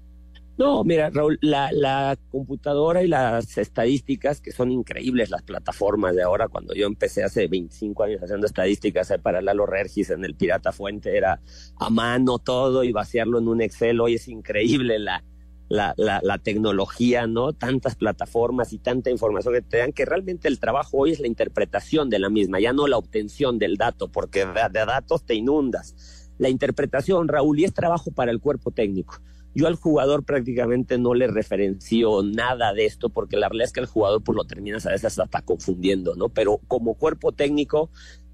No, 0.58 0.82
mira, 0.82 1.08
Raúl, 1.10 1.38
la, 1.40 1.70
la, 1.70 2.18
computadora 2.32 3.04
y 3.04 3.06
las 3.06 3.56
estadísticas, 3.58 4.40
que 4.40 4.50
son 4.50 4.72
increíbles 4.72 5.30
las 5.30 5.42
plataformas 5.42 6.16
de 6.16 6.24
ahora, 6.24 6.48
cuando 6.48 6.74
yo 6.74 6.88
empecé 6.88 7.22
hace 7.22 7.46
25 7.46 8.02
años 8.02 8.20
haciendo 8.24 8.44
estadísticas 8.44 9.08
eh, 9.12 9.20
para 9.20 9.40
Lalo 9.40 9.66
Regis 9.66 10.10
en 10.10 10.24
el 10.24 10.34
Pirata 10.34 10.72
Fuente, 10.72 11.16
era 11.16 11.40
a 11.76 11.90
mano 11.90 12.40
todo 12.40 12.82
y 12.82 12.90
vaciarlo 12.90 13.38
en 13.38 13.46
un 13.46 13.62
Excel. 13.62 14.00
Hoy 14.00 14.14
es 14.14 14.26
increíble 14.26 14.98
la, 14.98 15.22
la, 15.68 15.94
la, 15.96 16.38
tecnología, 16.38 17.26
¿no? 17.26 17.52
Tantas 17.52 17.94
plataformas 17.94 18.72
y 18.72 18.78
tanta 18.78 19.10
información 19.10 19.54
que 19.54 19.62
te 19.62 19.78
dan, 19.78 19.92
que 19.92 20.04
realmente 20.04 20.48
el 20.48 20.58
trabajo 20.58 20.98
hoy 20.98 21.12
es 21.12 21.20
la 21.20 21.26
interpretación 21.26 22.08
de 22.10 22.18
la 22.18 22.30
misma, 22.30 22.60
ya 22.60 22.72
no 22.72 22.86
la 22.86 22.96
obtención 22.96 23.58
del 23.58 23.76
dato, 23.76 24.08
porque 24.08 24.46
de, 24.46 24.68
de 24.70 24.86
datos 24.86 25.24
te 25.24 25.34
inundas. 25.34 26.30
La 26.38 26.48
interpretación, 26.48 27.28
Raúl, 27.28 27.58
y 27.58 27.64
es 27.64 27.74
trabajo 27.74 28.10
para 28.12 28.30
el 28.30 28.40
cuerpo 28.40 28.70
técnico 28.70 29.20
yo 29.54 29.66
al 29.66 29.74
jugador 29.74 30.24
prácticamente 30.24 30.98
no 30.98 31.14
le 31.14 31.26
referencio 31.26 32.22
nada 32.22 32.72
de 32.74 32.86
esto 32.86 33.08
porque 33.08 33.36
la 33.36 33.48
realidad 33.48 33.66
es 33.66 33.72
que 33.72 33.80
el 33.80 33.86
jugador 33.86 34.22
pues 34.22 34.36
lo 34.36 34.44
terminas 34.44 34.86
a 34.86 34.90
veces 34.90 35.18
hasta 35.18 35.42
confundiendo, 35.42 36.14
¿no? 36.14 36.28
Pero 36.28 36.60
como 36.68 36.94
cuerpo 36.94 37.32
técnico 37.32 37.90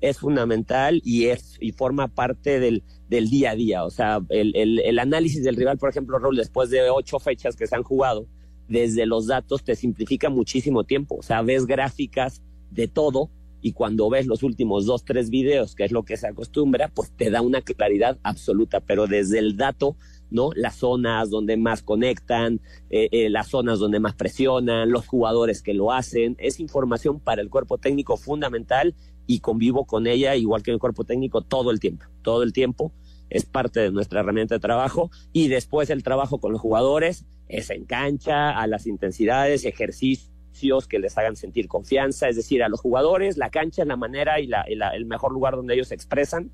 es 0.09 0.19
fundamental 0.19 1.01
y 1.05 1.27
es 1.27 1.57
y 1.61 1.73
forma 1.73 2.09
parte 2.09 2.61
del, 2.61 2.83
del 3.09 3.31
día 3.31 3.53
a 3.53 3.55
día. 3.55 3.85
O 3.85 3.91
sea, 3.91 4.21
el, 4.29 4.55
el, 4.55 4.99
análisis 4.99 5.43
del 5.43 5.57
rival, 5.57 5.79
por 5.79 5.91
ejemplo, 5.91 6.19
Raúl, 6.19 6.37
después 6.37 6.71
de 6.71 6.91
ocho 6.91 7.19
fechas 7.19 7.57
que 7.57 7.67
se 7.67 7.75
han 7.75 7.83
jugado, 7.83 8.27
desde 8.69 9.07
los 9.07 9.27
datos 9.27 9.65
te 9.65 9.75
simplifica 9.77 10.29
muchísimo 10.29 10.85
tiempo. 10.85 11.17
O 11.17 11.23
sea, 11.23 11.43
ves 11.43 11.67
gráficas 11.67 12.43
de 12.71 12.87
todo 12.87 13.31
y 13.63 13.73
cuando 13.73 14.11
ves 14.11 14.27
los 14.27 14.43
últimos 14.43 14.85
dos, 14.85 15.05
tres 15.05 15.31
videos, 15.31 15.75
que 15.75 15.85
es 15.85 15.93
lo 15.93 16.03
que 16.03 16.19
se 16.19 16.27
acostumbra, 16.27 16.89
pues 16.89 17.11
te 17.17 17.31
da 17.31 17.41
una 17.41 17.63
claridad 17.63 18.19
absoluta. 18.23 18.81
Pero 18.81 19.07
desde 19.07 19.39
el 19.39 19.57
dato 19.57 19.97
¿no? 20.31 20.51
Las 20.55 20.77
zonas 20.77 21.31
donde 21.31 21.57
más 21.57 21.83
conectan, 21.83 22.61
eh, 22.91 23.09
eh, 23.13 23.31
las 23.31 23.49
zonas 23.49 23.79
donde 23.79 24.01
más 24.01 24.15
presionan, 24.15 24.91
los 24.91 25.07
jugadores 25.07 25.63
que 25.63 25.75
lo 25.75 25.93
hacen. 25.93 26.37
Es 26.39 26.61
información 26.61 27.21
para 27.21 27.43
el 27.43 27.51
cuerpo 27.51 27.79
técnico 27.79 28.17
fundamental 28.17 28.95
y 29.27 29.41
convivo 29.41 29.87
con 29.87 30.07
ella, 30.07 30.37
igual 30.37 30.63
que 30.63 30.71
el 30.71 30.79
cuerpo 30.79 31.05
técnico, 31.05 31.43
todo 31.43 31.71
el 31.71 31.81
tiempo, 31.81 32.07
todo 32.23 32.43
el 32.43 32.53
tiempo. 32.53 32.93
Es 33.31 33.47
parte 33.47 33.81
de 33.81 33.91
nuestra 33.91 34.21
herramienta 34.21 34.55
de 34.55 34.61
trabajo 34.61 35.11
y 35.33 35.49
después 35.49 35.91
el 35.91 36.03
trabajo 36.03 36.39
con 36.39 36.53
los 36.53 36.61
jugadores 36.61 37.25
es 37.49 37.71
en 37.71 37.85
cancha, 37.85 38.51
a 38.51 38.67
las 38.67 38.87
intensidades, 38.87 39.65
ejercicios 39.65 40.87
que 40.89 40.99
les 40.99 41.17
hagan 41.19 41.37
sentir 41.37 41.69
confianza, 41.69 42.29
es 42.29 42.37
decir, 42.37 42.63
a 42.63 42.69
los 42.69 42.81
jugadores, 42.81 43.37
la 43.37 43.51
cancha 43.51 43.85
la 43.85 43.97
manera 43.97 44.41
y, 44.41 44.47
la, 44.47 44.63
el 44.63 45.07
mejor 45.07 45.33
lugar 45.33 45.57
donde 45.57 45.75
ellos 45.75 45.89
se 45.89 45.95
expresan 45.95 46.51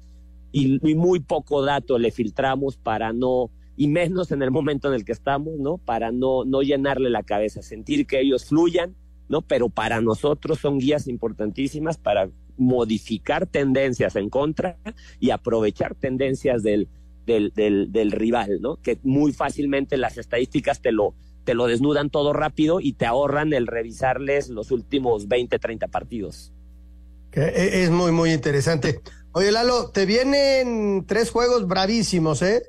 y, 0.53 0.79
y 0.89 0.95
muy 0.95 1.21
poco 1.21 1.63
dato 1.65 1.99
le 1.99 2.11
filtramos 2.11 2.77
para 2.77 3.13
no 3.13 3.51
y 3.81 3.89
menos 3.89 4.31
en 4.31 4.43
el 4.43 4.51
momento 4.51 4.89
en 4.89 4.95
el 4.95 5.07
que 5.07 5.13
estamos, 5.13 5.55
¿no? 5.59 5.79
Para 5.79 6.13
no, 6.13 6.45
no 6.45 6.61
llenarle 6.61 7.09
la 7.09 7.23
cabeza, 7.23 7.63
sentir 7.63 8.07
que 8.07 8.21
ellos 8.21 8.45
fluyan, 8.45 8.95
¿no? 9.31 9.41
Pero 9.41 9.71
para 9.71 10.03
nosotros 10.03 10.59
son 10.59 10.77
guías 10.77 11.09
importantísimas 11.09 11.97
para 11.97 12.29
modificar 12.59 13.47
tendencias 13.47 14.17
en 14.17 14.29
contra 14.29 14.77
y 15.19 15.31
aprovechar 15.31 15.95
tendencias 15.95 16.63
del, 16.63 16.89
del, 17.25 17.55
del, 17.55 18.11
rival, 18.13 18.61
¿no? 18.61 18.77
Que 18.83 18.99
muy 19.03 19.33
fácilmente 19.33 19.97
las 19.97 20.19
estadísticas 20.19 20.83
te 20.83 20.93
lo, 20.93 21.15
te 21.45 21.55
lo 21.55 21.67
desnudan 21.67 22.11
todo 22.11 22.35
rápido 22.35 22.81
y 22.81 22.93
te 22.93 23.07
ahorran 23.07 23.55
el 23.55 23.67
revisarles 23.67 24.51
los 24.51 24.73
últimos 24.73 25.27
20, 25.27 25.59
30 25.59 25.89
partidos. 25.89 26.53
E, 27.33 27.83
es 27.83 27.89
muy, 27.89 28.13
muy 28.13 28.35
interesante. 28.35 29.01
Oye, 29.33 29.51
Lalo, 29.51 29.89
te 29.91 30.05
vienen 30.05 31.07
tres 31.07 31.31
juegos 31.31 31.67
bravísimos, 31.67 32.43
¿eh? 32.43 32.63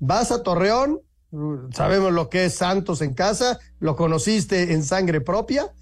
Vas 0.00 0.30
a 0.30 0.42
Torreón, 0.42 1.00
sabemos 1.72 2.12
lo 2.12 2.28
que 2.28 2.46
es 2.46 2.54
Santos 2.54 3.02
en 3.02 3.14
casa, 3.14 3.58
lo 3.80 3.96
conociste 3.96 4.72
en 4.72 4.82
sangre 4.84 5.20
propia. 5.20 5.72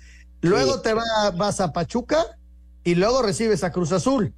Luego 0.40 0.80
te 0.80 0.94
vas 0.94 1.60
a 1.60 1.72
Pachuca 1.72 2.24
y 2.84 2.94
luego 2.94 3.22
recibes 3.22 3.64
a 3.64 3.72
Cruz 3.72 3.92
Azul. 3.92 4.34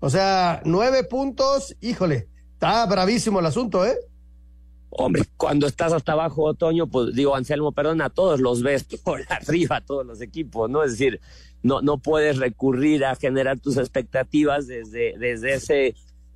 O 0.00 0.10
sea, 0.10 0.60
nueve 0.64 1.04
puntos, 1.04 1.76
híjole, 1.80 2.28
está 2.54 2.84
bravísimo 2.86 3.40
el 3.40 3.46
asunto, 3.46 3.86
¿eh? 3.86 3.96
Hombre, 4.90 5.22
cuando 5.36 5.66
estás 5.66 5.92
hasta 5.92 6.12
abajo, 6.12 6.42
Otoño, 6.44 6.86
pues 6.86 7.14
digo, 7.14 7.34
Anselmo, 7.34 7.72
perdón, 7.72 8.02
a 8.02 8.10
todos 8.10 8.40
los 8.40 8.62
ves 8.62 8.84
por 9.04 9.22
arriba, 9.30 9.80
todos 9.80 10.04
los 10.04 10.20
equipos, 10.20 10.68
¿no? 10.68 10.82
Es 10.82 10.92
decir, 10.92 11.20
no, 11.62 11.80
no 11.80 11.98
puedes 11.98 12.38
recurrir 12.38 13.04
a 13.04 13.14
generar 13.14 13.60
tus 13.60 13.76
expectativas 13.76 14.66
desde, 14.66 15.16
desde 15.18 15.54
ese 15.54 15.94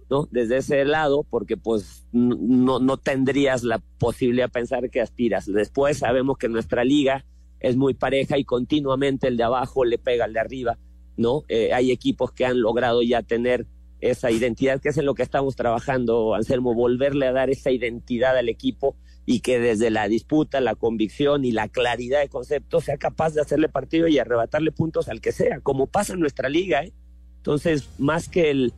¿no? 0.09 0.29
Desde 0.31 0.59
ese 0.59 0.85
lado, 0.85 1.25
porque 1.29 1.57
pues 1.57 2.07
no, 2.13 2.79
no 2.79 2.97
tendrías 2.97 3.65
la 3.65 3.79
posibilidad 3.99 4.47
de 4.47 4.53
pensar 4.53 4.91
que 4.91 5.01
aspiras. 5.01 5.47
Después 5.47 5.99
sabemos 5.99 6.39
que 6.39 6.49
nuestra 6.49 6.85
liga 6.85 7.25
es 7.61 7.77
muy 7.77 7.95
pareja 7.95 8.39
y 8.39 8.45
continuamente 8.45 9.29
el 9.29 9.37
de 9.37 9.45
abajo 9.45 9.85
le 9.85 9.99
pega 9.99 10.25
al 10.25 10.33
de 10.33 10.41
arriba, 10.41 10.79
¿no? 11.17 11.43
Eh, 11.49 11.73
hay 11.73 11.91
equipos 11.91 12.33
que 12.33 12.45
han 12.45 12.61
logrado 12.61 13.03
ya 13.03 13.23
tener 13.23 13.67
esa 14.01 14.31
identidad, 14.31 14.81
que 14.81 14.91
es 14.91 14.99
en 14.99 15.07
lo 15.07 15.15
que 15.15 15.23
estamos 15.23 15.57
trabajando, 15.57 16.35
Anselmo, 16.35 16.75
volverle 16.75 17.27
a 17.27 17.33
dar 17.33 17.51
esa 17.51 17.71
identidad 17.71 18.37
al 18.37 18.49
equipo 18.49 18.97
y 19.25 19.41
que 19.41 19.59
desde 19.59 19.91
la 19.91 20.07
disputa, 20.07 20.61
la 20.61 20.75
convicción 20.75 21.45
y 21.45 21.51
la 21.51 21.69
claridad 21.69 22.21
de 22.21 22.29
concepto 22.29 22.81
sea 22.81 22.99
capaz 22.99 23.35
de 23.35 23.41
hacerle 23.41 23.69
partido 23.69 24.07
y 24.07 24.19
arrebatarle 24.19 24.71
puntos 24.71 25.09
al 25.09 25.21
que 25.21 25.33
sea, 25.33 25.61
como 25.61 25.87
pasa 25.87 26.13
en 26.13 26.21
nuestra 26.21 26.49
liga, 26.49 26.85
¿eh? 26.85 26.93
Entonces, 27.39 27.89
más 27.99 28.29
que 28.29 28.51
el, 28.51 28.73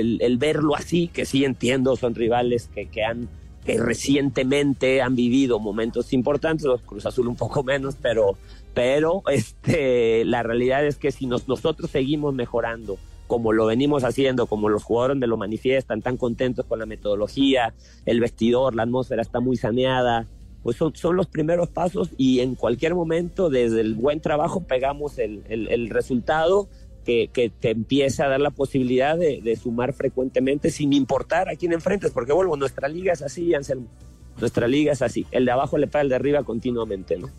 el, 0.00 0.36
verlo 0.38 0.74
así, 0.74 1.08
que 1.08 1.24
sí 1.24 1.44
entiendo, 1.44 1.96
son 1.96 2.14
rivales 2.14 2.68
que, 2.74 2.86
que 2.86 3.04
han 3.04 3.28
que 3.64 3.78
recientemente 3.78 5.02
han 5.02 5.14
vivido 5.14 5.60
momentos 5.60 6.12
importantes, 6.12 6.66
los 6.66 6.82
Cruz 6.82 7.06
Azul 7.06 7.28
un 7.28 7.36
poco 7.36 7.62
menos, 7.62 7.96
pero, 8.00 8.36
pero 8.74 9.22
este, 9.30 10.24
la 10.24 10.42
realidad 10.42 10.84
es 10.84 10.96
que 10.96 11.12
si 11.12 11.26
nos, 11.26 11.46
nosotros 11.46 11.90
seguimos 11.90 12.34
mejorando, 12.34 12.98
como 13.28 13.52
lo 13.52 13.66
venimos 13.66 14.04
haciendo, 14.04 14.46
como 14.46 14.68
los 14.68 14.82
jugadores 14.82 15.16
me 15.16 15.26
lo 15.26 15.36
manifiestan, 15.36 16.02
tan 16.02 16.16
contentos 16.16 16.66
con 16.66 16.80
la 16.80 16.86
metodología, 16.86 17.72
el 18.04 18.20
vestidor, 18.20 18.74
la 18.74 18.82
atmósfera 18.82 19.22
está 19.22 19.38
muy 19.38 19.56
saneada, 19.56 20.26
pues 20.64 20.76
son, 20.76 20.94
son 20.94 21.16
los 21.16 21.28
primeros 21.28 21.68
pasos 21.68 22.10
y 22.18 22.40
en 22.40 22.56
cualquier 22.56 22.94
momento, 22.94 23.48
desde 23.48 23.80
el 23.80 23.94
buen 23.94 24.20
trabajo, 24.20 24.64
pegamos 24.64 25.18
el, 25.18 25.44
el 25.48 25.88
resultado 25.88 26.68
que, 27.04 27.28
que, 27.32 27.50
te 27.50 27.70
empieza 27.70 28.24
a 28.24 28.28
dar 28.28 28.40
la 28.40 28.50
posibilidad 28.50 29.16
de, 29.16 29.58
sumar 29.60 29.92
frecuentemente 29.92 30.70
sin 30.70 30.92
importar 30.92 31.48
a 31.48 31.56
quién 31.56 31.72
enfrentes, 31.72 32.10
porque 32.10 32.32
vuelvo, 32.32 32.56
nuestra 32.56 32.88
liga 32.88 33.12
es 33.12 33.22
así, 33.22 33.54
Anselmo. 33.54 33.88
Nuestra 34.38 34.66
liga 34.66 34.92
es 34.92 35.02
así. 35.02 35.26
El 35.30 35.44
de 35.44 35.52
abajo 35.52 35.78
le 35.78 35.86
pega 35.86 36.02
el 36.02 36.08
de 36.08 36.14
arriba 36.14 36.42
continuamente, 36.42 37.18
¿no? 37.18 37.30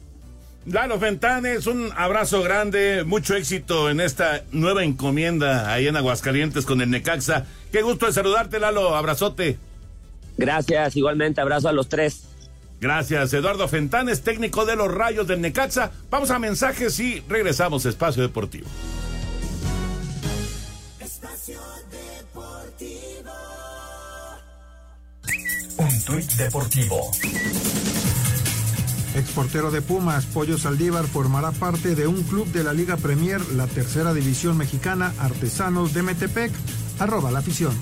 Lalo 0.66 0.98
Fentanes, 0.98 1.68
un 1.68 1.90
abrazo 1.96 2.42
grande, 2.42 3.04
mucho 3.06 3.36
éxito 3.36 3.90
en 3.90 4.00
esta 4.00 4.44
nueva 4.54 4.86
encomienda 4.86 5.74
ahí 5.74 5.88
en 5.88 5.98
Aguascalientes 5.98 6.66
con 6.66 6.80
el 6.80 6.90
Necaxa. 6.90 7.46
Qué 7.72 7.82
gusto 7.82 8.06
de 8.06 8.14
saludarte, 8.14 8.60
Lalo, 8.60 8.96
abrazote. 8.96 9.58
Gracias, 10.38 10.96
igualmente, 10.96 11.42
abrazo 11.42 11.68
a 11.68 11.74
los 11.74 11.90
tres. 11.90 12.24
Gracias, 12.80 13.34
Eduardo 13.34 13.68
Fentanes, 13.68 14.22
técnico 14.22 14.66
de 14.66 14.76
los 14.76 14.94
Rayos 14.94 15.28
del 15.28 15.42
Necaxa. 15.42 15.92
Vamos 16.10 16.32
a 16.32 16.40
mensajes 16.40 16.98
y 17.00 17.22
regresamos 17.28 17.86
a 17.86 17.90
Espacio 17.90 18.24
Deportivo. 18.24 18.68
Un 25.78 26.04
tuit 26.04 26.32
deportivo. 26.34 27.12
Exportero 29.16 29.72
de 29.72 29.82
Pumas, 29.82 30.26
Pollo 30.26 30.58
Saldívar 30.58 31.06
formará 31.08 31.52
parte 31.52 31.96
de 31.96 32.08
un 32.08 32.24
club 32.24 32.48
de 32.48 32.64
la 32.64 32.74
Liga 32.74 32.98
Premier, 32.98 33.40
la 33.52 33.68
tercera 33.68 34.14
división 34.14 34.58
mexicana, 34.58 35.14
Artesanos 35.20 35.94
de 35.94 36.04
Metepec. 36.04 36.52
Arroba 37.00 37.32
la 37.32 37.40
afición. 37.40 37.74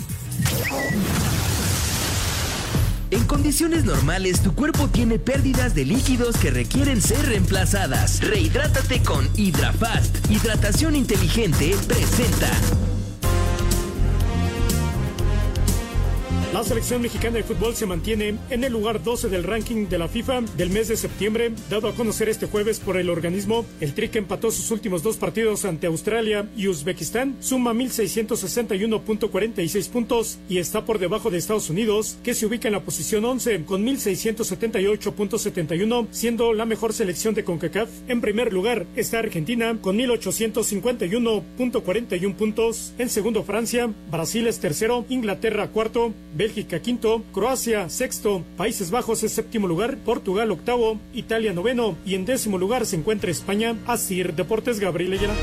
En 3.10 3.26
condiciones 3.26 3.86
normales, 3.86 4.42
tu 4.42 4.54
cuerpo 4.54 4.88
tiene 4.88 5.18
pérdidas 5.20 5.74
de 5.74 5.86
líquidos 5.86 6.38
que 6.38 6.52
requieren 6.52 7.02
ser 7.02 7.26
reemplazadas. 7.26 8.22
Rehidrátate 8.22 9.02
con 9.02 9.28
HidraFast. 9.36 10.30
Hidratación 10.30 10.96
inteligente 10.96 11.76
presenta. 11.88 12.52
La 16.54 16.64
selección 16.66 17.02
mexicana 17.02 17.38
de 17.38 17.44
fútbol 17.44 17.76
se 17.76 17.86
mantiene 17.86 18.38
en 18.50 18.66
el 18.66 18.74
lugar 18.74 19.02
12 19.02 19.30
del 19.30 19.46
ranking 19.46 19.88
de 19.88 19.98
la 19.98 20.10
FIFA 20.10 20.42
del 20.58 20.70
mes 20.70 20.90
de 20.90 20.98
septiembre, 20.98 21.54
dado 21.70 21.88
a 21.88 21.96
conocer 21.96 22.28
este 22.28 22.46
jueves 22.46 22.82
por 22.82 22.98
el 22.98 23.10
organismo. 23.10 23.66
El 23.80 23.94
Tri 23.94 24.10
empató 24.16 24.52
sus 24.52 24.70
últimos 24.70 25.02
dos 25.02 25.16
partidos 25.16 25.64
ante 25.64 25.88
Australia 25.88 26.50
y 26.58 26.68
Uzbekistán 26.68 27.38
suma 27.40 27.72
1.661.46 27.72 29.90
puntos 29.90 30.40
y 30.50 30.58
está 30.58 30.84
por 30.84 31.00
debajo 31.00 31.32
de 31.32 31.38
Estados 31.38 31.70
Unidos, 31.70 32.18
que 32.22 32.34
se 32.34 32.46
ubica 32.46 32.68
en 32.68 32.74
la 32.74 32.84
posición 32.84 33.24
11 33.24 33.64
con 33.64 33.86
1.678.71, 33.86 36.08
siendo 36.12 36.52
la 36.52 36.66
mejor 36.66 36.92
selección 36.92 37.34
de 37.34 37.46
CONCACAF. 37.46 37.90
En 38.10 38.20
primer 38.20 38.52
lugar 38.52 38.88
está 38.98 39.20
Argentina 39.20 39.78
con 39.80 39.98
1.851.41 39.98 42.36
puntos. 42.36 42.92
En 42.98 43.08
segundo 43.08 43.44
Francia, 43.44 43.90
Brasil 44.12 44.48
es 44.48 44.60
tercero, 44.60 45.06
Inglaterra 45.08 45.70
cuarto, 45.70 46.14
Bélgica 46.42 46.82
quinto, 46.82 47.24
Croacia 47.32 47.88
sexto, 47.88 48.44
Países 48.58 48.90
Bajos 48.90 49.22
es 49.22 49.32
séptimo 49.32 49.68
lugar, 49.68 49.98
Portugal 49.98 50.50
octavo, 50.50 51.00
Italia 51.14 51.54
noveno 51.54 51.96
y 52.04 52.16
en 52.16 52.26
décimo 52.26 52.58
lugar 52.58 52.88
se 52.88 52.96
encuentra 52.96 53.30
España. 53.30 53.76
Así 53.86 54.24
Deportes 54.24 54.80
Gabriel 54.80 55.14
Ayala. 55.14 55.36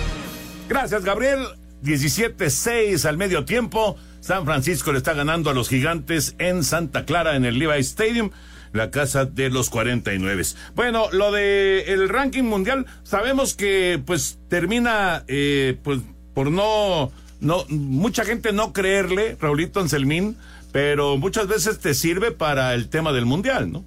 Gracias 0.68 1.04
Gabriel. 1.04 1.38
17-6 1.84 3.04
al 3.04 3.16
medio 3.16 3.44
tiempo. 3.44 3.94
San 4.18 4.44
Francisco 4.44 4.90
le 4.90 4.98
está 4.98 5.12
ganando 5.12 5.50
a 5.50 5.54
los 5.54 5.68
gigantes 5.68 6.34
en 6.38 6.64
Santa 6.64 7.04
Clara 7.04 7.36
en 7.36 7.44
el 7.44 7.60
Levi 7.60 7.78
Stadium 7.78 8.32
la 8.72 8.90
casa 8.90 9.24
de 9.24 9.50
los 9.50 9.70
49. 9.70 10.42
Bueno, 10.74 11.04
lo 11.12 11.30
de 11.30 11.92
el 11.92 12.08
ranking 12.08 12.42
mundial, 12.42 12.86
sabemos 13.04 13.54
que 13.54 14.02
pues 14.04 14.40
termina 14.48 15.22
eh, 15.28 15.78
pues 15.84 16.00
por 16.34 16.50
no 16.50 17.12
no 17.40 17.64
mucha 17.68 18.24
gente 18.24 18.52
no 18.52 18.72
creerle, 18.72 19.36
Raulito 19.40 19.78
Anselmín, 19.78 20.36
pero 20.72 21.16
muchas 21.16 21.48
veces 21.48 21.78
te 21.78 21.94
sirve 21.94 22.30
para 22.30 22.74
el 22.74 22.88
tema 22.88 23.12
del 23.12 23.26
mundial, 23.26 23.72
¿no? 23.72 23.84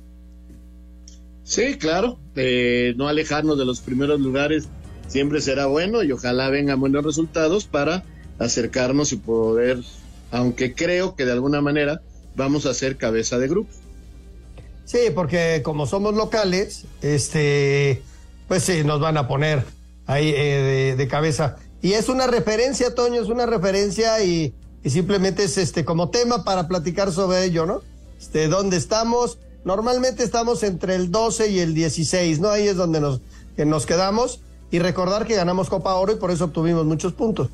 Sí, 1.44 1.78
claro, 1.78 2.20
eh, 2.36 2.94
no 2.98 3.08
alejarnos 3.08 3.58
de 3.58 3.66
los 3.66 3.82
primeros 3.82 4.20
lugares 4.20 4.70
siempre 5.08 5.42
será 5.42 5.66
bueno 5.66 6.04
y 6.04 6.12
ojalá 6.12 6.50
vengan 6.50 6.80
buenos 6.80 7.04
resultados 7.04 7.66
para 7.66 8.04
acercarnos 8.40 9.12
y 9.12 9.18
poder, 9.18 9.80
aunque 10.32 10.74
creo 10.74 11.16
que 11.16 11.26
de 11.26 11.34
alguna 11.34 11.62
manera 11.62 12.02
vamos 12.36 12.66
a 12.66 12.74
ser 12.74 12.98
cabeza 12.98 13.38
de 13.38 13.48
grupo. 13.48 13.70
Sí, 14.86 15.00
porque 15.14 15.62
como 15.64 15.86
somos 15.86 16.16
locales, 16.16 16.86
este, 17.02 18.02
pues 18.48 18.64
sí, 18.64 18.84
nos 18.84 19.00
van 19.00 19.18
a 19.18 19.28
poner 19.28 19.64
ahí 20.06 20.30
eh, 20.30 20.94
de, 20.94 20.96
de, 20.96 21.08
cabeza. 21.08 21.58
Y 21.82 21.94
es 21.94 22.10
una 22.10 22.28
referencia, 22.28 22.96
Toño, 22.96 23.22
es 23.22 23.30
una 23.30 23.46
referencia 23.46 24.24
y, 24.24 24.54
y, 24.84 24.90
simplemente 24.90 25.44
es 25.44 25.58
este 25.58 25.86
como 25.86 26.10
tema 26.10 26.44
para 26.44 26.68
platicar 26.68 27.12
sobre 27.12 27.46
ello, 27.46 27.66
¿no? 27.66 27.82
Este, 28.20 28.48
¿dónde 28.48 28.78
estamos? 28.78 29.38
Normalmente 29.64 30.24
estamos 30.24 30.64
entre 30.64 30.96
el 30.96 31.12
12 31.12 31.50
y 31.50 31.60
el 31.60 31.74
16, 31.74 32.40
¿no? 32.40 32.50
Ahí 32.50 32.68
es 32.68 32.76
donde 32.76 33.00
nos, 33.00 33.22
nos 33.58 33.86
quedamos. 33.86 34.40
Y 34.72 34.80
recordar 34.80 35.28
que 35.28 35.36
ganamos 35.36 35.70
Copa 35.70 35.94
Oro 35.96 36.14
y 36.14 36.16
por 36.16 36.32
eso 36.32 36.46
obtuvimos 36.46 36.86
muchos 36.86 37.14
puntos. 37.14 37.50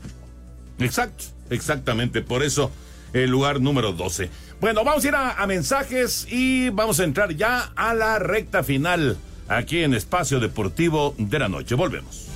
Exacto, 0.78 1.26
exactamente, 1.50 2.22
por 2.22 2.44
eso 2.44 2.70
el 3.14 3.30
lugar 3.30 3.60
número 3.60 3.94
12. 3.94 4.30
Bueno, 4.60 4.84
vamos 4.84 5.04
a 5.04 5.08
ir 5.08 5.16
a, 5.16 5.48
mensajes 5.48 6.28
y 6.30 6.70
vamos 6.70 7.00
a 7.00 7.04
entrar 7.04 7.36
ya 7.36 7.72
a 7.76 7.94
la 7.94 8.20
recta 8.20 8.64
final 8.64 9.18
aquí 9.48 9.84
en 9.84 9.94
Espacio 9.94 10.40
Deportivo 10.40 11.14
de 11.18 11.40
la 11.40 11.48
Noche. 11.48 11.76
Volvemos. 11.76 12.27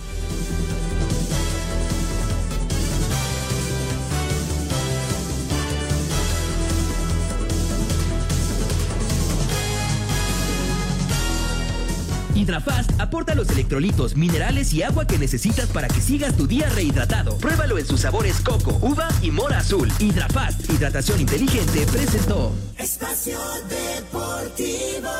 Hidrafast 12.41 12.99
aporta 12.99 13.35
los 13.35 13.47
electrolitos, 13.51 14.15
minerales 14.15 14.73
y 14.73 14.81
agua 14.81 15.05
que 15.05 15.19
necesitas 15.19 15.67
para 15.67 15.87
que 15.87 16.01
sigas 16.01 16.35
tu 16.35 16.47
día 16.47 16.67
rehidratado. 16.69 17.37
Pruébalo 17.37 17.77
en 17.77 17.85
sus 17.85 18.01
sabores 18.01 18.41
coco, 18.41 18.79
uva 18.81 19.07
y 19.21 19.29
mora 19.29 19.59
azul. 19.59 19.91
Hidrafast, 19.99 20.67
hidratación 20.67 21.21
inteligente, 21.21 21.85
presentó. 21.85 22.51
Espacio 22.79 23.37
Deportivo. 23.69 25.11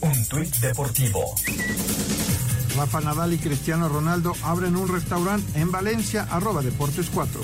Un 0.00 0.28
tuit 0.28 0.54
deportivo. 0.58 1.34
Rafa 2.76 3.00
Nadal 3.00 3.32
y 3.32 3.38
Cristiano 3.38 3.88
Ronaldo 3.88 4.32
abren 4.44 4.76
un 4.76 4.86
restaurante 4.86 5.58
en 5.58 5.72
Valencia, 5.72 6.28
arroba 6.30 6.62
Deportes 6.62 7.10
4. 7.12 7.40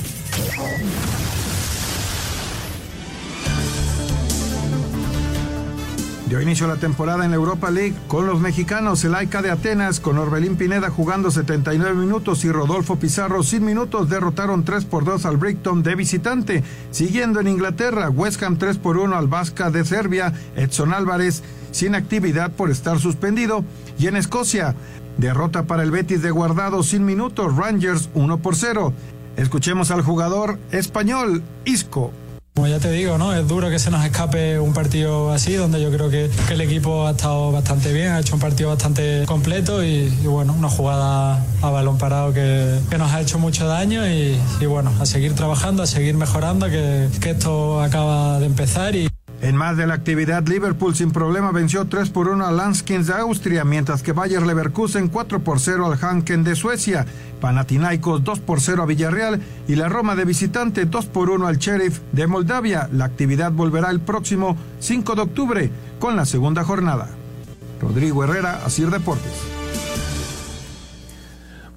Dio 6.30 6.40
inicio 6.40 6.68
la 6.68 6.76
temporada 6.76 7.24
en 7.24 7.32
la 7.32 7.36
Europa 7.38 7.72
League 7.72 7.96
con 8.06 8.24
los 8.24 8.38
mexicanos 8.38 9.02
el 9.02 9.16
AICA 9.16 9.42
de 9.42 9.50
Atenas 9.50 9.98
con 9.98 10.16
Orbelín 10.16 10.54
Pineda 10.54 10.88
jugando 10.88 11.32
79 11.32 11.96
minutos 11.96 12.44
y 12.44 12.52
Rodolfo 12.52 13.00
Pizarro 13.00 13.42
sin 13.42 13.64
minutos 13.64 14.08
derrotaron 14.08 14.64
3 14.64 14.84
por 14.84 15.04
2 15.04 15.24
al 15.24 15.38
Brighton 15.38 15.82
de 15.82 15.96
visitante. 15.96 16.62
Siguiendo 16.92 17.40
en 17.40 17.48
Inglaterra, 17.48 18.10
West 18.10 18.40
Ham 18.44 18.58
3 18.58 18.78
por 18.78 18.96
1 18.98 19.16
al 19.16 19.26
Vasca 19.26 19.72
de 19.72 19.84
Serbia, 19.84 20.32
Edson 20.54 20.94
Álvarez 20.94 21.42
sin 21.72 21.96
actividad 21.96 22.52
por 22.52 22.70
estar 22.70 23.00
suspendido. 23.00 23.64
Y 23.98 24.06
en 24.06 24.14
Escocia, 24.14 24.76
derrota 25.18 25.64
para 25.64 25.82
el 25.82 25.90
Betis 25.90 26.22
de 26.22 26.30
Guardado 26.30 26.84
sin 26.84 27.04
minutos, 27.04 27.56
Rangers 27.56 28.08
1 28.14 28.38
por 28.38 28.54
0. 28.54 28.92
Escuchemos 29.36 29.90
al 29.90 30.02
jugador 30.02 30.60
español, 30.70 31.42
Isco. 31.64 32.12
Como 32.60 32.68
ya 32.68 32.78
te 32.78 32.90
digo, 32.92 33.16
¿no? 33.16 33.32
Es 33.32 33.48
duro 33.48 33.70
que 33.70 33.78
se 33.78 33.90
nos 33.90 34.04
escape 34.04 34.58
un 34.58 34.74
partido 34.74 35.32
así, 35.32 35.54
donde 35.54 35.80
yo 35.80 35.90
creo 35.90 36.10
que, 36.10 36.28
el 36.50 36.60
equipo 36.60 37.06
ha 37.06 37.12
estado 37.12 37.50
bastante 37.52 37.90
bien, 37.90 38.08
ha 38.08 38.20
hecho 38.20 38.34
un 38.34 38.40
partido 38.42 38.68
bastante 38.68 39.24
completo 39.24 39.82
y, 39.82 40.10
bueno, 40.24 40.52
una 40.52 40.68
jugada 40.68 41.42
a 41.62 41.70
balón 41.70 41.96
parado 41.96 42.34
que, 42.34 42.78
que 42.90 42.98
nos 42.98 43.10
ha 43.12 43.22
hecho 43.22 43.38
mucho 43.38 43.66
daño 43.66 44.06
y, 44.06 44.38
y, 44.60 44.66
bueno, 44.66 44.92
a 45.00 45.06
seguir 45.06 45.34
trabajando, 45.34 45.82
a 45.82 45.86
seguir 45.86 46.16
mejorando, 46.16 46.68
que, 46.68 47.08
que 47.22 47.30
esto 47.30 47.80
acaba 47.80 48.38
de 48.40 48.44
empezar 48.44 48.94
y 48.94 49.08
en 49.42 49.56
más 49.56 49.76
de 49.76 49.86
la 49.86 49.94
actividad, 49.94 50.46
Liverpool 50.46 50.94
sin 50.94 51.12
problema 51.12 51.50
venció 51.50 51.86
3 51.86 52.10
por 52.10 52.28
1 52.28 52.44
al 52.44 52.58
Landskins 52.58 53.06
de 53.06 53.14
Austria, 53.14 53.64
mientras 53.64 54.02
que 54.02 54.12
Bayer 54.12 54.42
Leverkusen 54.42 55.08
4 55.08 55.40
por 55.40 55.60
0 55.60 55.86
al 55.86 55.98
Hanken 55.98 56.44
de 56.44 56.54
Suecia, 56.54 57.06
Panathinaikos 57.40 58.22
2 58.22 58.40
por 58.40 58.60
0 58.60 58.82
a 58.82 58.86
Villarreal 58.86 59.40
y 59.66 59.76
la 59.76 59.88
Roma 59.88 60.14
de 60.14 60.26
visitante 60.26 60.84
2 60.84 61.06
por 61.06 61.30
1 61.30 61.46
al 61.46 61.56
Sheriff 61.56 62.00
de 62.12 62.26
Moldavia. 62.26 62.88
La 62.92 63.06
actividad 63.06 63.50
volverá 63.50 63.90
el 63.90 64.00
próximo 64.00 64.58
5 64.78 65.14
de 65.14 65.22
octubre 65.22 65.70
con 65.98 66.16
la 66.16 66.26
segunda 66.26 66.62
jornada. 66.62 67.08
Rodrigo 67.80 68.22
Herrera, 68.22 68.60
Asir 68.66 68.90
Deportes. 68.90 69.49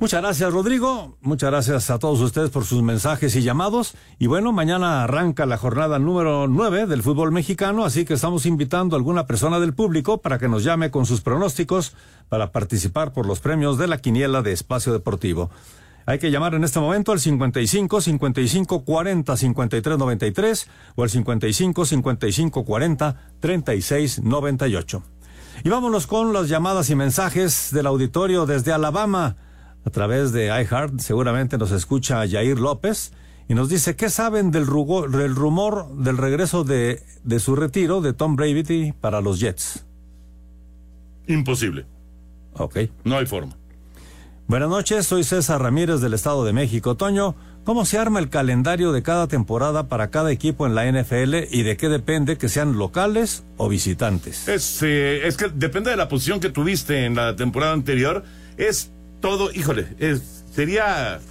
Muchas 0.04 0.22
gracias, 0.22 0.52
Rodrigo. 0.52 1.16
Muchas 1.22 1.50
gracias 1.50 1.90
a 1.90 1.98
todos 1.98 2.20
ustedes 2.20 2.50
por 2.50 2.66
sus 2.66 2.84
mensajes 2.84 3.38
y 3.38 3.42
llamados. 3.42 3.96
Y 4.20 4.28
bueno, 4.28 4.52
mañana 4.52 5.06
arranca 5.06 5.46
la 5.46 5.56
jornada 5.56 5.98
número 5.98 6.50
9 6.50 6.88
del 6.88 7.02
fútbol 7.02 7.32
mexicano, 7.32 7.86
así 7.86 8.04
que 8.04 8.16
estamos 8.16 8.46
invitando 8.46 8.98
a 8.98 9.00
alguna 9.00 9.28
persona 9.28 9.62
del 9.62 9.74
público 9.74 10.18
para 10.18 10.40
que 10.40 10.50
nos 10.50 10.66
llame 10.66 10.92
con 10.92 11.06
sus 11.06 11.22
pronósticos 11.22 11.96
para 12.28 12.52
participar 12.52 13.14
por 13.14 13.26
los 13.26 13.40
premios 13.40 13.78
de 13.78 13.88
la 13.88 13.98
quiniela 13.98 14.42
de 14.42 14.52
Espacio 14.52 14.92
Deportivo. 14.92 15.50
Hay 16.06 16.20
que 16.20 16.32
llamar 16.32 16.54
en 16.54 16.66
este 16.66 16.82
momento 16.82 17.14
al 17.14 17.22
55 17.22 18.02
55 18.02 18.84
40 18.84 19.38
53 19.38 19.98
93 19.98 20.68
o 20.96 21.04
al 21.04 21.10
55 21.12 21.86
55 21.86 22.66
40 22.66 23.16
36 23.40 24.22
98. 24.22 25.02
Y 25.64 25.70
vámonos 25.70 26.08
con 26.08 26.34
las 26.34 26.50
llamadas 26.50 26.90
y 26.90 26.96
mensajes 26.96 27.70
del 27.72 27.88
auditorio 27.88 28.46
desde 28.46 28.74
Alabama 28.74 29.38
a 29.86 29.90
través 29.90 30.32
de 30.32 30.48
iHeart. 30.48 31.00
Seguramente 31.00 31.58
nos 31.58 31.72
escucha 31.72 32.28
Jair 32.28 32.60
López 32.60 33.14
y 33.48 33.54
nos 33.54 33.70
dice 33.70 33.96
qué 33.96 34.10
saben 34.10 34.52
del, 34.52 34.66
del 34.66 35.36
rumor 35.36 35.96
del 35.98 36.18
regreso 36.18 36.64
de, 36.64 37.02
de, 37.24 37.40
su 37.40 37.56
retiro 37.56 38.02
de 38.02 38.14
Tom 38.14 38.36
Brady 38.36 38.94
para 38.94 39.22
los 39.22 39.40
Jets. 39.40 39.86
Imposible. 41.28 41.86
Ok. 42.54 42.80
No 43.04 43.18
hay 43.18 43.26
forma. 43.26 43.58
Buenas 44.48 44.70
noches, 44.70 45.08
soy 45.08 45.24
César 45.24 45.62
Ramírez 45.62 46.02
del 46.02 46.14
Estado 46.14 46.44
de 46.44 46.52
México. 46.52 46.96
Toño, 46.96 47.36
¿cómo 47.64 47.86
se 47.86 47.98
arma 47.98 48.20
el 48.20 48.30
calendario 48.30 48.92
de 48.92 49.02
cada 49.02 49.28
temporada 49.28 49.88
para 49.88 50.10
cada 50.10 50.32
equipo 50.32 50.68
en 50.68 50.76
la 50.76 50.86
NFL 50.86 51.48
y 51.50 51.64
de 51.64 51.78
qué 51.78 51.88
depende 51.88 52.38
que 52.38 52.50
sean 52.50 52.78
locales 52.78 53.46
o 53.56 53.70
visitantes? 53.70 54.48
Es, 54.50 54.84
eh, 54.84 55.26
es 55.28 55.38
que 55.38 55.48
depende 55.48 55.92
de 55.92 55.96
la 55.98 56.10
posición 56.10 56.42
que 56.42 56.50
tuviste 56.50 57.06
en 57.06 57.16
la 57.16 57.38
temporada 57.38 57.72
anterior. 57.72 58.24
Es 58.58 58.92
todo, 59.24 59.54
híjole, 59.54 59.88
sería 60.54 61.22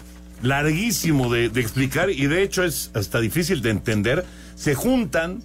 larguísimo 0.42 1.30
de, 1.30 1.44
explicar 1.44 2.08
y 2.08 2.26
de 2.26 2.42
hecho 2.42 2.64
es 2.64 2.90
hasta 2.94 3.20
difícil 3.20 3.60
de 3.60 3.68
entender. 3.68 4.24
Se 4.54 4.74
juntan, 4.74 5.42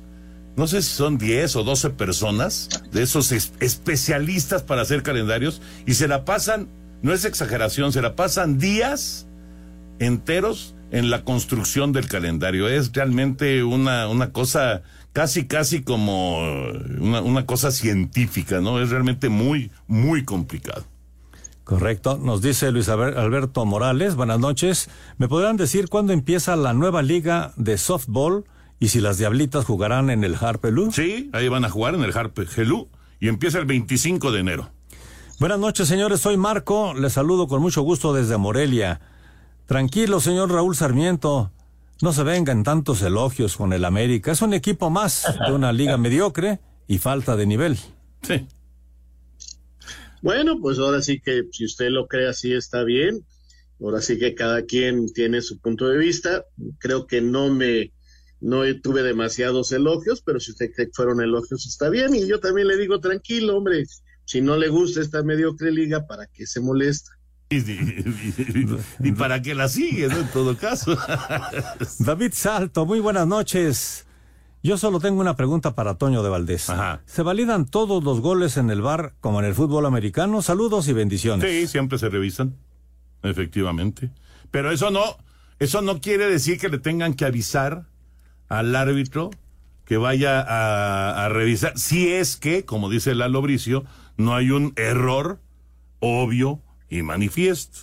no 0.56 0.66
sé 0.66 0.82
si 0.82 0.96
son 0.96 1.18
10 1.18 1.58
o 1.58 1.66
12 1.66 1.90
personas 1.90 2.70
de 2.94 3.04
esos 3.04 3.34
es, 3.34 3.52
especialistas 3.60 4.64
para 4.64 4.84
hacer 4.84 5.04
calendarios 5.04 5.62
y 5.86 5.96
se 5.96 6.08
la 6.08 6.24
pasan, 6.24 6.70
no 7.02 7.12
es 7.12 7.26
exageración, 7.26 7.92
se 7.92 8.02
la 8.02 8.16
pasan 8.16 8.58
días 8.58 9.28
enteros 10.00 10.74
en 10.90 11.10
la 11.10 11.26
construcción 11.26 11.92
del 11.92 12.08
calendario. 12.08 12.70
Es 12.70 12.94
realmente 12.94 13.66
una, 13.66 14.08
una 14.08 14.32
cosa 14.32 14.84
casi, 15.12 15.48
casi 15.48 15.82
como 15.82 16.40
una 17.02 17.46
cosa 17.46 17.72
científica, 17.72 18.62
¿no? 18.62 18.82
Es 18.82 18.90
realmente 18.90 19.28
muy, 19.28 19.70
muy 19.86 20.24
complicado. 20.24 20.86
Correcto. 21.68 22.18
Nos 22.18 22.42
dice 22.42 22.72
Luis 22.72 22.88
Alberto 22.88 23.66
Morales. 23.66 24.16
Buenas 24.16 24.40
noches. 24.40 24.90
¿Me 25.18 25.28
podrán 25.28 25.58
decir 25.58 25.90
cuándo 25.90 26.14
empieza 26.14 26.56
la 26.56 26.74
nueva 26.74 27.02
liga 27.02 27.52
de 27.58 27.78
softball 27.78 28.46
y 28.80 28.88
si 28.88 29.02
las 29.02 29.18
Diablitas 29.18 29.66
jugarán 29.66 30.10
en 30.10 30.24
el 30.24 30.36
Harpelú? 30.40 30.94
Sí, 30.94 31.30
ahí 31.34 31.50
van 31.50 31.66
a 31.66 31.70
jugar 31.70 31.94
en 31.96 32.06
el 32.06 32.18
Harpelú 32.18 32.88
y 33.20 33.28
empieza 33.28 33.60
el 33.60 33.66
25 33.66 34.32
de 34.32 34.40
enero. 34.40 34.70
Buenas 35.42 35.60
noches, 35.60 35.90
señores. 35.90 36.22
Soy 36.22 36.38
Marco. 36.38 36.94
Les 36.94 37.12
saludo 37.12 37.50
con 37.50 37.62
mucho 37.62 37.82
gusto 37.82 38.14
desde 38.14 38.38
Morelia. 38.38 39.02
Tranquilo, 39.66 40.22
señor 40.22 40.50
Raúl 40.50 40.74
Sarmiento. 40.74 41.52
No 42.02 42.14
se 42.14 42.24
vengan 42.24 42.64
tantos 42.64 43.02
elogios 43.02 43.58
con 43.58 43.74
el 43.74 43.84
América. 43.84 44.32
Es 44.32 44.42
un 44.42 44.54
equipo 44.54 44.90
más 44.90 45.26
de 45.46 45.52
una 45.52 45.74
liga 45.74 45.98
mediocre 45.98 46.62
y 46.88 47.00
falta 47.00 47.36
de 47.36 47.46
nivel. 47.46 47.78
Sí. 48.22 48.48
Bueno, 50.28 50.60
pues 50.60 50.78
ahora 50.78 51.02
sí 51.02 51.22
que 51.22 51.44
si 51.54 51.64
usted 51.64 51.88
lo 51.88 52.06
cree 52.06 52.28
así 52.28 52.52
está 52.52 52.84
bien. 52.84 53.26
Ahora 53.80 54.02
sí 54.02 54.20
que 54.20 54.36
cada 54.36 54.64
quien 54.64 55.08
tiene 55.14 55.42
su 55.42 55.58
punto 55.62 55.88
de 55.88 55.98
vista. 55.98 56.44
Creo 56.80 57.08
que 57.08 57.22
no 57.22 57.50
me 57.50 57.94
no 58.42 58.64
tuve 58.82 59.04
demasiados 59.04 59.72
elogios, 59.72 60.22
pero 60.22 60.42
si 60.42 60.52
usted 60.52 60.70
cree 60.76 60.88
que 60.88 60.94
fueron 60.94 61.22
elogios 61.22 61.66
está 61.66 61.88
bien 61.88 62.14
y 62.14 62.28
yo 62.28 62.42
también 62.42 62.68
le 62.68 62.76
digo 62.76 63.00
tranquilo, 63.00 63.56
hombre, 63.56 63.86
si 64.26 64.42
no 64.42 64.58
le 64.58 64.68
gusta 64.68 65.00
esta 65.00 65.24
mediocre 65.24 65.72
liga, 65.72 66.06
¿para 66.06 66.28
qué 66.28 66.46
se 66.46 66.60
molesta? 66.60 67.12
Y, 67.50 67.60
y, 67.60 68.68
y, 69.00 69.12
para 69.14 69.42
qué 69.42 69.56
la 69.56 69.70
sigue, 69.70 70.10
¿no? 70.10 70.20
En 70.20 70.28
todo 70.34 70.58
caso. 70.58 70.98
David 72.00 72.34
Salto, 72.34 72.86
muy 72.86 73.00
buenas 73.00 73.26
noches. 73.26 74.07
Yo 74.64 74.78
solo 74.78 75.00
tengo 75.00 75.22
una 75.22 75.36
pregunta 75.36 75.76
para 75.76 75.96
Toño 75.96 76.24
de 76.24 76.30
Valdés. 76.30 76.72
¿Se 77.06 77.22
validan 77.22 77.66
todos 77.66 78.04
los 78.04 78.22
goles 78.22 78.58
en 78.58 78.70
el 78.70 78.82
bar 78.82 79.14
como 79.22 79.40
en 79.40 79.46
el 79.46 79.54
fútbol 79.54 79.86
americano? 79.86 80.42
Saludos 80.42 80.88
y 80.88 80.94
bendiciones. 80.94 81.50
Sí, 81.50 81.68
siempre 81.68 81.98
se 81.98 82.10
revisan. 82.10 82.56
Efectivamente. 83.24 84.12
Pero 84.52 84.72
eso 84.72 84.92
no, 84.92 85.04
eso 85.60 85.82
no 85.82 86.02
quiere 86.02 86.28
decir 86.30 86.60
que 86.60 86.70
le 86.70 86.80
tengan 86.80 87.14
que 87.14 87.26
avisar 87.26 87.86
al 88.50 88.76
árbitro 88.76 89.30
que 89.86 89.98
vaya 89.98 90.42
a, 90.42 91.26
a 91.26 91.30
revisar. 91.30 91.78
Si 91.78 92.12
es 92.12 92.36
que, 92.36 92.66
como 92.66 92.90
dice 92.90 93.16
Lalo 93.16 93.42
Bricio, 93.42 93.86
no 94.18 94.36
hay 94.36 94.52
un 94.52 94.74
error 94.76 95.40
obvio 96.00 96.62
y 96.90 97.04
manifiesto. 97.04 97.80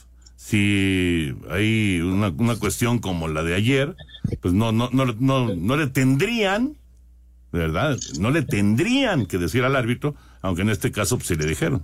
Si 0.46 1.34
hay 1.48 2.02
una, 2.02 2.28
una 2.28 2.56
cuestión 2.56 2.98
como 2.98 3.28
la 3.28 3.42
de 3.42 3.54
ayer, 3.54 3.96
pues 4.42 4.52
no, 4.52 4.72
no, 4.72 4.90
no, 4.92 5.06
no, 5.18 5.54
no 5.54 5.76
le 5.78 5.86
tendrían, 5.86 6.76
verdad, 7.50 7.96
no 8.18 8.30
le 8.30 8.42
tendrían 8.42 9.24
que 9.24 9.38
decir 9.38 9.64
al 9.64 9.74
árbitro, 9.74 10.14
aunque 10.42 10.60
en 10.60 10.68
este 10.68 10.92
caso 10.92 11.16
pues, 11.16 11.28
se 11.28 11.36
le 11.36 11.46
dijeron. 11.46 11.82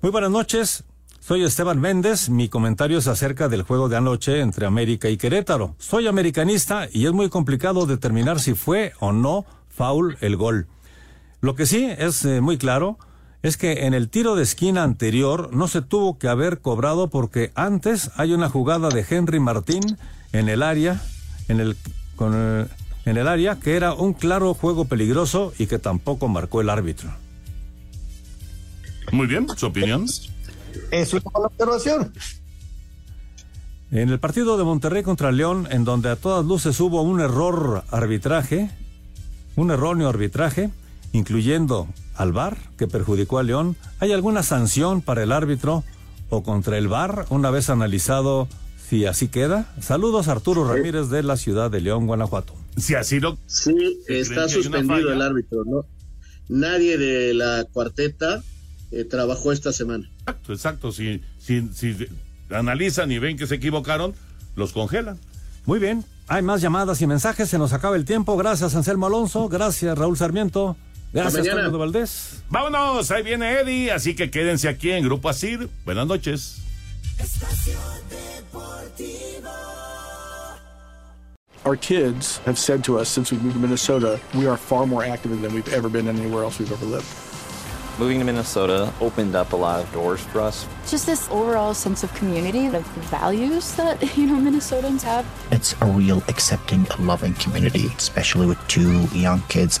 Muy 0.00 0.12
buenas 0.12 0.30
noches. 0.30 0.84
Soy 1.18 1.42
Esteban 1.42 1.80
Méndez. 1.80 2.30
Mi 2.30 2.48
comentario 2.48 2.98
es 2.98 3.08
acerca 3.08 3.48
del 3.48 3.62
juego 3.62 3.88
de 3.88 3.96
anoche 3.96 4.38
entre 4.38 4.66
América 4.66 5.08
y 5.08 5.16
Querétaro. 5.16 5.74
Soy 5.80 6.06
americanista 6.06 6.86
y 6.92 7.06
es 7.06 7.12
muy 7.12 7.30
complicado 7.30 7.84
determinar 7.84 8.38
si 8.38 8.54
fue 8.54 8.92
o 9.00 9.10
no 9.10 9.44
foul 9.68 10.16
el 10.20 10.36
gol. 10.36 10.68
Lo 11.40 11.56
que 11.56 11.66
sí 11.66 11.84
es 11.98 12.24
eh, 12.24 12.40
muy 12.40 12.58
claro 12.58 12.96
es 13.42 13.56
que 13.56 13.86
en 13.86 13.94
el 13.94 14.08
tiro 14.08 14.36
de 14.36 14.42
esquina 14.42 14.82
anterior 14.82 15.50
no 15.52 15.66
se 15.66 15.82
tuvo 15.82 16.18
que 16.18 16.28
haber 16.28 16.60
cobrado 16.60 17.08
porque 17.08 17.52
antes 17.54 18.10
hay 18.16 18.32
una 18.32 18.50
jugada 18.50 18.90
de 18.90 19.04
Henry 19.08 19.40
Martín 19.40 19.98
en 20.32 20.48
el 20.48 20.62
área, 20.62 21.00
en 21.48 21.60
el, 21.60 21.76
con, 22.16 22.32
eh, 22.34 22.66
en 23.06 23.16
el 23.16 23.26
área 23.26 23.58
que 23.58 23.76
era 23.76 23.94
un 23.94 24.12
claro 24.12 24.52
juego 24.54 24.84
peligroso 24.84 25.52
y 25.58 25.66
que 25.66 25.78
tampoco 25.78 26.28
marcó 26.28 26.60
el 26.60 26.68
árbitro. 26.68 27.10
Muy 29.12 29.26
bien, 29.26 29.46
su 29.56 29.66
opinión. 29.66 30.06
Es 30.90 31.12
una 31.14 31.22
observación. 31.34 32.12
En 33.90 34.08
el 34.08 34.20
partido 34.20 34.56
de 34.56 34.62
Monterrey 34.62 35.02
contra 35.02 35.32
León, 35.32 35.66
en 35.70 35.84
donde 35.84 36.10
a 36.10 36.16
todas 36.16 36.44
luces 36.46 36.78
hubo 36.78 37.02
un 37.02 37.20
error 37.20 37.82
arbitraje, 37.90 38.70
un 39.56 39.72
erróneo 39.72 40.08
arbitraje, 40.08 40.70
incluyendo 41.12 41.88
al 42.14 42.32
VAR 42.32 42.56
que 42.76 42.86
perjudicó 42.86 43.38
a 43.38 43.42
León, 43.42 43.76
¿hay 43.98 44.12
alguna 44.12 44.42
sanción 44.42 45.02
para 45.02 45.22
el 45.22 45.32
árbitro 45.32 45.84
o 46.28 46.42
contra 46.42 46.78
el 46.78 46.88
VAR 46.88 47.26
una 47.30 47.50
vez 47.50 47.70
analizado 47.70 48.48
si 48.88 49.06
así 49.06 49.28
queda? 49.28 49.72
Saludos 49.80 50.28
Arturo 50.28 50.66
Ramírez 50.66 51.08
de 51.08 51.22
la 51.22 51.36
ciudad 51.36 51.70
de 51.70 51.80
León, 51.80 52.06
Guanajuato. 52.06 52.54
Si 52.76 52.94
así 52.94 53.20
lo... 53.20 53.38
Sí, 53.46 53.74
¿Se 54.06 54.20
está 54.20 54.48
suspendido 54.48 55.12
el 55.12 55.22
árbitro, 55.22 55.64
¿no? 55.64 55.84
Nadie 56.48 56.98
de 56.98 57.34
la 57.34 57.64
cuarteta 57.72 58.42
eh, 58.90 59.04
trabajó 59.04 59.52
esta 59.52 59.72
semana. 59.72 60.10
Exacto, 60.20 60.52
exacto. 60.52 60.92
Si, 60.92 61.20
si, 61.38 61.68
si 61.68 61.96
analizan 62.50 63.12
y 63.12 63.18
ven 63.18 63.36
que 63.36 63.46
se 63.46 63.56
equivocaron, 63.56 64.14
los 64.56 64.72
congelan. 64.72 65.18
Muy 65.66 65.78
bien, 65.78 66.04
hay 66.26 66.42
más 66.42 66.60
llamadas 66.60 67.00
y 67.02 67.06
mensajes, 67.06 67.48
se 67.48 67.58
nos 67.58 67.72
acaba 67.72 67.96
el 67.96 68.04
tiempo. 68.04 68.36
Gracias 68.36 68.74
Anselmo 68.74 69.06
Alonso, 69.06 69.48
gracias 69.48 69.96
Raúl 69.96 70.16
Sarmiento, 70.16 70.76
gracias 71.12 71.42
mañana. 71.44 71.62
Toño 71.62 71.72
de 71.72 71.78
Valdés. 71.78 72.42
Vámonos, 72.48 73.10
ahí 73.10 73.22
viene 73.22 73.52
Eddie, 73.60 73.90
así 73.92 74.14
que 74.14 74.30
quédense 74.30 74.68
aquí 74.68 74.90
en 74.90 75.04
Grupo 75.04 75.28
Asir. 75.28 75.68
Buenas 75.84 76.06
noches. 76.06 76.62
Espacio 77.18 77.78
Deportivo. 78.08 79.50
Our 81.64 81.76
kids 81.76 82.38
have 82.46 82.58
said 82.58 82.82
to 82.84 82.98
us 82.98 83.08
since 83.08 83.30
we 83.30 83.38
moved 83.38 83.54
to 83.54 83.60
Minnesota, 83.60 84.18
we 84.34 84.46
are 84.46 84.56
far 84.56 84.86
more 84.86 85.04
active 85.04 85.40
than 85.42 85.52
we've 85.54 85.72
ever 85.74 85.88
been 85.90 86.08
anywhere 86.08 86.42
else 86.42 86.58
we've 86.58 86.72
ever 86.72 86.86
lived. 86.86 87.06
Moving 87.98 88.18
to 88.20 88.24
Minnesota 88.24 88.90
opened 89.02 89.34
up 89.34 89.52
a 89.52 89.56
lot 89.56 89.82
of 89.84 89.92
doors 89.92 90.20
for 90.20 90.40
us. 90.40 90.66
Just 90.88 91.04
this 91.04 91.28
overall 91.30 91.74
sense 91.74 92.02
of 92.02 92.14
community, 92.14 92.64
of 92.68 92.82
values 93.10 93.74
that, 93.74 94.00
you 94.16 94.26
know, 94.26 94.36
Minnesotans 94.36 95.02
have. 95.02 95.26
It's 95.50 95.74
a 95.82 95.86
real 95.86 96.22
accepting, 96.28 96.86
loving 96.98 97.34
community, 97.34 97.88
especially 97.98 98.46
with 98.46 98.58
two 98.68 99.04
young 99.12 99.42
kids. 99.48 99.80